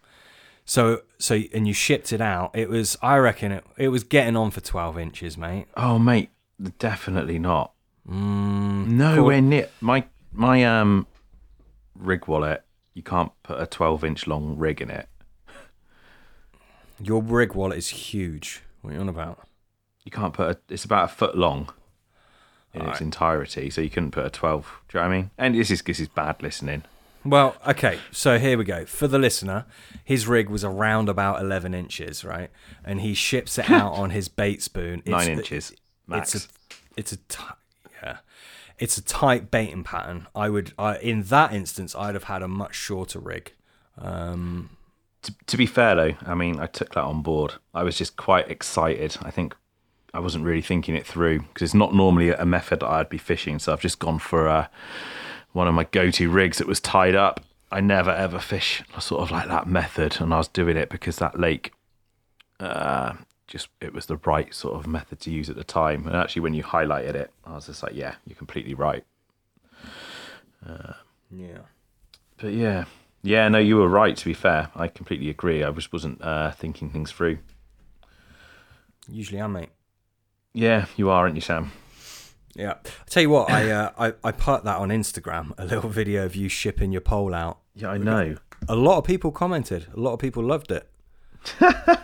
[0.65, 2.51] So so and you shipped it out.
[2.55, 5.67] It was I reckon it it was getting on for twelve inches, mate.
[5.77, 6.31] Oh, mate,
[6.79, 7.71] definitely not.
[8.09, 10.03] Mm, Nowhere near my
[10.33, 11.05] my um
[11.95, 12.63] rig wallet.
[12.95, 15.07] You can't put a twelve inch long rig in it.
[16.99, 18.63] your rig wallet is huge.
[18.81, 19.47] What are you on about?
[20.03, 20.73] You can't put a.
[20.73, 21.69] It's about a foot long
[22.81, 24.71] in its entirety, so you couldn't put a twelve.
[24.89, 25.31] Do you know what I mean?
[25.37, 26.83] And this is this is bad listening.
[27.25, 28.85] Well, okay, so here we go.
[28.85, 29.65] For the listener,
[30.03, 32.49] his rig was around about 11 inches, right?
[32.85, 34.99] And he ships it out on his bait spoon.
[34.99, 35.73] It's Nine the- inches
[36.05, 36.35] max.
[36.35, 36.49] It's a,
[36.95, 37.43] it's a, ti-
[38.01, 38.17] yeah,
[38.79, 40.27] it's a tight baiting pattern.
[40.33, 43.51] I would, I, in that instance, I'd have had a much shorter rig.
[43.97, 44.69] Um,
[45.23, 47.55] to, to be fair though, I mean, I took that on board.
[47.73, 49.17] I was just quite excited.
[49.21, 49.53] I think
[50.17, 53.19] I wasn't really thinking it through because it's not normally a method that I'd be
[53.19, 53.59] fishing.
[53.59, 54.67] So I've just gone for uh,
[55.53, 57.39] one of my go-to rigs that was tied up.
[57.71, 61.17] I never ever fish sort of like that method, and I was doing it because
[61.17, 61.71] that lake,
[62.59, 63.13] uh,
[63.45, 66.07] just it was the right sort of method to use at the time.
[66.07, 69.03] And actually, when you highlighted it, I was just like, yeah, you're completely right.
[71.29, 71.59] yeah.
[72.37, 72.85] But yeah,
[73.21, 74.17] yeah, no, you were right.
[74.17, 75.63] To be fair, I completely agree.
[75.63, 77.37] I just wasn't uh, thinking things through.
[79.07, 79.69] Usually I am, mate.
[80.57, 81.71] Yeah, you are, aren't you, Sam?
[82.55, 82.73] Yeah.
[82.83, 86.25] I tell you what, I, uh, I, I put that on Instagram, a little video
[86.25, 87.59] of you shipping your pole out.
[87.75, 88.37] Yeah, I know.
[88.67, 89.85] A lot of people commented.
[89.95, 90.89] A lot of people loved it.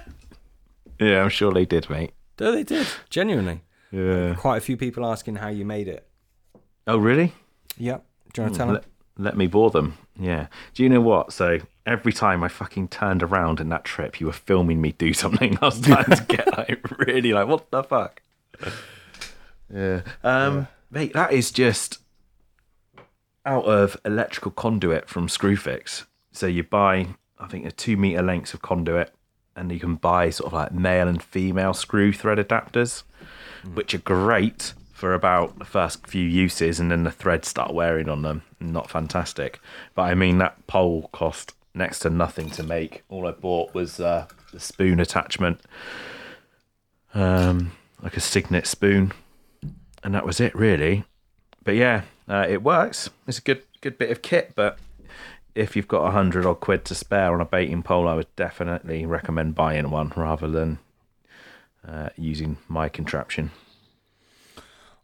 [0.99, 2.13] Yeah, I'm sure they did, mate.
[2.39, 2.87] No, they did.
[3.09, 3.61] Genuinely.
[3.91, 4.35] Yeah.
[4.35, 6.07] Quite a few people asking how you made it.
[6.87, 7.33] Oh, really?
[7.77, 8.05] Yep.
[8.31, 8.75] Do you want to tell them?
[8.75, 8.85] Let,
[9.17, 9.97] let me bore them.
[10.17, 10.47] Yeah.
[10.73, 11.33] Do you know what?
[11.33, 15.13] So every time I fucking turned around in that trip, you were filming me do
[15.13, 15.57] something.
[15.61, 18.21] I was starting to get like really like, what the fuck?
[19.73, 20.01] Yeah.
[20.23, 21.99] Um, mate, that is just
[23.45, 26.05] out of electrical conduit from Screwfix.
[26.31, 27.07] So you buy,
[27.39, 29.13] I think, a two meter lengths of conduit,
[29.55, 33.03] and you can buy sort of like male and female screw thread adapters,
[33.73, 38.07] which are great for about the first few uses, and then the threads start wearing
[38.09, 38.43] on them.
[38.59, 39.59] Not fantastic,
[39.95, 43.03] but I mean that pole cost next to nothing to make.
[43.09, 45.59] All I bought was uh, the spoon attachment,
[47.13, 47.71] um,
[48.03, 49.13] like a Cygnet spoon,
[50.03, 51.05] and that was it really.
[51.63, 53.09] But yeah, uh, it works.
[53.25, 54.77] It's a good good bit of kit, but
[55.55, 58.35] if you've got a hundred odd quid to spare on a baiting pole, I would
[58.35, 60.79] definitely recommend buying one rather than
[61.87, 63.51] uh, using my contraption.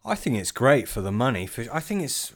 [0.03, 1.45] I think it's great for the money.
[1.45, 2.33] For I think it's,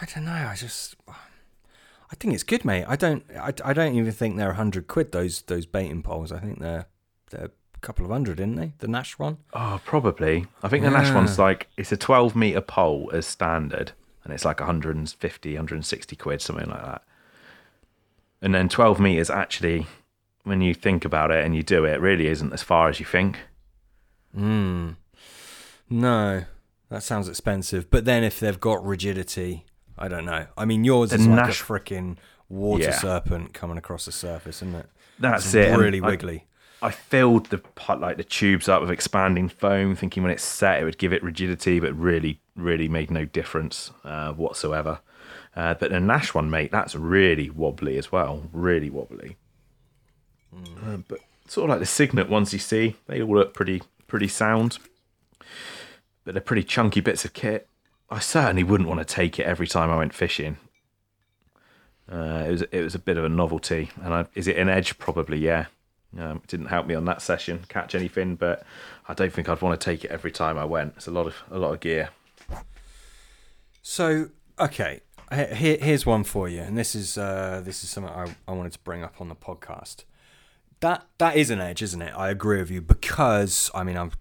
[0.00, 0.30] I don't know.
[0.32, 2.84] I just, I think it's good, mate.
[2.86, 5.12] I don't, I, I don't even think they're a hundred quid.
[5.12, 6.32] Those those baiting poles.
[6.32, 6.86] I think they're
[7.30, 8.72] they're couple of hundred, isn't they?
[8.78, 9.38] The Nash one.
[9.52, 10.46] Oh, probably.
[10.62, 13.92] I think the Nash one's like it's a 12 meter pole as standard,
[14.24, 17.02] and it's like 150, 160 quid, something like that.
[18.40, 19.86] And then 12 meters actually,
[20.44, 23.06] when you think about it and you do it, really isn't as far as you
[23.06, 23.38] think.
[24.34, 24.90] Hmm.
[25.90, 26.44] No,
[26.90, 27.90] that sounds expensive.
[27.90, 29.64] But then if they've got rigidity,
[29.96, 30.46] I don't know.
[30.56, 32.16] I mean, yours is like Nash- a freaking
[32.48, 32.92] water Yeah.
[32.98, 34.86] serpent coming across the surface, isn't it?
[35.18, 35.76] That's It's it.
[35.78, 36.44] Really wiggly.
[36.80, 40.84] I filled the like the tubes up with expanding foam, thinking when it's set it
[40.84, 45.00] would give it rigidity, but really, really made no difference uh, whatsoever.
[45.56, 49.36] Uh, but the Nash one, mate, that's really wobbly as well, really wobbly.
[50.54, 51.18] Uh, but
[51.48, 54.78] sort of like the Cygnet ones you see, they all look pretty, pretty sound,
[56.24, 57.68] but they're pretty chunky bits of kit.
[58.08, 60.58] I certainly wouldn't want to take it every time I went fishing.
[62.10, 64.68] Uh, it was it was a bit of a novelty, and I, is it an
[64.68, 64.98] edge?
[64.98, 65.66] Probably, yeah.
[66.16, 68.64] Um, it didn't help me on that session catch anything, but
[69.08, 70.94] I don't think I'd want to take it every time I went.
[70.96, 72.10] It's a lot of a lot of gear.
[73.82, 78.34] So okay, here, here's one for you, and this is uh, this is something I,
[78.46, 80.04] I wanted to bring up on the podcast.
[80.80, 82.14] That that is an edge, isn't it?
[82.16, 84.12] I agree with you because I mean I'm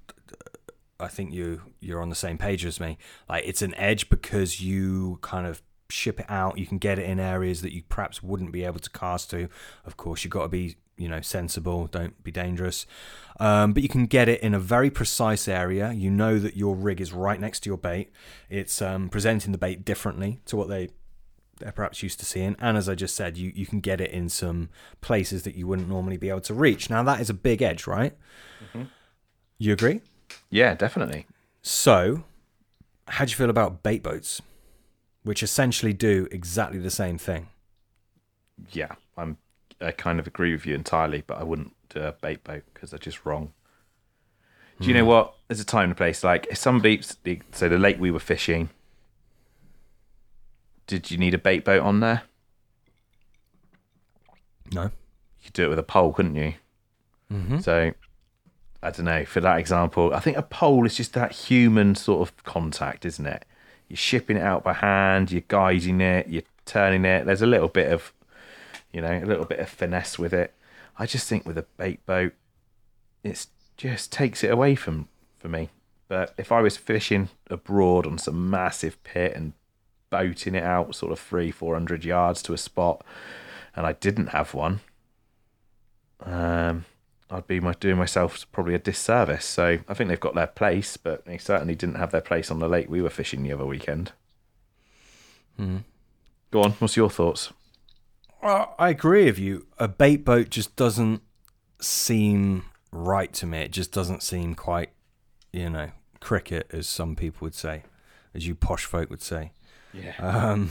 [0.99, 2.97] I think you you're on the same page as me.
[3.29, 6.57] Like it's an edge because you kind of ship it out.
[6.57, 9.47] You can get it in areas that you perhaps wouldn't be able to cast to.
[9.85, 12.85] Of course, you've got to be you know sensible don't be dangerous.
[13.39, 15.91] Um, but you can get it in a very precise area.
[15.91, 18.11] You know that your rig is right next to your bait.
[18.49, 20.89] It's um, presenting the bait differently to what they
[21.59, 22.55] they're perhaps used to seeing.
[22.59, 24.69] And as i just said you, you can get it in some
[25.01, 26.89] places that you wouldn't normally be able to reach.
[26.89, 28.15] Now that is a big edge right?
[28.63, 28.83] Mm-hmm.
[29.57, 30.01] you agree?
[30.49, 31.25] Yeah definitely.
[31.61, 32.23] So
[33.07, 34.41] how do you feel about bait boats
[35.23, 37.47] which essentially do exactly the same thing?
[38.71, 39.37] Yeah i'm
[39.81, 42.91] I kind of agree with you entirely, but I wouldn't do a bait boat because
[42.91, 43.53] they're just wrong.
[44.79, 45.09] Do you know hmm.
[45.09, 45.35] what?
[45.47, 46.23] There's a time and a place.
[46.23, 47.17] Like if some beats,
[47.51, 48.69] so the lake we were fishing,
[50.85, 52.23] did you need a bait boat on there?
[54.71, 54.83] No.
[54.83, 54.89] You
[55.45, 56.53] could do it with a pole, couldn't you?
[57.31, 57.59] Mm-hmm.
[57.59, 57.93] So
[58.83, 59.25] I don't know.
[59.25, 63.25] For that example, I think a pole is just that human sort of contact, isn't
[63.25, 63.45] it?
[63.87, 67.25] You're shipping it out by hand, you're guiding it, you're turning it.
[67.25, 68.13] There's a little bit of
[68.91, 70.53] you know, a little bit of finesse with it.
[70.97, 72.33] I just think with a bait boat,
[73.23, 75.07] it just takes it away from
[75.37, 75.69] for me.
[76.07, 79.53] But if I was fishing abroad on some massive pit and
[80.09, 83.05] boating it out sort of three, four hundred yards to a spot,
[83.75, 84.79] and I didn't have one,
[86.23, 86.85] um,
[87.29, 89.45] I'd be my, doing myself probably a disservice.
[89.45, 92.59] So I think they've got their place, but they certainly didn't have their place on
[92.59, 94.13] the lake we were fishing the other weekend.
[95.57, 95.77] Hmm.
[96.51, 96.71] Go on.
[96.71, 97.51] What's your thoughts?
[98.43, 99.67] I agree with you.
[99.77, 101.21] A bait boat just doesn't
[101.81, 103.59] seem right to me.
[103.59, 104.91] It just doesn't seem quite,
[105.51, 107.83] you know, cricket, as some people would say,
[108.33, 109.51] as you posh folk would say.
[109.93, 110.13] Yeah.
[110.19, 110.69] Um,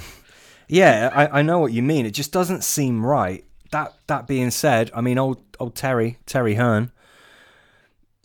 [0.69, 2.07] yeah, I, I know what you mean.
[2.07, 3.45] It just doesn't seem right.
[3.73, 6.93] That that being said, I mean, old old Terry Terry Hearn,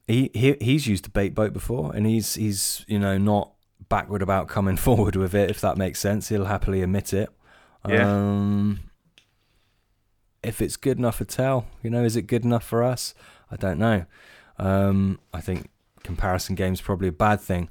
[0.07, 3.53] he, he he's used a bait boat before, and he's he's you know not
[3.89, 5.49] backward about coming forward with it.
[5.49, 7.29] If that makes sense, he'll happily admit it.
[7.87, 8.11] Yeah.
[8.11, 8.90] Um,
[10.43, 13.13] if it's good enough for Tel, you know, is it good enough for us?
[13.51, 14.05] I don't know.
[14.57, 15.69] Um, I think
[16.03, 17.69] comparison games probably a bad thing.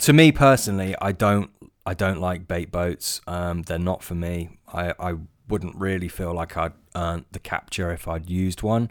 [0.00, 1.50] To me personally, I don't
[1.84, 3.20] I don't like bait boats.
[3.26, 4.58] Um, they're not for me.
[4.72, 5.14] I, I
[5.48, 8.90] wouldn't really feel like I'd earned the capture if I'd used one.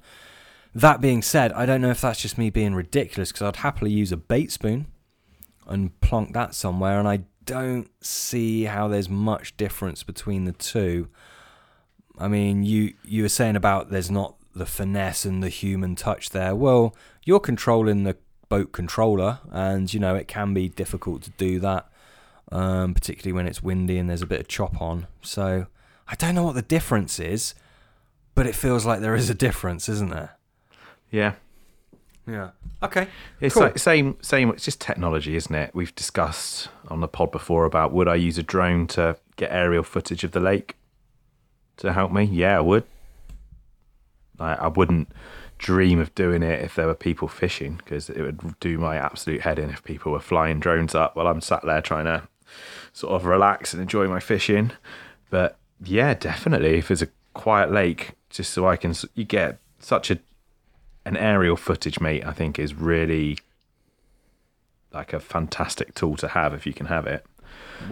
[0.75, 3.91] That being said, I don't know if that's just me being ridiculous because I'd happily
[3.91, 4.87] use a bait spoon
[5.67, 11.09] and plonk that somewhere, and I don't see how there's much difference between the two.
[12.17, 16.31] I mean, you you were saying about there's not the finesse and the human touch
[16.31, 16.55] there.
[16.55, 18.17] Well, you're controlling the
[18.49, 21.89] boat controller, and you know it can be difficult to do that,
[22.51, 25.07] um, particularly when it's windy and there's a bit of chop on.
[25.21, 25.67] So
[26.07, 27.55] I don't know what the difference is,
[28.35, 30.37] but it feels like there is a difference, isn't there?
[31.09, 31.33] Yeah.
[32.27, 32.51] Yeah.
[32.83, 33.07] Okay.
[33.39, 33.63] It's cool.
[33.63, 34.49] like same same.
[34.49, 35.73] It's just technology, isn't it?
[35.73, 39.83] We've discussed on the pod before about would I use a drone to get aerial
[39.83, 40.75] footage of the lake?
[41.77, 42.23] To help me?
[42.23, 42.83] Yeah, I would.
[44.39, 45.09] I, I wouldn't
[45.57, 49.41] dream of doing it if there were people fishing because it would do my absolute
[49.41, 52.27] head in if people were flying drones up while I'm sat there trying to
[52.93, 54.71] sort of relax and enjoy my fishing.
[55.29, 60.11] But yeah, definitely, if there's a quiet lake, just so I can, you get such
[60.11, 60.19] a
[61.05, 62.25] an aerial footage, mate.
[62.25, 63.37] I think is really
[64.91, 67.25] like a fantastic tool to have if you can have it.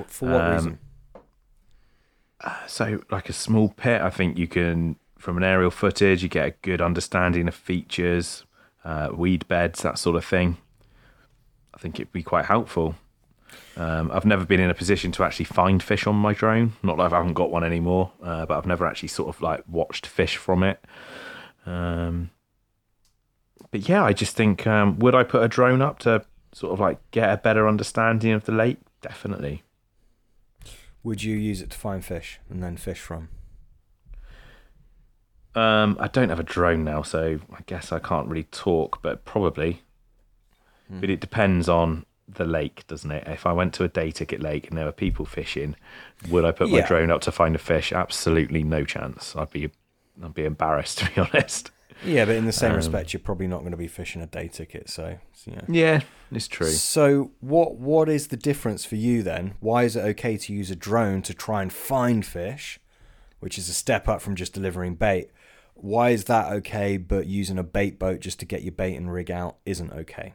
[0.08, 0.80] For what um, reason?
[2.68, 6.48] So like a small pit, I think you can from an aerial footage you get
[6.48, 8.46] a good understanding of features,
[8.86, 10.58] uh, weed beds, that sort of thing.
[11.74, 12.96] I think it'd be quite helpful.
[13.76, 16.74] Um, I've never been in a position to actually find fish on my drone.
[16.84, 19.64] Not that I haven't got one anymore, uh, but I've never actually sort of like
[19.68, 20.84] watched fish from it.
[21.66, 22.32] Um,
[23.72, 26.80] but yeah, I just think um, would I put a drone up to sort of
[26.80, 28.80] like get a better understanding of the lake?
[29.02, 29.64] Definitely.
[31.04, 33.30] Would you use it to find fish and then fish from?
[35.56, 39.26] Um, I don't have a drone now, so I guess I can't really talk, but
[39.26, 39.82] probably.
[40.88, 41.00] Hmm.
[41.00, 43.28] But it depends on the lake, doesn't it?
[43.28, 45.76] If I went to a day ticket lake and there were people fishing,
[46.30, 47.92] would I put my drone up to find a fish?
[47.92, 49.36] Absolutely no chance.
[49.36, 49.72] I'd be,
[50.24, 51.72] I'd be embarrassed to be honest.
[52.04, 54.28] Yeah, but in the same um, respect, you're probably not going to be fishing a
[54.28, 54.90] day ticket.
[54.90, 56.02] So, yeah, yeah,
[56.32, 56.68] it's true.
[56.68, 59.56] So, what what is the difference for you then?
[59.60, 62.80] Why is it okay to use a drone to try and find fish,
[63.40, 65.30] which is a step up from just delivering bait.
[65.76, 69.12] Why is that okay, but using a bait boat just to get your bait and
[69.12, 70.34] rig out isn't okay?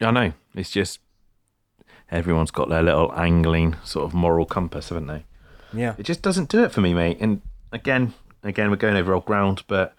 [0.00, 0.32] I know.
[0.54, 1.00] It's just
[2.10, 5.24] everyone's got their little angling sort of moral compass, haven't they?
[5.72, 5.94] Yeah.
[5.96, 7.18] It just doesn't do it for me, mate.
[7.20, 7.40] And
[7.72, 9.94] again, again, we're going over old ground, but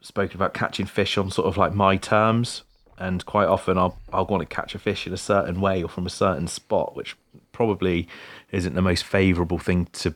[0.00, 2.62] spoken about catching fish on sort of like my terms.
[2.98, 5.88] And quite often, I'll I'll want to catch a fish in a certain way or
[5.88, 7.16] from a certain spot, which
[7.52, 8.08] probably
[8.52, 10.14] isn't the most favourable thing to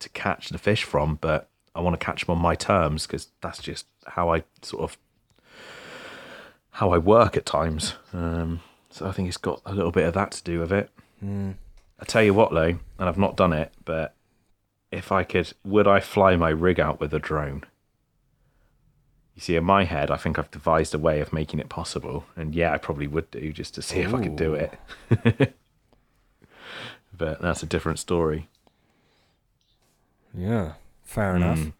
[0.00, 1.16] to catch the fish from.
[1.20, 4.82] But I want to catch them on my terms because that's just how I sort
[4.84, 4.98] of
[6.72, 7.94] how I work at times.
[8.12, 8.60] Um,
[8.90, 10.90] so I think it's got a little bit of that to do with it.
[11.24, 11.54] Mm.
[12.00, 14.14] I tell you what, though, and I've not done it, but
[14.92, 17.64] if I could, would I fly my rig out with a drone?
[19.38, 22.24] You see, in my head, I think I've devised a way of making it possible,
[22.34, 24.76] and yeah, I probably would do just to see if I could do it.
[27.16, 28.48] but that's a different story.
[30.36, 30.72] Yeah.
[31.04, 31.60] Fair enough.
[31.60, 31.72] Mm.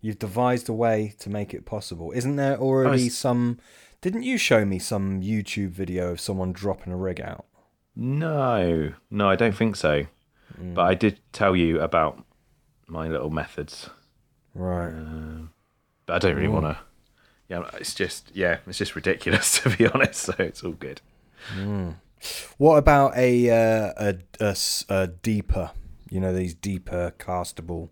[0.00, 2.10] You've devised a way to make it possible.
[2.10, 3.60] Isn't there already s- some?
[4.00, 7.44] Didn't you show me some YouTube video of someone dropping a rig out?
[7.94, 10.06] No, no, I don't think so.
[10.60, 10.74] Mm.
[10.74, 12.24] But I did tell you about
[12.88, 13.90] my little methods.
[14.54, 14.88] Right.
[14.88, 15.52] Um,
[16.04, 16.78] but I don't really want to.
[17.48, 20.22] Yeah, it's just yeah, it's just ridiculous to be honest.
[20.22, 21.00] So it's all good.
[21.56, 21.96] Mm.
[22.56, 24.56] What about a, uh, a, a
[24.88, 25.70] a deeper?
[26.10, 27.90] You know these deeper castable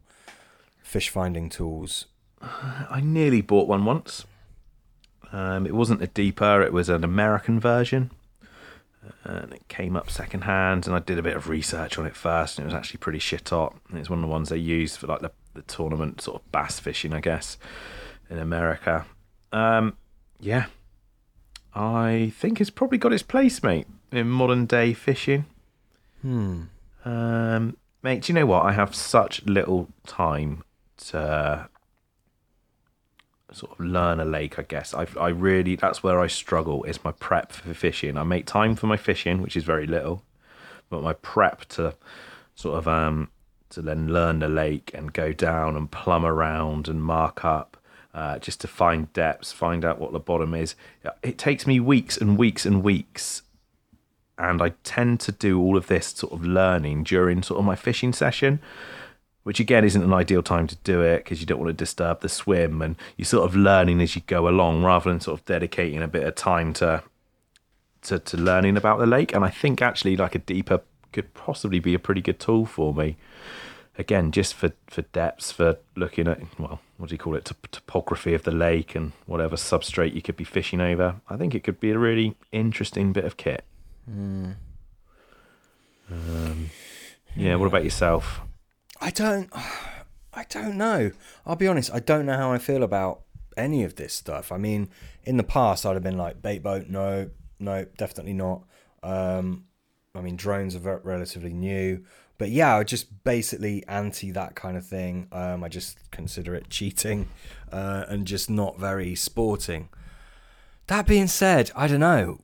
[0.83, 2.07] fish finding tools.
[2.41, 4.25] I nearly bought one once.
[5.33, 8.11] Um, it wasn't a deeper; it was an American version,
[9.25, 10.87] and it came up second hand.
[10.87, 13.19] And I did a bit of research on it first, and it was actually pretty
[13.19, 13.77] shit hot.
[13.89, 16.53] And it's one of the ones they use for like the, the tournament sort of
[16.53, 17.57] bass fishing, I guess,
[18.31, 19.07] in America.
[19.55, 19.97] Um,
[20.41, 20.67] yeah,
[21.75, 25.47] I think it's probably got its place, mate, in modern day fishing.
[26.23, 26.63] Hmm.
[27.05, 28.65] Um, mate, do you know what?
[28.65, 30.65] I have such little time
[30.97, 31.69] to
[33.53, 34.59] sort of learn a lake.
[34.59, 38.17] I guess I I really that's where I struggle is my prep for fishing.
[38.17, 40.25] I make time for my fishing, which is very little,
[40.91, 41.95] but my prep to
[42.57, 43.31] sort of um
[43.71, 47.77] to then learn the lake and go down and plumb around and mark up.
[48.15, 50.77] Uh, just to find depths, find out what the bottom is.
[51.25, 53.43] It takes me weeks and weeks and weeks
[54.39, 57.77] and I tend to do all of this sort of learning during sort of my
[57.77, 58.61] fishing session,
[59.45, 62.21] which again isn't an ideal time to do it because you don't want to disturb
[62.21, 65.47] the swim and you're sort of learning as you go along rather than sort of
[65.47, 67.03] dedicating a bit of time to
[68.03, 69.35] to, to learning about the lake.
[69.35, 70.83] And I think actually like a deeper
[71.13, 73.17] could possibly be a pretty good tool for me.
[73.97, 77.69] Again, just for, for depths, for looking at, well, what do you call it, Top-
[77.71, 81.21] topography of the lake and whatever substrate you could be fishing over.
[81.29, 83.65] I think it could be a really interesting bit of kit.
[84.07, 84.53] Hmm.
[86.11, 86.71] Um,
[87.37, 87.55] yeah.
[87.57, 88.41] What about yourself?
[89.01, 89.51] I don't.
[90.33, 91.13] I don't know.
[91.47, 91.93] I'll be honest.
[91.93, 93.21] I don't know how I feel about
[93.57, 94.51] any of this stuff.
[94.51, 94.89] I mean,
[95.23, 96.89] in the past, I'd have been like bait boat.
[96.89, 98.65] No, no, definitely not.
[99.03, 99.67] Um,
[100.15, 102.05] I mean, drones are relatively new,
[102.39, 105.29] but yeah, I just basically anti that kind of thing.
[105.33, 107.29] Um, I just consider it cheating,
[107.73, 109.89] uh, and just not very sporting.
[110.87, 112.41] That being said, I don't know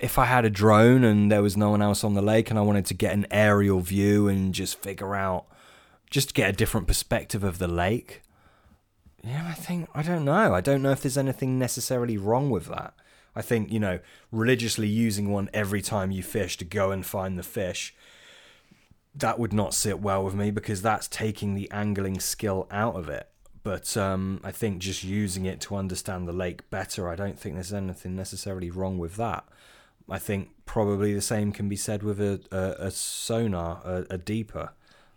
[0.00, 2.58] if I had a drone and there was no one else on the lake and
[2.58, 5.46] I wanted to get an aerial view and just figure out,
[6.10, 8.22] just get a different perspective of the lake.
[9.22, 10.54] Yeah, I think, I don't know.
[10.54, 12.92] I don't know if there's anything necessarily wrong with that.
[13.34, 13.98] I think, you know,
[14.30, 17.94] religiously using one every time you fish to go and find the fish,
[19.14, 23.08] that would not sit well with me because that's taking the angling skill out of
[23.08, 23.28] it.
[23.62, 27.54] But um, I think just using it to understand the lake better, I don't think
[27.54, 29.44] there's anything necessarily wrong with that.
[30.08, 34.18] I think probably the same can be said with a, a, a sonar, a, a
[34.18, 34.72] deeper.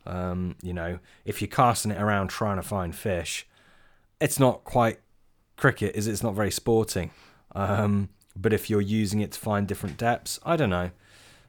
[0.05, 3.45] Um, you know, if you're casting it around trying to find fish,
[4.21, 4.99] it's not quite
[5.57, 6.11] cricket, is it?
[6.11, 7.11] It's not very sporting.
[7.53, 10.91] Um, but if you're using it to find different depths, I don't know.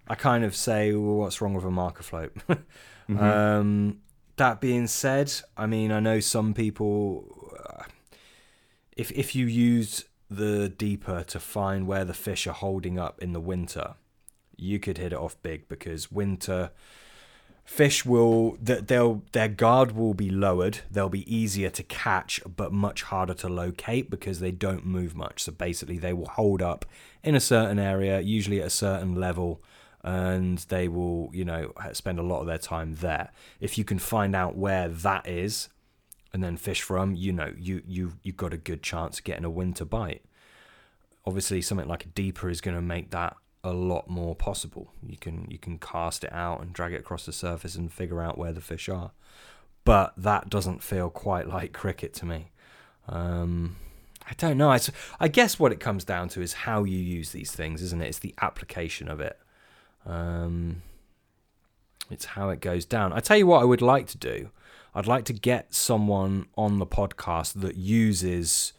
[0.08, 2.36] I kind of say, well, what's wrong with a marker float?
[3.08, 3.24] Mm-hmm.
[3.24, 4.00] um,
[4.36, 7.24] that being said, I mean, I know some people.
[7.58, 7.84] Uh,
[8.98, 13.32] if if you use the deeper to find where the fish are holding up in
[13.32, 13.94] the winter,
[14.58, 16.70] you could hit it off big because winter
[17.68, 22.72] fish will th- they'll their guard will be lowered they'll be easier to catch but
[22.72, 26.86] much harder to locate because they don't move much so basically they will hold up
[27.22, 29.62] in a certain area usually at a certain level
[30.04, 33.30] and they will you know spend a lot of their time there
[33.60, 35.68] if you can find out where that is
[36.32, 39.44] and then fish from you know you you you've got a good chance of getting
[39.44, 40.22] a winter bite
[41.26, 44.92] obviously something like a deeper is going to make that a lot more possible.
[45.02, 48.22] You can you can cast it out and drag it across the surface and figure
[48.22, 49.12] out where the fish are.
[49.84, 52.50] but that doesn't feel quite like cricket to me.
[53.08, 53.76] Um,
[54.28, 54.70] I don't know.
[54.70, 54.78] I,
[55.18, 58.08] I guess what it comes down to is how you use these things, isn't it?
[58.08, 59.38] It's the application of it.
[60.06, 60.82] Um,
[62.10, 63.12] it's how it goes down.
[63.12, 64.50] I tell you what, I would like to do.
[64.94, 68.72] I'd like to get someone on the podcast that uses,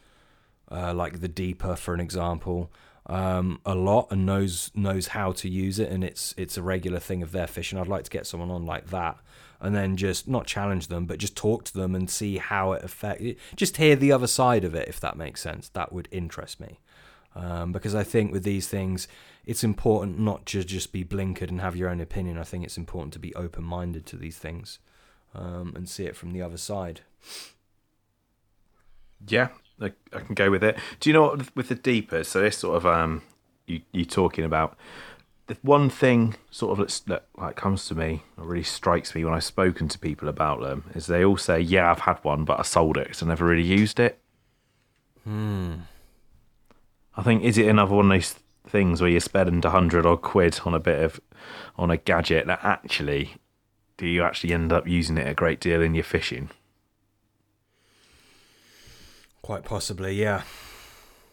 [0.72, 2.72] uh, like the deeper, for an example,
[3.06, 7.00] um, a lot and knows knows how to use it, and it's it's a regular
[7.00, 7.80] thing of their fishing.
[7.80, 9.18] I'd like to get someone on like that,
[9.60, 12.84] and then just not challenge them, but just talk to them and see how it
[12.84, 13.40] affects.
[13.56, 15.70] Just hear the other side of it, if that makes sense.
[15.70, 16.80] That would interest me,
[17.36, 19.08] um, because I think with these things,
[19.46, 22.38] it's important not to just be blinkered and have your own opinion.
[22.38, 24.80] I think it's important to be open minded to these things
[25.34, 27.02] um, and see it from the other side.
[29.28, 29.50] Yeah,
[29.82, 30.78] I, I can go with it.
[31.00, 32.24] Do you know what with the deeper?
[32.24, 33.22] So this sort of um,
[33.66, 34.78] you you talking about
[35.48, 39.34] the one thing sort of that like comes to me or really strikes me when
[39.34, 42.60] I've spoken to people about them is they all say, "Yeah, I've had one, but
[42.60, 44.20] I sold it because I never really used it."
[45.24, 45.74] Hmm.
[47.18, 48.36] I think is it another one of those
[48.70, 51.20] things where you spend a hundred odd quid on a bit of
[51.78, 53.36] on a gadget that actually
[53.98, 56.50] do you actually end up using it a great deal in your fishing?
[59.42, 60.44] Quite possibly, yeah.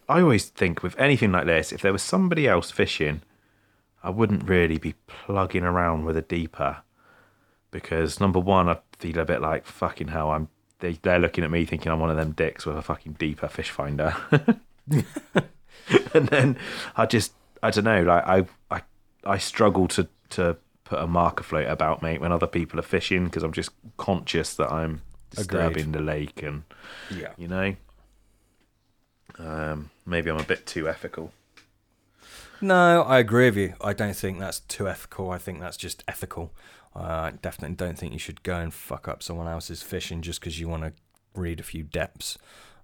[0.08, 3.22] I always think with anything like this, if there was somebody else fishing,
[4.02, 6.78] I wouldn't really be plugging around with a deeper
[7.70, 10.30] because number one, I'd feel a bit like fucking hell.
[10.30, 10.48] I'm
[10.78, 13.48] they, they're looking at me thinking I'm one of them dicks with a fucking deeper
[13.48, 14.14] fish finder,
[16.14, 16.58] and then
[16.96, 17.32] I just
[17.62, 18.82] I don't know like I I
[19.24, 23.24] I struggle to to put a marker float about me when other people are fishing
[23.24, 25.92] because I'm just conscious that I'm disturbing Agreed.
[25.92, 26.62] the lake and
[27.10, 27.74] yeah you know
[29.38, 31.32] um, maybe I'm a bit too ethical.
[32.60, 33.74] No, I agree with you.
[33.82, 35.30] I don't think that's too ethical.
[35.30, 36.52] I think that's just ethical.
[36.94, 40.40] Uh, I definitely don't think you should go and fuck up someone else's fishing just
[40.40, 40.92] because you want to
[41.34, 42.38] read a few depths.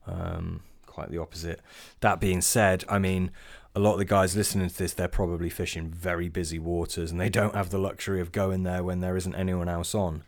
[0.06, 0.62] Um,
[0.92, 1.60] quite the opposite.
[2.00, 3.30] That being said, I mean,
[3.74, 7.18] a lot of the guys listening to this, they're probably fishing very busy waters and
[7.18, 10.22] they don't have the luxury of going there when there isn't anyone else on.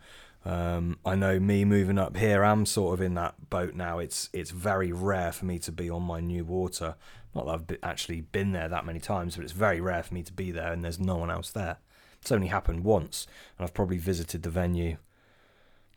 [0.47, 3.99] Um, I know me moving up here, I'm sort of in that boat now.
[3.99, 6.97] It's it's very rare for me to be on my new water.
[7.35, 10.23] Not that I've actually been there that many times, but it's very rare for me
[10.23, 11.77] to be there and there's no one else there.
[12.21, 13.27] It's only happened once,
[13.59, 14.97] and I've probably visited the venue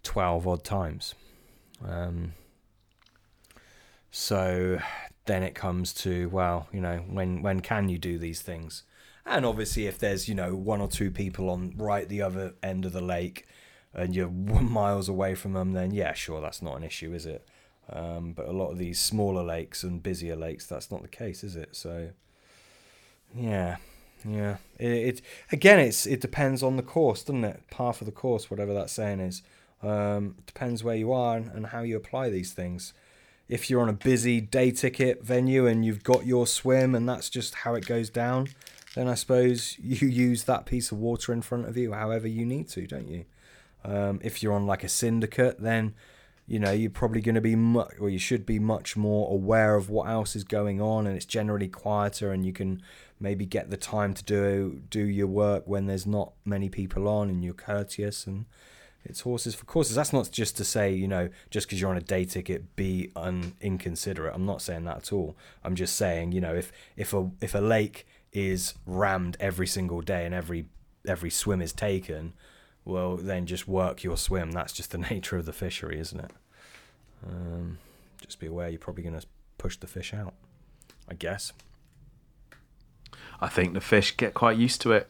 [0.04, 1.16] twelve odd times.
[1.86, 2.34] Um,
[4.12, 4.80] so
[5.26, 8.84] then it comes to well, you know, when when can you do these things?
[9.26, 12.86] And obviously, if there's you know one or two people on right the other end
[12.86, 13.46] of the lake
[13.94, 17.48] and you're miles away from them, then yeah, sure, that's not an issue, is it?
[17.90, 21.44] Um, but a lot of these smaller lakes and busier lakes, that's not the case,
[21.44, 21.76] is it?
[21.76, 22.10] So,
[23.34, 23.78] yeah,
[24.28, 24.58] yeah.
[24.78, 25.22] It, it
[25.52, 27.62] again, it's it depends on the course, doesn't it?
[27.70, 29.42] Path of the course, whatever that saying is.
[29.84, 32.94] Um, depends where you are and, and how you apply these things.
[33.50, 37.30] If you're on a busy day ticket venue and you've got your swim and that's
[37.30, 38.50] just how it goes down,
[38.96, 42.46] then I suppose you use that piece of water in front of you however you
[42.46, 43.26] need to, don't you?
[43.84, 45.94] Um, if you're on like a syndicate, then
[46.46, 49.76] you know you're probably going to be much, or you should be much more aware
[49.76, 52.82] of what else is going on, and it's generally quieter, and you can
[53.20, 57.30] maybe get the time to do do your work when there's not many people on,
[57.30, 58.46] and you're courteous and
[59.10, 59.96] it's horses for courses.
[59.96, 63.12] That's not just to say, you know, just because you're on a day ticket, be
[63.16, 64.36] un- inconsiderate.
[64.36, 65.38] I'm not saying that at all.
[65.64, 70.02] I'm just saying, you know, if if a if a lake is rammed every single
[70.02, 70.68] day and every
[71.08, 72.34] every swim is taken,
[72.84, 74.52] well, then just work your swim.
[74.52, 76.32] That's just the nature of the fishery, isn't it?
[77.26, 77.78] Um,
[78.20, 79.26] just be aware you're probably going to
[79.58, 80.34] push the fish out,
[81.10, 81.54] I guess.
[83.40, 85.10] I think the fish get quite used to it.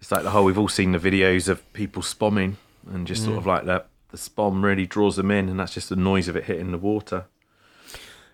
[0.00, 2.56] It's like the whole, we've all seen the videos of people spomming
[2.86, 3.26] and just mm.
[3.26, 3.88] sort of like that.
[4.10, 6.78] The spom really draws them in, and that's just the noise of it hitting the
[6.78, 7.26] water.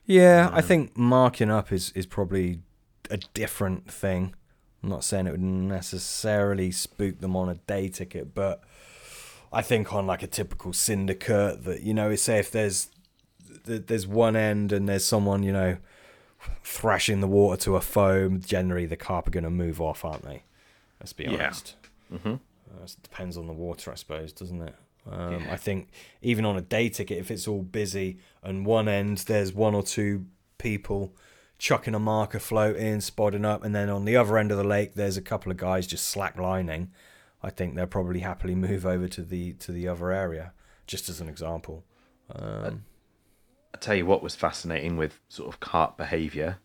[0.07, 2.61] Yeah, I think marking up is, is probably
[3.11, 4.35] a different thing.
[4.83, 8.63] I'm not saying it would necessarily spook them on a day ticket, but
[9.53, 12.91] I think on like a typical syndicate that you know, say if there's
[13.65, 15.79] there's one end and there's someone you know
[16.63, 20.23] thrashing the water to a foam, generally the carp are going to move off, aren't
[20.23, 20.43] they?
[21.05, 21.75] Let's be honest.
[22.11, 22.17] Yeah.
[22.17, 22.33] Mm-hmm.
[22.33, 24.75] Uh, it depends on the water, I suppose, doesn't it?
[25.07, 25.53] Um, yeah.
[25.53, 25.91] I think
[26.23, 29.83] even on a day ticket, if it's all busy and one end there's one or
[29.83, 30.25] two
[30.57, 31.15] people
[31.59, 34.65] chucking a marker float in, spotting up, and then on the other end of the
[34.65, 36.89] lake, there's a couple of guys just slacklining.
[37.43, 40.55] I think they'll probably happily move over to the to the other area,
[40.87, 41.85] just as an example.
[42.35, 42.85] Um,
[43.75, 46.61] I tell you what was fascinating with sort of carp behaviour.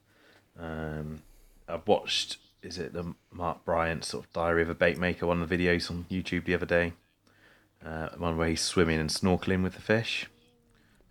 [0.58, 1.24] Um,
[1.68, 5.42] I've watched is it the Mark Bryant sort of Diary of a Bait Maker one
[5.42, 6.94] of the videos on YouTube the other day,
[7.86, 10.28] Uh, one where he's swimming and snorkeling with the fish.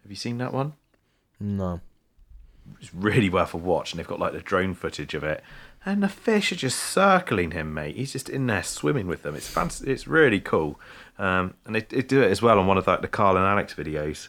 [0.03, 0.75] Have you seen that one?
[1.41, 1.81] No.
[2.81, 5.43] It's really worth a watch, and they've got like the drone footage of it,
[5.87, 7.97] and the fish are just circling him, mate.
[7.97, 9.35] He's just in there swimming with them.
[9.35, 9.91] It's fancy.
[9.91, 10.79] It's really cool,
[11.19, 13.47] um, and they, they do it as well on one of like the Carl and
[13.47, 14.29] Alex videos,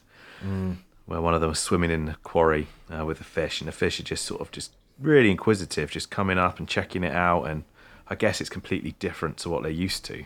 [1.06, 3.74] where one of them was swimming in the quarry uh, with the fish, and the
[3.74, 7.44] fish are just sort of just really inquisitive, just coming up and checking it out,
[7.44, 7.64] and
[8.08, 10.26] I guess it's completely different to what they're used to.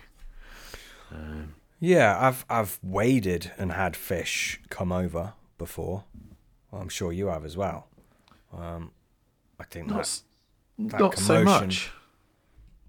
[1.11, 6.03] Um, yeah, I've I've waded and had fish come over before.
[6.71, 7.87] Well, I'm sure you have as well.
[8.57, 8.91] Um,
[9.59, 10.23] I think Not, that's
[10.79, 11.91] that not so much.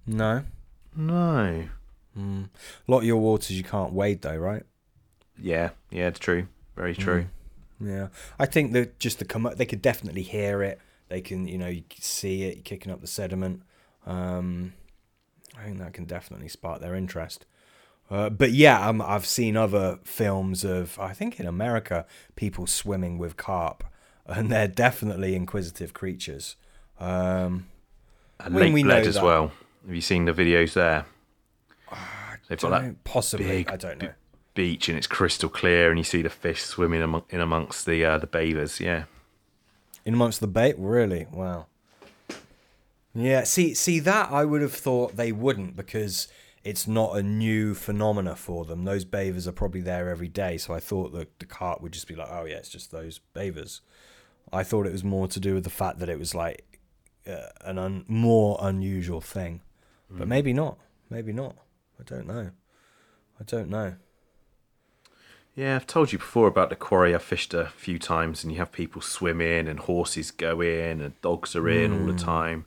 [0.07, 0.45] no.
[0.97, 1.65] No.
[2.15, 2.45] Hmm.
[2.87, 4.63] A lot of your waters you can't wade though, right?
[5.41, 6.47] Yeah, yeah, it's true.
[6.77, 7.27] Very true.
[7.79, 7.89] Hmm.
[7.89, 8.09] Yeah,
[8.39, 10.79] I think that just the commo- they could definitely hear it.
[11.15, 13.63] They can, you know, you see it kicking up the sediment.
[14.05, 14.73] Um,
[15.57, 17.47] I think that can definitely spark their interest.
[18.11, 22.05] Uh, but yeah, um, I've seen other films of, I think in America,
[22.35, 23.85] people swimming with carp,
[24.27, 26.57] and they're definitely inquisitive creatures.
[26.99, 27.69] Um,
[28.41, 29.53] And Lake we know Bled as that- well.
[29.87, 31.07] Have you seen the videos there?
[32.49, 34.11] They've got that possibly, big I don't know.
[34.55, 38.05] beach and it's crystal clear, and you see the fish swimming among, in amongst the
[38.05, 38.81] uh, the bathers.
[38.81, 39.05] Yeah,
[40.05, 41.27] In amongst the bait, really?
[41.33, 41.67] Wow.
[43.15, 46.29] Yeah, see, see that I would have thought they wouldn't because
[46.65, 48.85] it's not a new phenomena for them.
[48.85, 52.09] Those bathers are probably there every day, so I thought that the cart would just
[52.09, 53.83] be like, oh yeah, it's just those bathers.
[54.53, 56.81] I thought it was more to do with the fact that it was like
[57.27, 59.61] uh, an un- more unusual thing,
[60.11, 60.79] but maybe not.
[61.11, 61.57] Maybe not.
[62.01, 62.51] I don't know.
[63.41, 63.95] I don't know.
[65.55, 65.77] Yeah.
[65.77, 67.15] I've told you before about the quarry.
[67.15, 71.01] I've fished a few times, and you have people swim in, and horses go in,
[71.01, 72.67] and dogs are in all the time.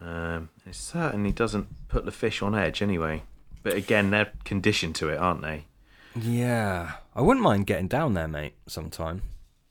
[0.00, 3.22] Um, it certainly doesn't put the fish on edge, anyway.
[3.62, 5.66] But again, they're conditioned to it, aren't they?
[6.14, 9.22] Yeah, I wouldn't mind getting down there, mate, sometime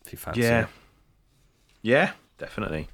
[0.06, 0.42] if you fancy.
[0.42, 0.68] Yeah, it.
[1.82, 2.88] yeah, definitely.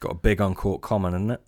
[0.00, 1.40] Got a big uncaught common, isn't it?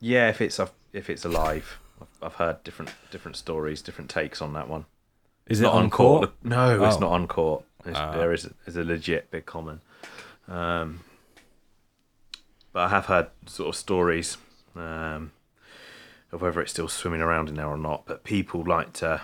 [0.00, 0.60] Yeah, if it's
[0.92, 4.86] if it's alive, I've, I've heard different different stories, different takes on that one.
[5.46, 6.32] Is not it uncaught?
[6.42, 7.00] No, it's Oh.
[7.00, 7.64] not uncaught.
[7.84, 8.12] It's, Ah.
[8.12, 9.80] there is is a legit big common.
[10.48, 11.00] Um,
[12.72, 14.36] but I have heard sort of stories
[14.74, 15.32] um,
[16.32, 18.04] of whether it's still swimming around in there or not.
[18.06, 19.22] But people like to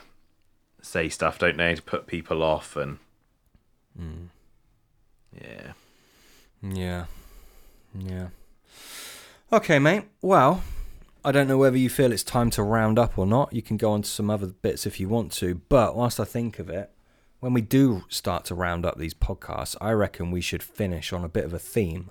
[0.83, 2.99] say stuff, don't they, to put people off and
[3.99, 4.27] Hmm.
[5.39, 5.73] yeah.
[6.63, 7.05] Yeah.
[7.99, 8.29] Yeah.
[9.53, 10.05] Okay, mate.
[10.23, 10.63] Well,
[11.23, 13.53] I don't know whether you feel it's time to round up or not.
[13.53, 15.57] You can go on to some other bits if you want to.
[15.69, 16.91] But whilst I think of it,
[17.41, 21.25] when we do start to round up these podcasts, I reckon we should finish on
[21.25, 22.11] a bit of a theme.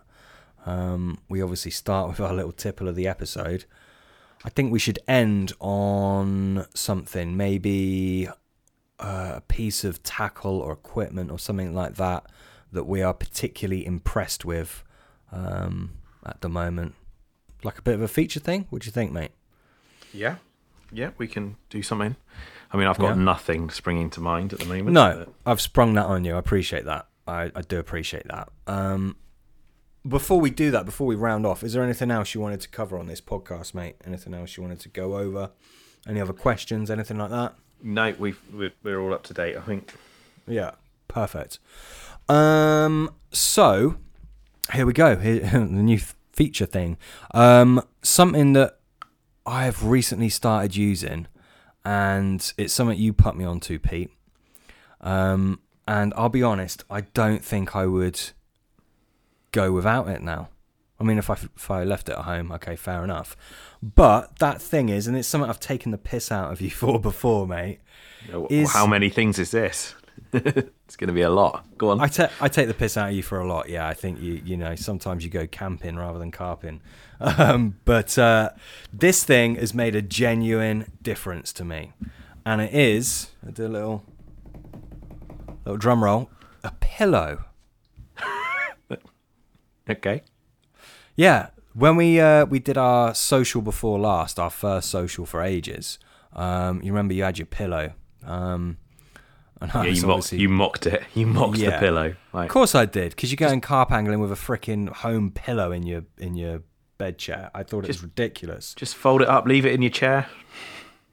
[0.66, 3.66] Um, we obviously start with our little tipple of the episode.
[4.46, 8.28] I think we should end on something, maybe
[9.00, 12.26] uh, a piece of tackle or equipment or something like that
[12.72, 14.84] that we are particularly impressed with
[15.32, 15.94] um,
[16.26, 16.94] at the moment.
[17.64, 18.68] Like a bit of a feature thing.
[18.70, 19.32] What do you think, mate?
[20.14, 20.36] Yeah.
[20.92, 22.16] Yeah, we can do something.
[22.72, 23.24] I mean, I've got Yeah.
[23.24, 24.90] nothing springing to mind at the moment.
[24.92, 26.36] No, but- I've sprung that on you.
[26.36, 27.08] I appreciate that.
[27.28, 28.50] I, I do appreciate that.
[28.68, 29.16] Um,
[30.08, 32.70] before we do that, before we round off, is there anything else you wanted to
[32.70, 33.98] cover on this podcast, mate?
[34.06, 35.52] Anything else you wanted to go over?
[36.08, 36.90] Any other questions?
[36.90, 37.56] Anything like that?
[37.84, 39.94] No, we've, we're, we're all up to date, I think.
[40.48, 40.72] Yeah,
[41.08, 41.60] perfect.
[42.28, 43.98] Um, so
[44.74, 45.18] here we go.
[45.18, 46.00] Here, the new
[46.40, 46.96] feature thing.
[47.34, 48.80] Um, something that
[49.46, 51.28] I have recently started using,
[51.84, 54.10] and it's something you put me onto, Pete.
[55.02, 58.22] Um, and I'll be honest, I don't think I would
[59.52, 60.48] go without it now.
[60.98, 63.36] I mean, if I if I left it at home, okay, fair enough.
[63.84, 67.02] But that thing is, and it's something I've taken the piss out of you for
[67.02, 67.80] before, mate.
[68.50, 69.94] Is- How many things is this?
[70.34, 71.66] it's going to be a lot.
[71.78, 72.00] Go on.
[72.00, 73.70] I take I take the piss out of you for a lot.
[73.70, 76.82] Yeah, I think you you know sometimes you go camping rather than carping.
[77.22, 78.52] Um, but uh,
[78.94, 81.92] this thing has made a genuine difference to me,
[82.46, 84.06] and it is I do a little
[85.66, 86.30] little drum roll.
[86.64, 87.44] A pillow.
[89.90, 90.22] okay.
[91.18, 96.00] Yeah, when we uh, we did our social before last, our first social for ages.
[96.34, 97.94] Um, you remember you had your pillow.
[98.24, 98.78] Um,
[99.62, 101.04] and I Yeah, you, mocked, you mocked it.
[101.14, 102.16] You mocked the pillow.
[102.34, 105.84] Of course I did, because you're going carp angling with a freaking home pillow in
[105.84, 106.64] your in your
[106.98, 107.50] bed chair.
[107.54, 108.74] I thought it was ridiculous.
[108.76, 110.28] just fold it up, leave it in your chair.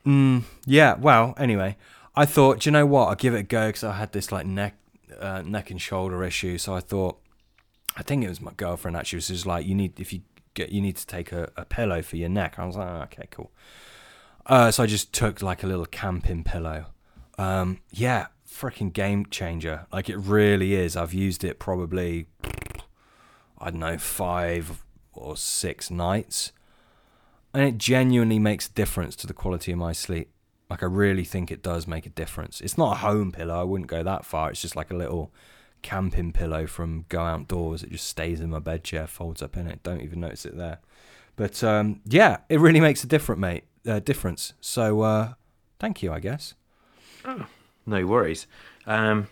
[0.04, 0.94] Mm, yeah.
[0.94, 1.76] Well, anyway,
[2.14, 3.08] I thought, do you know what?
[3.08, 4.76] I'll give it a go because I had this like neck
[5.18, 6.58] uh, neck and shoulder issue.
[6.58, 7.18] So I thought,
[7.96, 9.18] I think it was my girlfriend actually.
[9.18, 10.20] Was just like, you need if you
[10.54, 12.58] get you need to take a, a pillow for your neck.
[12.58, 13.52] I was like, oh, okay, cool.
[14.44, 16.86] Uh, so I just took like a little camping pillow.
[17.38, 19.86] Um, yeah, freaking game changer.
[19.92, 20.96] Like it really is.
[20.96, 22.26] I've used it probably,
[23.58, 26.52] I don't know, five or six nights.
[27.52, 30.30] And it genuinely makes a difference to the quality of my sleep.
[30.68, 32.60] Like I really think it does make a difference.
[32.60, 33.60] It's not a home pillow.
[33.60, 34.50] I wouldn't go that far.
[34.50, 35.32] It's just like a little
[35.82, 37.82] camping pillow from Go Outdoors.
[37.82, 39.82] It just stays in my bed chair, folds up in it.
[39.82, 40.80] Don't even notice it there.
[41.36, 44.54] But um, yeah, it really makes a different mate uh, difference.
[44.60, 45.34] So uh,
[45.78, 46.54] thank you, I guess.
[47.24, 47.46] Oh,
[47.86, 48.46] no worries.
[48.86, 49.28] Um,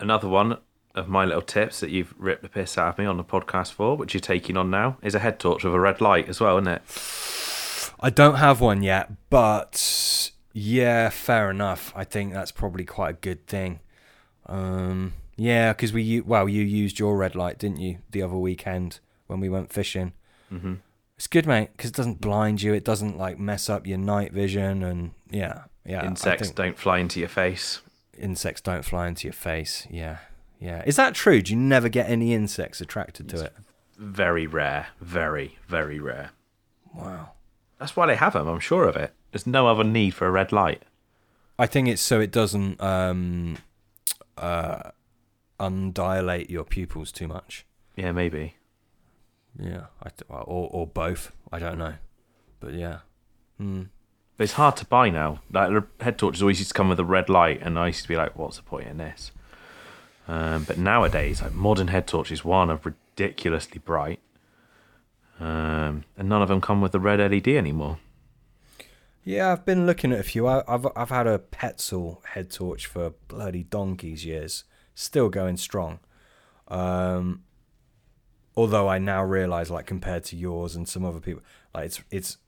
[0.00, 0.58] another one
[0.94, 3.72] of my little tips that you've ripped the piss out of me on the podcast
[3.72, 6.40] for, which you're taking on now, is a head torch with a red light as
[6.40, 6.82] well, isn't it?
[8.00, 11.92] I don't have one yet, but yeah, fair enough.
[11.94, 13.80] I think that's probably quite a good thing.
[14.46, 19.00] Um, yeah, because we well, you used your red light, didn't you, the other weekend
[19.26, 20.12] when we went fishing?
[20.52, 20.74] Mm-hmm.
[21.16, 22.74] It's good, mate, because it doesn't blind you.
[22.74, 26.04] It doesn't like mess up your night vision, and yeah, yeah.
[26.06, 27.80] Insects don't fly into your face.
[28.18, 29.86] insects don't fly into your face.
[29.90, 30.18] Yeah,
[30.60, 30.82] yeah.
[30.86, 31.42] Is that true?
[31.42, 33.52] Do you never get any insects attracted to it?
[33.96, 34.88] Very rare.
[35.00, 36.30] Very, very rare.
[36.94, 37.30] Wow.
[37.78, 39.12] That's why they have them, I'm sure of it.
[39.32, 40.82] There's no other need for a red light.
[41.58, 43.58] I think it's so it doesn't um,
[44.36, 44.90] uh,
[45.58, 47.64] undilate your pupils too much.
[47.96, 48.56] Yeah, maybe.
[49.58, 51.32] Yeah, I or or both.
[51.50, 51.94] I don't know,
[52.60, 52.98] but yeah.
[53.56, 53.84] Hmm.
[54.38, 55.40] It's hard to buy now.
[55.50, 58.08] Like head torches always used to come with a red light, and I used to
[58.08, 59.32] be like, "What's the point in this?"
[60.28, 64.20] Um, but nowadays, like modern head torches, one are ridiculously bright,
[65.40, 67.98] um, and none of them come with the red LED anymore.
[69.24, 70.46] Yeah, I've been looking at a few.
[70.46, 74.64] I, I've I've had a Petzl head torch for bloody donkeys years,
[74.94, 76.00] still going strong.
[76.68, 77.42] Um,
[78.56, 81.42] although I now realise, like compared to yours and some other people,
[81.74, 82.45] like it's it's it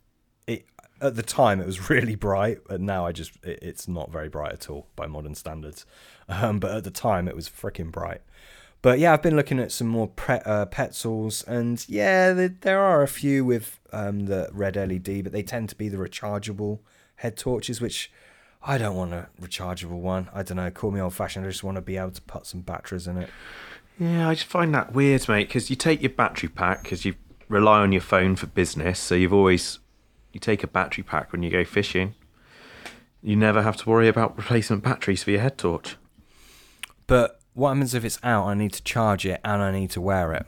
[1.01, 4.29] at the time it was really bright, and now I just it, it's not very
[4.29, 5.87] bright at all by modern standards.
[6.29, 8.23] Um, but at the time it was freaking bright.
[8.81, 12.81] But yeah, I've been looking at some more pre- uh, Petzls, and yeah, there, there
[12.81, 16.79] are a few with um, the red LED, but they tend to be the rechargeable
[17.17, 18.13] head torches, which
[18.63, 20.29] I don't want a rechargeable one.
[20.33, 21.45] I don't know, call me old fashioned.
[21.45, 23.31] I just want to be able to put some batteries in it.
[23.99, 25.49] Yeah, I just find that weird, mate.
[25.49, 27.15] Because you take your battery pack because you
[27.49, 29.81] rely on your phone for business, so you've always
[30.33, 32.15] you take a battery pack when you go fishing.
[33.23, 35.97] You never have to worry about replacement batteries for your head torch.
[37.07, 38.47] But what happens if it's out?
[38.47, 40.47] I need to charge it and I need to wear it.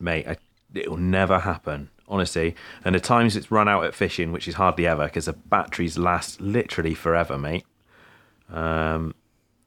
[0.00, 0.36] mate, I,
[0.74, 2.56] it'll never happen, honestly.
[2.84, 5.96] And the times it's run out at fishing, which is hardly ever, because the batteries
[5.96, 7.64] last literally forever, mate.
[8.50, 9.14] Um,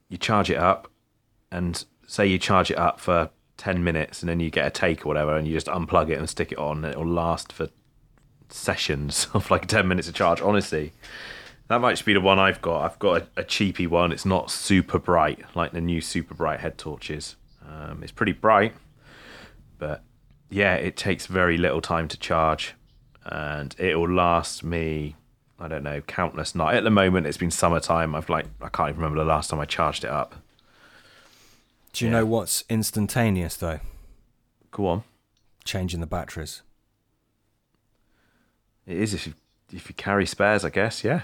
[0.08, 0.90] you charge it up,
[1.50, 5.06] and say you charge it up for 10 minutes, and then you get a take
[5.06, 7.68] or whatever, and you just unplug it and stick it on, and it'll last for
[8.52, 10.92] sessions of like 10 minutes of charge, honestly.
[11.68, 12.82] That might just be the one I've got.
[12.84, 14.10] I've got a, a cheapy one.
[14.10, 17.36] It's not super bright, like the new super bright head torches.
[17.68, 18.74] Um, it's pretty bright,
[19.78, 20.02] but
[20.48, 22.74] yeah, it takes very little time to charge,
[23.24, 25.14] and it will last me.
[25.60, 26.78] I don't know, countless nights.
[26.78, 28.14] At the moment, it's been summertime.
[28.16, 30.34] I've like I can't even remember the last time I charged it up.
[31.92, 32.18] Do you Yeah.
[32.18, 33.78] know what's instantaneous though?
[34.72, 35.02] Go on.
[35.64, 36.62] Changing the batteries.
[38.86, 39.34] It is if you
[39.72, 41.04] if you carry spares, I guess.
[41.04, 41.22] Yeah.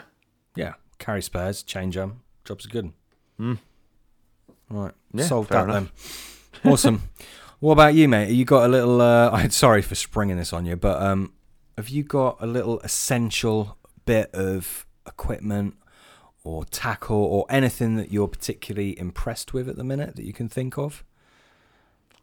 [0.55, 2.23] Yeah, carry spares, change them.
[2.45, 2.93] Job's a good.
[3.37, 3.55] Hmm.
[4.71, 5.91] Right, Yeah, solved that then.
[6.65, 7.03] Awesome.
[7.61, 8.31] what about you, mate?
[8.31, 9.01] You got a little?
[9.01, 11.33] Uh, I'm sorry for springing this on you, but um,
[11.77, 13.77] have you got a little essential
[14.07, 15.75] bit of equipment
[16.43, 20.49] or tackle or anything that you're particularly impressed with at the minute that you can
[20.49, 21.05] think of?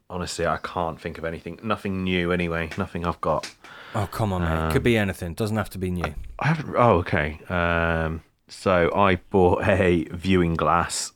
[0.10, 1.60] Honestly, I can't think of anything.
[1.64, 2.70] Nothing new, anyway.
[2.78, 3.54] Nothing I've got.
[3.96, 4.74] Oh, come on, mate.
[4.74, 5.34] Could be anything.
[5.34, 6.14] Doesn't have to be new.
[6.40, 6.76] I haven't.
[6.76, 7.40] Oh, okay.
[7.50, 11.14] Um, so I bought a viewing glass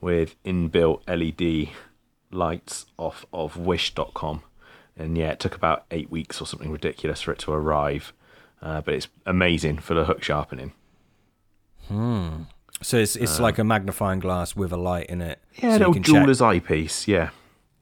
[0.00, 1.72] with inbuilt LED
[2.30, 4.42] lights off of Wish.com,
[4.96, 8.12] and yeah, it took about eight weeks or something ridiculous for it to arrive.
[8.60, 10.72] Uh, but it's amazing for the hook sharpening.
[11.88, 12.42] Hmm.
[12.80, 15.40] So it's it's like a magnifying glass with a light in it.
[15.56, 17.06] Yeah, so can check, jeweler's eyepiece.
[17.06, 17.30] Yeah.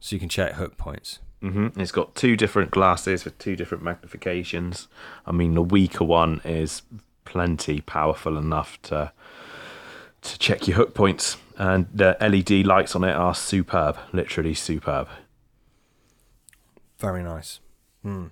[0.01, 1.18] So you can check hook points.
[1.40, 4.86] hmm It's got two different glasses with two different magnifications.
[5.27, 6.82] I mean, the weaker one is
[7.24, 9.12] plenty powerful enough to
[10.22, 15.09] to check your hook points, and the LED lights on it are superb, literally superb.
[16.98, 17.60] Very nice.
[18.02, 18.27] Hmm.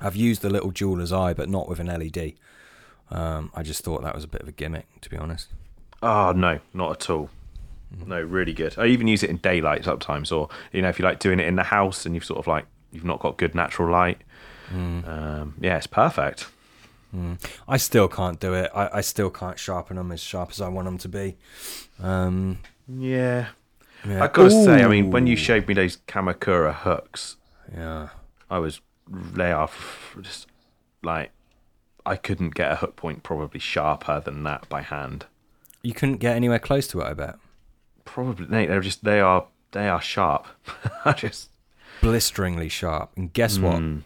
[0.00, 2.34] I've used the little jeweler's eye, but not with an LED.
[3.10, 5.48] Um, I just thought that was a bit of a gimmick, to be honest.
[6.02, 7.30] Oh no, not at all.
[8.04, 8.74] No, really good.
[8.78, 11.46] I even use it in daylight sometimes, or you know, if you like doing it
[11.46, 14.18] in the house and you've sort of like you've not got good natural light.
[14.72, 16.48] Um, yeah, it's perfect.
[17.66, 18.70] I still can't do it.
[18.74, 21.36] I, I still can't sharpen them as sharp as I want them to be.
[22.02, 23.48] Um, Yeah.
[24.06, 24.22] yeah.
[24.22, 27.36] I've got to say, I mean, when you showed me those Kamakura hooks,
[27.74, 28.10] yeah,
[28.50, 30.46] I was they are f- just
[31.02, 31.30] like
[32.04, 35.24] I couldn't get a hook point probably sharper than that by hand.
[35.82, 37.04] you couldn't get anywhere close to it.
[37.04, 37.36] I bet
[38.06, 40.46] Probably Nate, they're just they are they are sharp.
[41.16, 41.50] Just
[42.00, 43.10] blisteringly sharp.
[43.16, 43.76] And guess what?
[43.82, 44.04] Mm.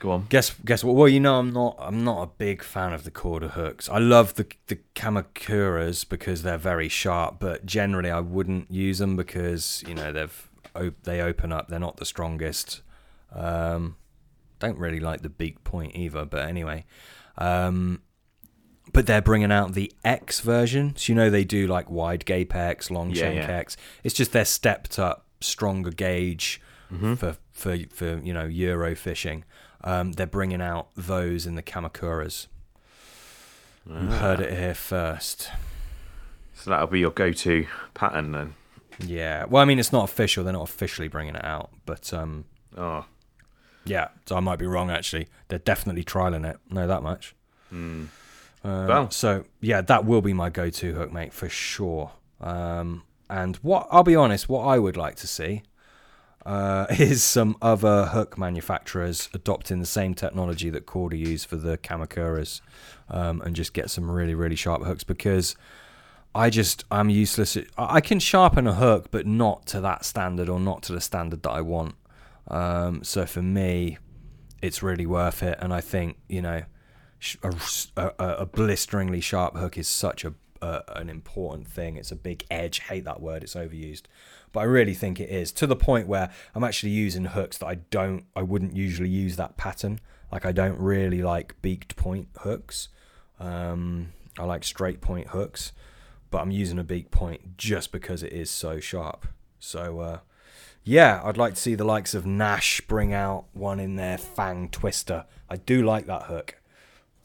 [0.00, 0.26] go on.
[0.28, 0.96] Guess guess what?
[0.96, 3.88] Well, you know, I'm not I'm not a big fan of the Korda hooks.
[3.88, 9.14] I love the the Kamakuras because they're very sharp, but generally I wouldn't use them
[9.14, 11.68] because you know they've op- they open up.
[11.68, 12.80] They're not the strongest.
[13.32, 13.96] Um,
[14.58, 16.84] don't really like the beak point either, but anyway.
[17.38, 18.02] Um,
[18.92, 20.94] but they're bringing out the X version.
[20.96, 23.56] So you know they do like wide gape X, long Yeah, shank yeah.
[23.58, 23.76] X.
[24.04, 26.60] It's just their stepped up, stronger gauge
[26.92, 27.14] Mm-hmm.
[27.14, 29.44] for for for you know Euro fishing.
[29.84, 32.48] Um, they're bringing out those in the Kamakuras.
[33.86, 34.18] You Ah.
[34.18, 35.50] heard it here first.
[36.54, 38.54] So that'll be your go-to pattern then.
[38.98, 39.44] Yeah.
[39.46, 40.44] Well, I mean, it's not official.
[40.44, 42.44] They're not officially bringing it out, but um,
[42.76, 43.06] Oh,
[43.84, 44.08] yeah.
[44.26, 44.90] So I might be wrong.
[44.90, 46.58] Actually, they're definitely trialing it.
[46.70, 47.34] Know that much.
[47.70, 48.06] Hmm.
[48.62, 49.10] Um, Well.
[49.10, 52.12] so yeah, that will be my go-to hook, mate, for sure.
[52.40, 55.62] Um, and what I'll be honest, what I would like to see
[56.44, 61.78] uh, is some other hook manufacturers adopting the same technology that Korda used for the
[61.78, 62.60] Kamakuras,
[63.08, 65.56] um, and just get some really really sharp hooks because.
[66.32, 67.58] I just I'm useless.
[67.76, 71.42] I can sharpen a hook, but not to that standard or not to the standard
[71.42, 71.96] that I want.
[72.46, 73.98] Um, so for me,
[74.62, 76.62] it's really worth it, and I think you know
[77.42, 77.52] a,
[77.96, 81.96] a, a blisteringly sharp hook is such a, an important thing.
[81.96, 82.80] It's a big edge.
[82.80, 83.42] Hate that word.
[83.42, 84.02] It's overused,
[84.52, 87.66] but I really think it is to the point where I'm actually using hooks that
[87.66, 88.24] I don't.
[88.36, 90.00] I wouldn't usually use that pattern.
[90.30, 92.88] Like I don't really like beaked point hooks.
[93.38, 95.72] Um, I like straight point hooks,
[96.30, 99.26] but I'm using a beak point just because it is so sharp.
[99.58, 100.18] So uh,
[100.84, 104.68] yeah, I'd like to see the likes of Nash bring out one in their Fang
[104.68, 105.26] Twister.
[105.48, 106.59] I do like that hook.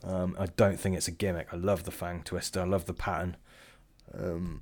[0.05, 1.47] Um, I don't think it's a gimmick.
[1.51, 2.61] I love the Fang Twister.
[2.61, 3.37] I love the pattern.
[4.13, 4.61] Um,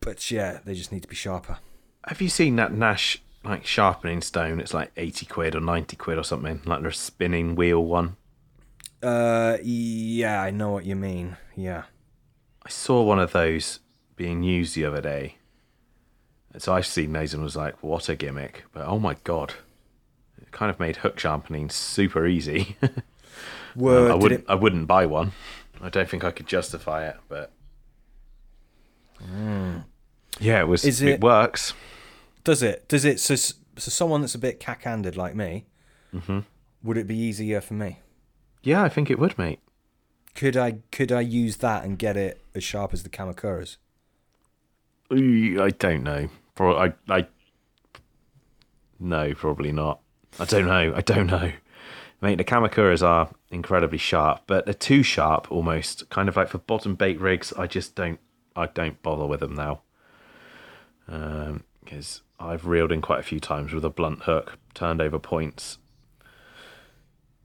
[0.00, 1.58] but yeah, they just need to be sharper.
[2.06, 4.60] have you seen that Nash like sharpening stone?
[4.60, 6.60] It's like eighty quid or ninety quid or something.
[6.64, 8.16] Like the spinning wheel one.
[9.02, 11.38] Uh, yeah, I know what you mean.
[11.56, 11.84] Yeah.
[12.64, 13.80] I saw one of those
[14.16, 15.36] being used the other day.
[16.58, 18.64] So I seen those and was like, what a gimmick.
[18.72, 19.54] But oh my god.
[20.36, 22.76] It kind of made hook sharpening super easy.
[23.76, 25.32] Word, I wouldn't it- I wouldn't buy one.
[25.80, 27.52] I don't think I could justify it, but
[30.38, 30.84] Yeah, it was.
[30.84, 31.74] Is it, it- works.
[32.44, 32.88] Does it?
[32.88, 33.20] Does it?
[33.20, 35.66] So, so someone that's a bit cack-handed like me,
[36.14, 36.40] Mm-hmm.
[36.82, 37.98] would it be easier for me?
[38.62, 39.60] Yeah, I think it would, mate.
[40.34, 43.76] Could I could I use that and get it as sharp as the Kamakuras?
[45.10, 46.28] I don't know.
[46.54, 47.26] Pro- I, I,
[48.98, 50.00] no, probably not.
[50.38, 50.92] I don't know.
[50.94, 51.52] I don't know.
[52.20, 56.08] Mate, the Kamakuras are incredibly sharp, but they're too sharp almost.
[56.10, 58.20] Kind of like for bottom bait rigs, I just don't.
[58.56, 59.82] I don't bother with them now.
[61.84, 65.78] Because I've reeled in quite a few times with a blunt hook, turned over points,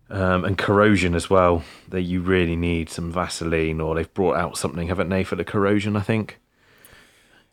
[0.09, 1.63] um, and corrosion as well.
[1.89, 5.45] That you really need some Vaseline, or they've brought out something, haven't they, for the
[5.45, 5.95] corrosion?
[5.95, 6.39] I think.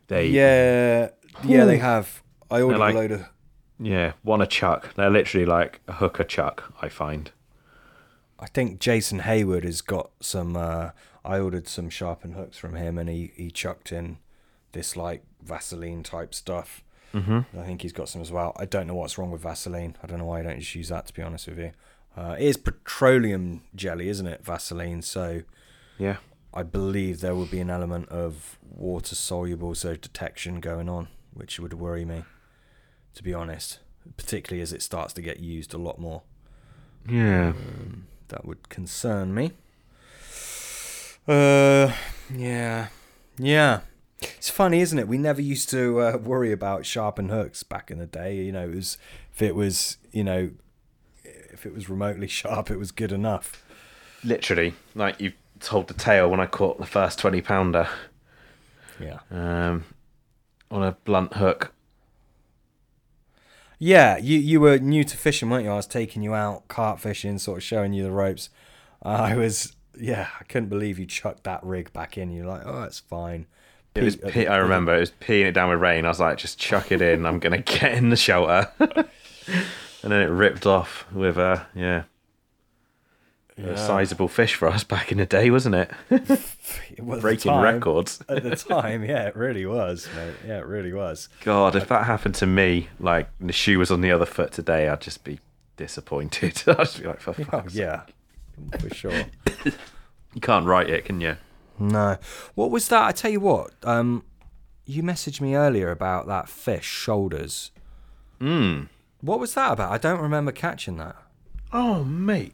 [0.07, 1.09] They Yeah,
[1.43, 2.21] yeah, they have.
[2.51, 3.25] I ordered like- a load of.
[3.79, 4.93] Yeah, one a chuck.
[4.93, 7.31] They're literally like a hook a chuck, I find.
[8.43, 10.57] I think Jason Hayward has got some.
[10.57, 10.89] Uh,
[11.23, 14.17] I ordered some sharpened hooks from him, and he he chucked in
[14.73, 16.83] this like Vaseline type stuff.
[17.13, 17.57] Mm-hmm.
[17.57, 18.53] I think he's got some as well.
[18.57, 19.95] I don't know what's wrong with Vaseline.
[20.03, 21.05] I don't know why I don't just use that.
[21.07, 21.71] To be honest with you,
[22.17, 24.43] uh, it is petroleum jelly, isn't it?
[24.43, 25.01] Vaseline.
[25.01, 25.43] So
[25.97, 26.17] Yeah.
[26.53, 31.59] I believe there would be an element of water soluble, so detection going on, which
[31.61, 32.25] would worry me,
[33.13, 33.79] to be honest.
[34.17, 36.23] Particularly as it starts to get used a lot more.
[37.07, 37.53] Yeah.
[38.29, 39.51] That would concern me.
[41.27, 41.93] Uh,
[42.33, 42.87] yeah,
[43.37, 43.81] yeah.
[44.21, 45.07] It's funny, isn't it?
[45.07, 48.35] We never used to uh, worry about sharpened hooks back in the day.
[48.37, 48.97] You know, it was
[49.33, 50.51] if it was, you know,
[51.23, 53.63] if it was remotely sharp, it was good enough.
[54.23, 57.87] Literally, like you told the tale when I caught the first 20 pounder
[58.99, 59.19] Yeah.
[59.31, 59.85] um,
[60.71, 61.73] on a blunt hook.
[63.83, 65.71] Yeah, you you were new to fishing, weren't you?
[65.71, 68.49] I was taking you out carp fishing, sort of showing you the ropes.
[69.03, 72.31] Uh, I was, yeah, I couldn't believe you chucked that rig back in.
[72.31, 73.45] You're like, oh, it's fine.
[73.93, 74.15] It was.
[74.15, 76.05] Pe- uh, I remember it was peeing it down with rain.
[76.05, 77.25] I was like, just chuck it in.
[77.25, 78.71] I'm gonna get in the shelter.
[78.79, 79.05] and
[80.01, 82.03] then it ripped off with a yeah.
[83.57, 85.91] A sizable fish for us back in the day, wasn't it?
[86.97, 88.21] The Breaking time- records.
[88.29, 89.03] at the time.
[89.03, 90.33] Yeah, it really was, mate.
[90.47, 91.27] Yeah, it really was.
[91.43, 94.87] God, if that happened to me, like the shoe was on the other foot today,
[94.87, 95.39] I'd just be
[95.77, 96.61] disappointed.
[96.67, 98.01] I'd just be like, for Oh, fuck's yeah,
[98.79, 99.23] for sure.
[100.33, 101.37] You can't write it, can you?
[101.79, 102.17] No.
[102.55, 103.03] What was that?
[103.05, 103.71] I tell you what.
[103.83, 104.23] Um,
[104.85, 107.71] you messaged me earlier about that fish shoulders.
[108.39, 108.89] Mm.
[109.21, 109.91] What was that about?
[109.91, 111.15] I don't remember catching that.
[111.71, 112.53] Oh, mate.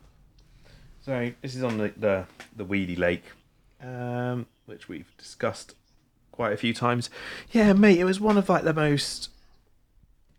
[1.01, 3.23] So this is on the the, the weedy lake,
[3.81, 5.75] um, which we've discussed
[6.31, 7.09] quite a few times.
[7.51, 9.29] Yeah, mate, it was one of like the most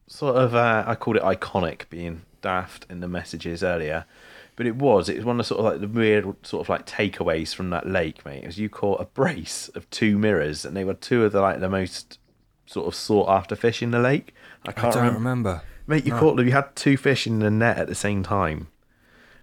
[0.07, 4.05] sort of uh, I called it iconic, being daft in the messages earlier.
[4.57, 5.09] But it was.
[5.09, 7.89] It was one of sort of like the weird sort of like takeaways from that
[7.89, 8.45] lake, mate.
[8.45, 11.61] As you caught a brace of two mirrors, and they were two of the like
[11.61, 12.19] the most
[12.67, 14.35] sort of sought after fish in the lake.
[14.67, 15.19] I I can't don't remember.
[15.19, 15.63] remember.
[15.87, 16.47] Mate, you caught them.
[16.47, 18.69] You had two fish in the net at the same time,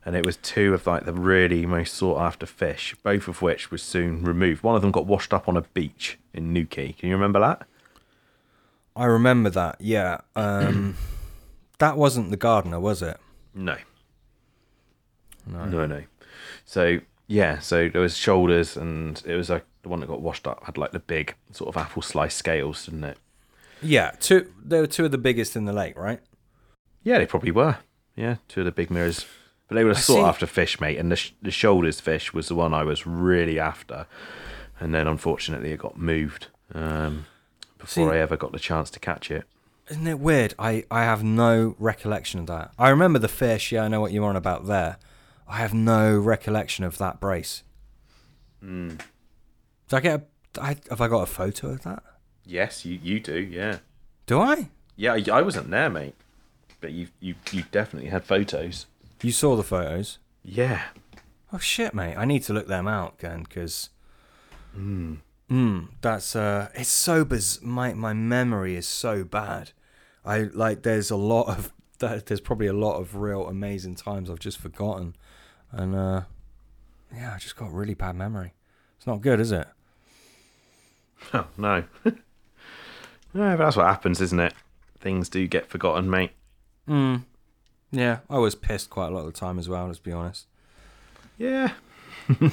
[0.07, 2.95] and it was two of like the really most sought after fish.
[3.03, 4.63] Both of which was soon removed.
[4.63, 6.93] One of them got washed up on a beach in Newquay.
[6.93, 7.67] Can you remember that?
[8.95, 9.75] I remember that.
[9.81, 10.21] Yeah.
[10.34, 10.95] Um,
[11.79, 13.17] that wasn't the gardener, was it?
[13.53, 13.75] No.
[15.45, 15.65] No.
[15.65, 16.03] No, no.
[16.63, 20.47] So yeah, so there was shoulders, and it was like the one that got washed
[20.47, 23.17] up had like the big sort of apple slice scales, didn't it?
[23.81, 24.11] Yeah.
[24.21, 24.53] Two.
[24.63, 26.21] They were two of the biggest in the lake, right?
[27.03, 27.79] Yeah, they probably were.
[28.15, 29.25] Yeah, two of the big mirrors.
[29.68, 30.22] But they were a sought see.
[30.22, 33.60] after fish, mate, and the, sh- the shoulders fish was the one I was really
[33.60, 34.07] after.
[34.80, 37.26] And then unfortunately it got moved um,
[37.77, 39.44] before See- I ever got the chance to catch it.
[39.89, 40.53] Isn't it weird?
[40.60, 42.72] I, I have no recollection of that.
[42.77, 43.72] I remember the fish.
[43.72, 44.98] Yeah, I know what you're on about there.
[45.48, 47.64] I have no recollection of that brace.
[48.64, 48.99] Mm.
[49.88, 52.03] Did I get a, I, have I got a photo of that?
[52.45, 53.77] Yes, you, you do, yeah.
[54.26, 54.69] Do I?
[54.98, 56.15] Yeah, I, I wasn't there, mate.
[56.81, 58.88] But you, you, you definitely had photos.
[59.22, 60.19] You saw the photos?
[60.44, 60.81] Yeah.
[61.52, 62.15] Oh shit, mate!
[62.15, 63.89] I need to look them out again because,
[64.77, 65.18] mm,
[66.02, 69.72] that's uh, it's so biz- My my memory is so bad.
[70.26, 70.84] I like.
[70.84, 74.57] There's a lot of there- there's probably a lot of real amazing times I've just
[74.60, 75.15] forgotten,
[75.72, 76.22] and uh,
[77.15, 78.53] yeah, I just got really bad memory.
[78.98, 79.68] It's not good, is it?
[81.34, 81.84] Oh, no.
[82.06, 82.14] no,
[83.34, 84.53] but that's what happens, isn't it?
[84.99, 86.31] Things do get forgotten, mate.
[86.88, 87.23] Mm.
[87.91, 89.85] Yeah, I was pissed quite a lot of the time as well.
[89.88, 90.45] Let's be honest.
[91.38, 91.72] Yeah.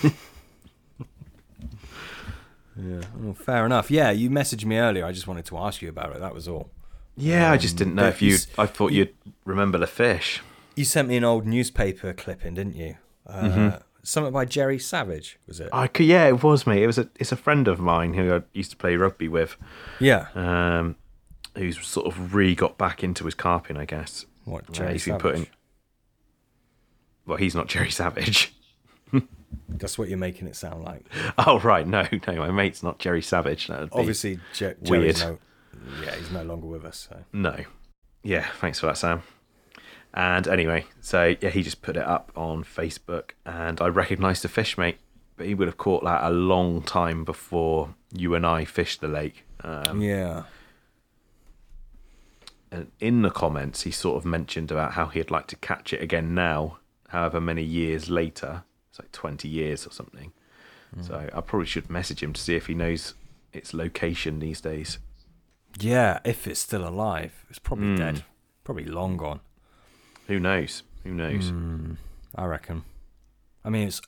[2.77, 3.03] Yeah.
[3.17, 3.89] Well, fair enough.
[3.91, 5.07] Yeah, you messaged me earlier.
[5.07, 6.21] I just wanted to ask you about it.
[6.21, 6.71] That was all.
[7.17, 8.31] Yeah, I just Um, didn't know if you.
[8.33, 10.41] you I thought you'd remember the fish.
[10.75, 12.97] You sent me an old newspaper clipping, didn't you?
[13.27, 15.69] Uh, Something by Jerry Savage, was it?
[15.73, 16.83] I could, yeah, it was me.
[16.83, 17.09] It was a.
[17.19, 19.57] It's a friend of mine who I used to play rugby with.
[20.01, 20.27] yeah.
[20.35, 20.97] Um,
[21.57, 24.27] who's sort of re got back into his carping, I guess.
[24.45, 25.23] What Jerry he's been Savage?
[25.23, 25.47] putting.
[27.27, 28.55] Well, he's not Jerry Savage.
[29.69, 31.05] That's what you're making it sound like.
[31.39, 33.71] Oh right, no, no, my mate's not Jerry Savage.
[33.71, 34.39] Obviously,
[34.83, 35.19] weird.
[35.19, 35.39] No,
[36.03, 37.09] yeah, he's no longer with us.
[37.11, 37.19] So.
[37.33, 37.57] No.
[38.23, 39.23] Yeah, thanks for that, Sam.
[40.15, 44.49] And anyway, so yeah, he just put it up on Facebook, and I recognised the
[44.49, 44.99] fish, mate.
[45.37, 49.09] But he would have caught that a long time before you and I fished the
[49.09, 49.45] lake.
[49.65, 50.45] Um, yeah.
[53.01, 56.35] In the comments, he sort of mentioned about how he'd like to catch it again
[56.35, 56.79] now,
[57.09, 58.65] however many years later.
[58.91, 60.33] It's like 20 years or something.
[61.01, 63.15] So I probably should message him to see if he knows
[63.53, 64.99] its location these days.
[65.81, 67.97] Yeah, if it's still alive, it's probably Hmm.
[67.97, 68.25] dead.
[68.63, 69.41] Probably long gone.
[70.29, 70.85] Who knows?
[71.03, 71.51] Who knows?
[71.51, 71.97] Mm,
[72.37, 72.85] I reckon.
[73.65, 74.01] I mean, it's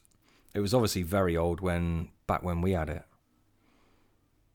[0.55, 3.03] it was obviously very old when back when we had it.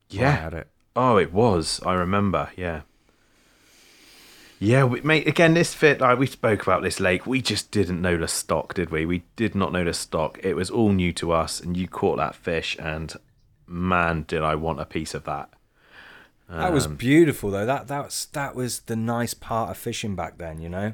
[0.10, 0.32] Yeah.
[0.32, 0.68] had it.
[0.96, 1.82] Oh, it was.
[1.86, 2.50] I remember.
[2.56, 2.82] Yeah.
[4.64, 5.28] Yeah, we, mate.
[5.28, 6.02] Again, this fit.
[6.02, 7.26] Like we spoke about this lake.
[7.26, 9.08] We just didn't know the stock, did we?
[9.08, 10.40] We did not know the stock.
[10.44, 13.12] It was all new to us, and you caught that fish, and
[13.66, 15.50] man, did I want a piece of that.
[16.48, 17.66] That was Um, beautiful though.
[17.66, 20.62] That that was that was the nice part of fishing back then.
[20.62, 20.94] You know.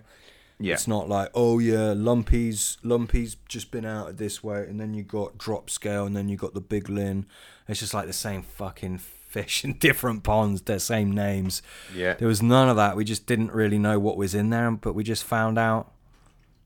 [0.60, 4.94] yeah, It's not like, oh yeah, Lumpy's Lumpy's just been out this way, and then
[4.94, 7.26] you got drop scale, and then you got the big lin.
[7.68, 9.00] It's just like the same fucking
[9.42, 11.62] fish in different ponds, their same names.
[11.96, 12.96] yeah, There was none of that.
[12.96, 15.92] We just didn't really know what was in there, but we just found out,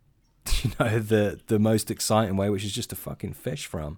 [0.64, 3.98] you know, the the most exciting way, which is just a fucking fish from.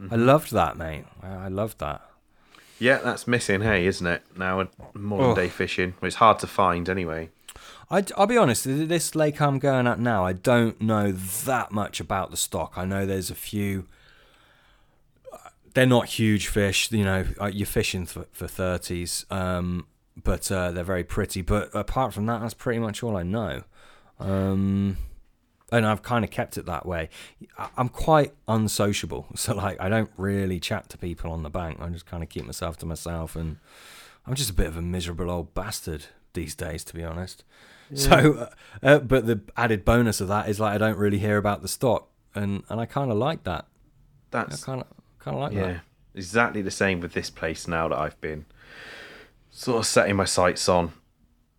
[0.00, 0.26] I mm-hmm.
[0.26, 1.04] loved that, mate.
[1.22, 2.00] I I loved that.
[2.78, 2.98] yeah.
[2.98, 4.22] That's missing, hey, isn't it?
[4.36, 5.34] Now in modern Oh.
[5.34, 7.30] day fishing, well, it's hard to find anyway.
[7.90, 12.00] I, will be honest, this lake I'm going at now, I don't know that much
[12.00, 12.72] about the stock.
[12.76, 13.86] I know there's a few.
[15.74, 17.24] They're not huge fish, you know.
[17.40, 19.86] uh, You're fishing for, for 30s, um,
[20.22, 21.42] but uh, they're very pretty.
[21.42, 23.64] But apart from that, that's pretty much all I know.
[24.20, 24.96] Um,
[25.72, 27.08] and I've kind of kept it that way.
[27.76, 31.78] I'm quite unsociable, so like I don't really chat to people on the bank.
[31.80, 33.56] I just kind of keep myself to myself, and
[34.26, 37.44] I'm just a bit of a miserable old bastard these days, to be honest.
[37.94, 38.34] So,
[38.82, 41.62] uh, uh, but the added bonus of that is like I don't really hear about
[41.62, 43.66] the stock, and and I kind of like that.
[44.30, 44.86] That's kind of
[45.24, 45.80] kind of like yeah, that.
[46.14, 48.44] exactly the same with this place now that I've been
[49.50, 50.92] sort of setting my sights on.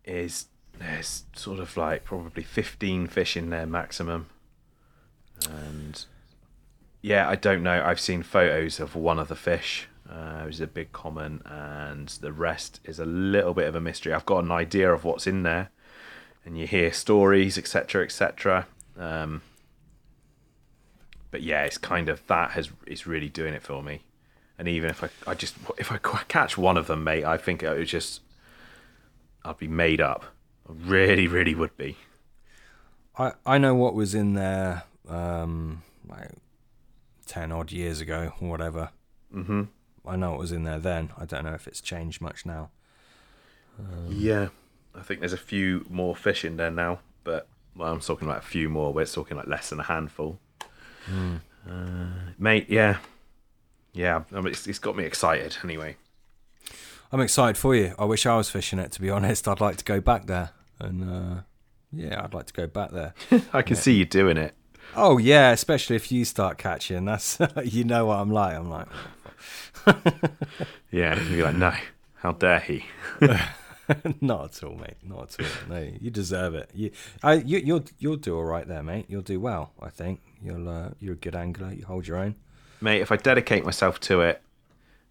[0.04, 0.46] Is
[0.78, 4.26] there's sort of like probably 15 fish in there maximum,
[5.50, 6.04] and
[7.02, 7.82] yeah, I don't know.
[7.84, 9.88] I've seen photos of one of the fish.
[10.08, 13.80] Uh, which is a big common, and the rest is a little bit of a
[13.80, 14.12] mystery.
[14.12, 15.70] I've got an idea of what's in there,
[16.44, 18.68] and you hear stories, etc., etc.
[18.96, 19.42] Um,
[21.36, 24.00] but yeah, it's kind of that has is really doing it for me.
[24.58, 27.62] And even if I, I just if I catch one of them, mate, I think
[27.62, 28.22] it would just
[29.44, 30.24] I'd be made up.
[30.66, 31.98] I really, really would be.
[33.18, 36.30] I I know what was in there, um, like
[37.26, 38.88] ten odd years ago or whatever.
[39.34, 39.64] Mm-hmm.
[40.06, 41.10] I know what was in there then.
[41.18, 42.70] I don't know if it's changed much now.
[44.08, 44.48] Yeah,
[44.94, 47.46] I think there's a few more fish in there now, but
[47.76, 48.90] well, I'm talking about a few more.
[48.90, 50.38] We're talking like less than a handful.
[51.08, 52.08] Uh,
[52.38, 52.98] mate, yeah,
[53.92, 54.22] yeah.
[54.32, 55.56] I mean, it's, it's got me excited.
[55.64, 55.96] Anyway,
[57.12, 57.94] I'm excited for you.
[57.98, 58.92] I wish I was fishing it.
[58.92, 61.40] To be honest, I'd like to go back there, and uh,
[61.92, 63.14] yeah, I'd like to go back there.
[63.52, 64.54] I can see you doing it.
[64.94, 67.04] oh yeah, especially if you start catching.
[67.04, 68.56] That's you know what I'm like.
[68.56, 68.86] I'm like,
[70.90, 71.72] Yeah, you'd be like, no,
[72.16, 72.84] how dare he?
[74.20, 74.96] not at all, mate.
[75.02, 75.68] Not at all.
[75.68, 76.70] No, you deserve it.
[76.74, 76.90] You,
[77.22, 79.06] I, you, you'll, you'll do all right there, mate.
[79.08, 79.72] You'll do well.
[79.80, 80.68] I think you'll.
[80.68, 81.72] Uh, you're a good angler.
[81.72, 82.36] You hold your own.
[82.80, 84.42] mate, if I dedicate myself to it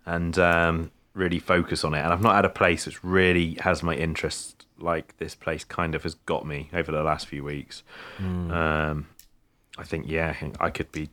[0.05, 3.81] and um, really focus on it, and I've not had a place which really has
[3.83, 7.81] my interest like this place kind of has got me over the last few weeks.
[8.19, 9.07] Um,
[9.77, 11.09] I think, yeah, I could be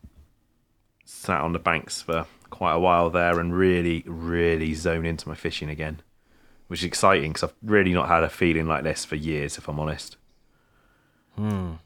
[1.05, 5.35] sat on the banks for quite a while there and really, really zone into my
[5.35, 6.01] fishing again,
[6.73, 9.67] which is exciting because I've really not had a feeling like this for years, if
[9.67, 10.17] I'm honest.
[11.37, 11.77] That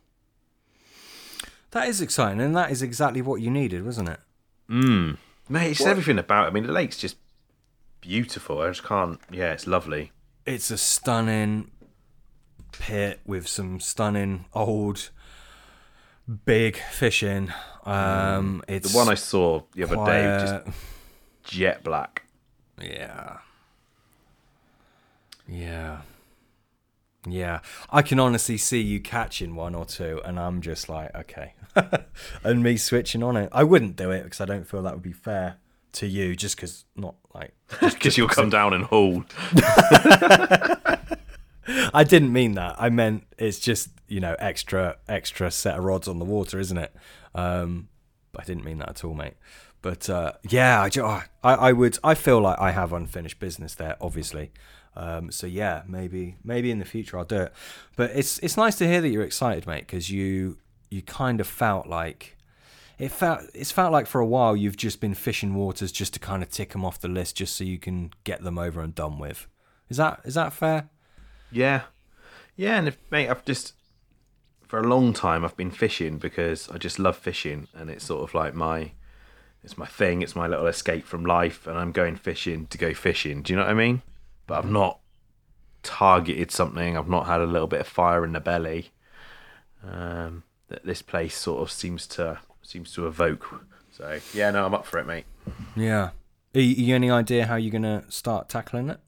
[1.90, 4.22] is exciting, and that is exactly what you needed, wasn't it?
[4.70, 5.18] Mm.
[5.50, 6.48] Mate, it's everything about it.
[6.48, 7.18] I mean, the lake's just
[8.00, 8.62] beautiful.
[8.62, 10.14] I just can't, yeah, it's lovely.
[10.46, 11.70] It's a stunning
[12.72, 15.10] pit with some stunning old,
[16.46, 17.52] big fishing.
[17.84, 20.78] Um, it's The one I saw the other day, just
[21.44, 22.24] jet black.
[22.82, 23.40] Yeah.
[25.48, 26.02] Yeah.
[27.28, 27.60] Yeah.
[27.90, 31.54] I can honestly see you catching one or two, and I'm just like, okay.
[32.44, 33.50] and me switching on it.
[33.52, 35.58] I wouldn't do it because I don't feel that would be fair
[35.94, 37.54] to you, just because not like.
[37.80, 39.24] Because you'll come down and haul.
[41.94, 42.76] I didn't mean that.
[42.80, 46.78] I meant it's just, you know, extra, extra set of rods on the water, isn't
[46.78, 46.96] it?
[47.36, 47.90] Um,
[48.32, 49.34] but I didn't mean that at all, mate.
[49.82, 51.98] But uh, yeah, I, I, I would.
[52.04, 54.52] I feel like I have unfinished business there, obviously.
[54.98, 57.54] Um, so yeah, maybe maybe in the future I'll do it.
[57.96, 60.58] But it's it's nice to hear that you're excited, mate, because you
[60.90, 62.36] you kind of felt like
[62.98, 66.20] it felt it's felt like for a while you've just been fishing waters just to
[66.20, 68.96] kind of tick them off the list, just so you can get them over and
[68.96, 69.48] done with.
[69.88, 70.90] Is that is that fair?
[71.52, 71.84] Yeah.
[72.60, 73.74] Yeah, and if, mate, I've just,
[74.66, 78.28] for a long time, I've been fishing because I just love fishing and it's sort
[78.28, 78.94] of like my,
[79.64, 82.96] it's my thing, it's my little escape from life and I'm going fishing to go
[82.96, 83.44] fishing.
[83.44, 84.02] Do you know what I mean?
[84.48, 85.00] But I've not
[85.84, 88.92] targeted something, I've not had a little bit of fire in the belly.
[89.84, 93.64] Um, that this place sort of seems to seems to evoke.
[93.92, 95.26] So yeah, no, I'm up for it, mate.
[95.76, 96.10] Yeah.
[96.56, 99.00] Are you, any idea how you're gonna start tackling it?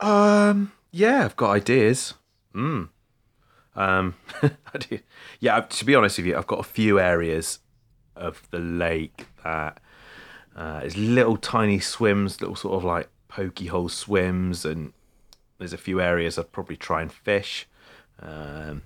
[0.00, 2.14] Um, yeah, I've got ideas.
[2.54, 2.88] Mm.
[3.74, 4.98] Um, I do.
[5.40, 7.60] Yeah, to be honest with you, I've got a few areas
[8.14, 9.80] of the lake that
[10.56, 14.92] uh, there's little tiny swims, little sort of like pokey hole swims, and
[15.58, 17.68] there's a few areas I'd probably try and fish.
[18.20, 18.82] Um,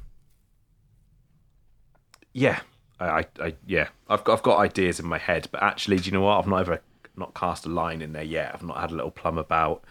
[2.33, 2.61] yeah,
[3.01, 6.07] I, I, I, yeah, I've got, I've got ideas in my head, but actually, do
[6.07, 6.39] you know what?
[6.39, 6.81] I've not ever
[7.17, 8.53] not cast a line in there yet.
[8.55, 9.83] I've not had a little plumb about.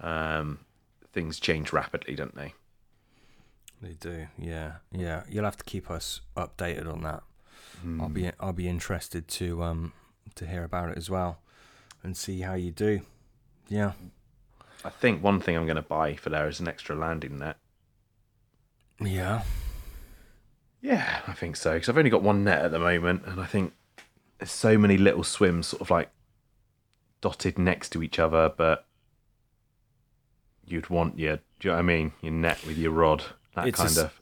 [0.00, 0.60] Um,
[1.12, 2.54] things change rapidly, don't they?
[3.82, 4.28] They do.
[4.38, 4.74] Yeah.
[4.92, 5.24] Yeah.
[5.28, 7.22] You'll have to keep us updated on that.
[8.00, 9.92] I'll be I'll be interested to um
[10.36, 11.38] to hear about it as well,
[12.02, 13.00] and see how you do.
[13.68, 13.92] Yeah.
[14.84, 17.56] I think one thing I'm going to buy for there is an extra landing net.
[19.00, 19.42] Yeah.
[20.80, 21.74] Yeah, I think so.
[21.74, 23.72] Because I've only got one net at the moment, and I think
[24.38, 26.10] there's so many little swims sort of like
[27.20, 28.86] dotted next to each other, but
[30.64, 32.12] you'd want your, do you know what I mean?
[32.22, 33.24] Your net with your rod,
[33.56, 34.17] that It's kind s- of.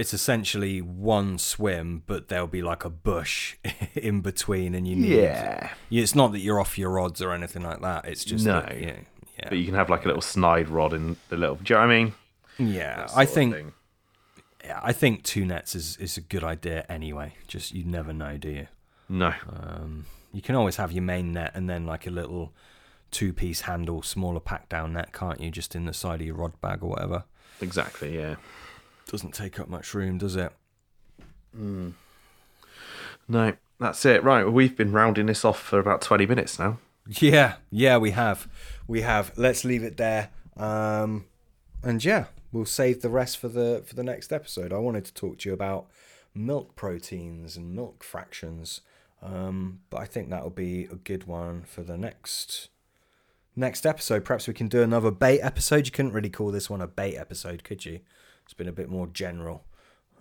[0.00, 3.56] It's essentially one swim, but there'll be like a bush
[3.94, 5.10] in between, and you need.
[5.22, 5.70] Yeah.
[5.90, 8.06] It's not that you're off your rods or anything like that.
[8.06, 8.60] It's just No.
[8.60, 8.96] that, yeah,
[9.38, 9.48] yeah.
[9.50, 11.56] But you can have like a little snide rod in the little.
[11.56, 12.14] Do you know what I mean?
[12.58, 13.06] yeah.
[13.14, 13.72] I think
[14.64, 17.34] yeah, I think two nets is is a good idea anyway.
[17.46, 18.66] Just you never know, do you?
[19.08, 19.32] No.
[19.48, 22.52] Um, you can always have your main net and then like a little
[23.10, 25.50] two piece handle, smaller pack down net, can't you?
[25.50, 27.24] Just in the side of your rod bag or whatever.
[27.60, 28.16] Exactly.
[28.16, 28.36] Yeah.
[29.10, 30.52] Doesn't take up much room, does it?
[33.28, 33.54] No.
[33.80, 34.22] That's it.
[34.22, 34.44] Right.
[34.44, 36.78] Well, we've been rounding this off for about twenty minutes now.
[37.08, 38.46] Yeah, yeah, we have.
[38.86, 39.32] We have.
[39.36, 40.28] Let's leave it there.
[40.54, 41.24] Um,
[41.82, 44.72] and yeah, we'll save the rest for the for the next episode.
[44.74, 45.86] I wanted to talk to you about
[46.34, 48.82] milk proteins and milk fractions.
[49.22, 52.68] Um, but I think that'll be a good one for the next
[53.56, 54.26] next episode.
[54.26, 55.86] Perhaps we can do another bait episode.
[55.86, 58.00] You couldn't really call this one a bait episode, could you?
[58.50, 59.62] It's been a bit more general.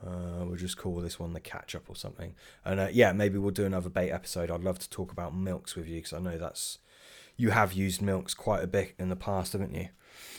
[0.05, 2.35] Uh, we'll just call this one the catch up or something.
[2.63, 4.51] And uh, yeah, maybe we'll do another bait episode.
[4.51, 6.77] I'd love to talk about milks with you because I know that's
[7.37, 9.87] you have used milks quite a bit in the past, haven't you?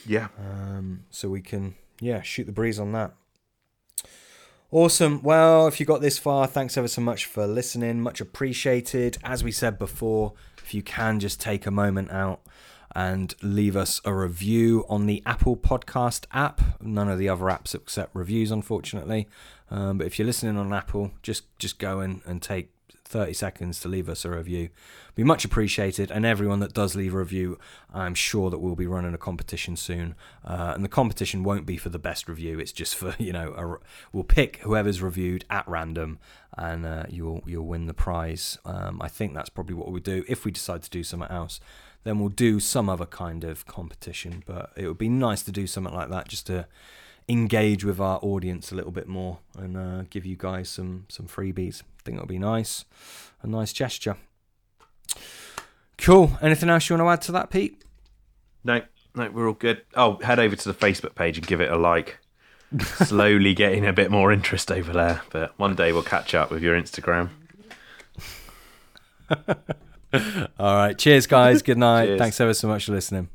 [0.07, 0.29] Yeah.
[0.39, 3.13] Um, so we can yeah shoot the breeze on that.
[4.71, 5.21] Awesome.
[5.21, 7.99] Well, if you got this far, thanks ever so much for listening.
[7.99, 9.17] Much appreciated.
[9.21, 12.39] As we said before, if you can just take a moment out
[12.95, 16.61] and leave us a review on the Apple Podcast app.
[16.81, 19.27] None of the other apps accept reviews, unfortunately.
[19.69, 22.71] Um, but if you're listening on Apple, just just go in and take
[23.11, 24.69] 30 seconds to leave us a review.
[25.15, 26.09] Be much appreciated.
[26.09, 27.59] And everyone that does leave a review,
[27.93, 30.15] I'm sure that we'll be running a competition soon.
[30.45, 32.57] Uh, and the competition won't be for the best review.
[32.57, 36.19] It's just for you know, a, we'll pick whoever's reviewed at random,
[36.57, 38.57] and uh, you'll you'll win the prize.
[38.65, 41.59] Um, I think that's probably what we'll do if we decide to do something else
[42.03, 44.43] then we'll do some other kind of competition.
[44.45, 46.67] But it would be nice to do something like that just to
[47.29, 51.27] engage with our audience a little bit more and uh, give you guys some some
[51.27, 51.81] freebies.
[51.81, 52.85] I think it'll be nice,
[53.41, 54.17] a nice gesture.
[55.97, 56.37] Cool.
[56.41, 57.83] Anything else you want to add to that, Pete?
[58.63, 58.81] No.
[59.15, 59.29] No.
[59.29, 59.83] We're all good.
[59.93, 62.17] Oh, head over to the Facebook page and give it a like.
[62.79, 66.63] Slowly getting a bit more interest over there, but one day we'll catch up with
[66.63, 67.29] your Instagram.
[70.59, 70.97] All right.
[70.97, 71.61] Cheers, guys.
[71.61, 72.05] Good night.
[72.07, 72.19] Cheers.
[72.19, 73.29] Thanks ever so much for listening.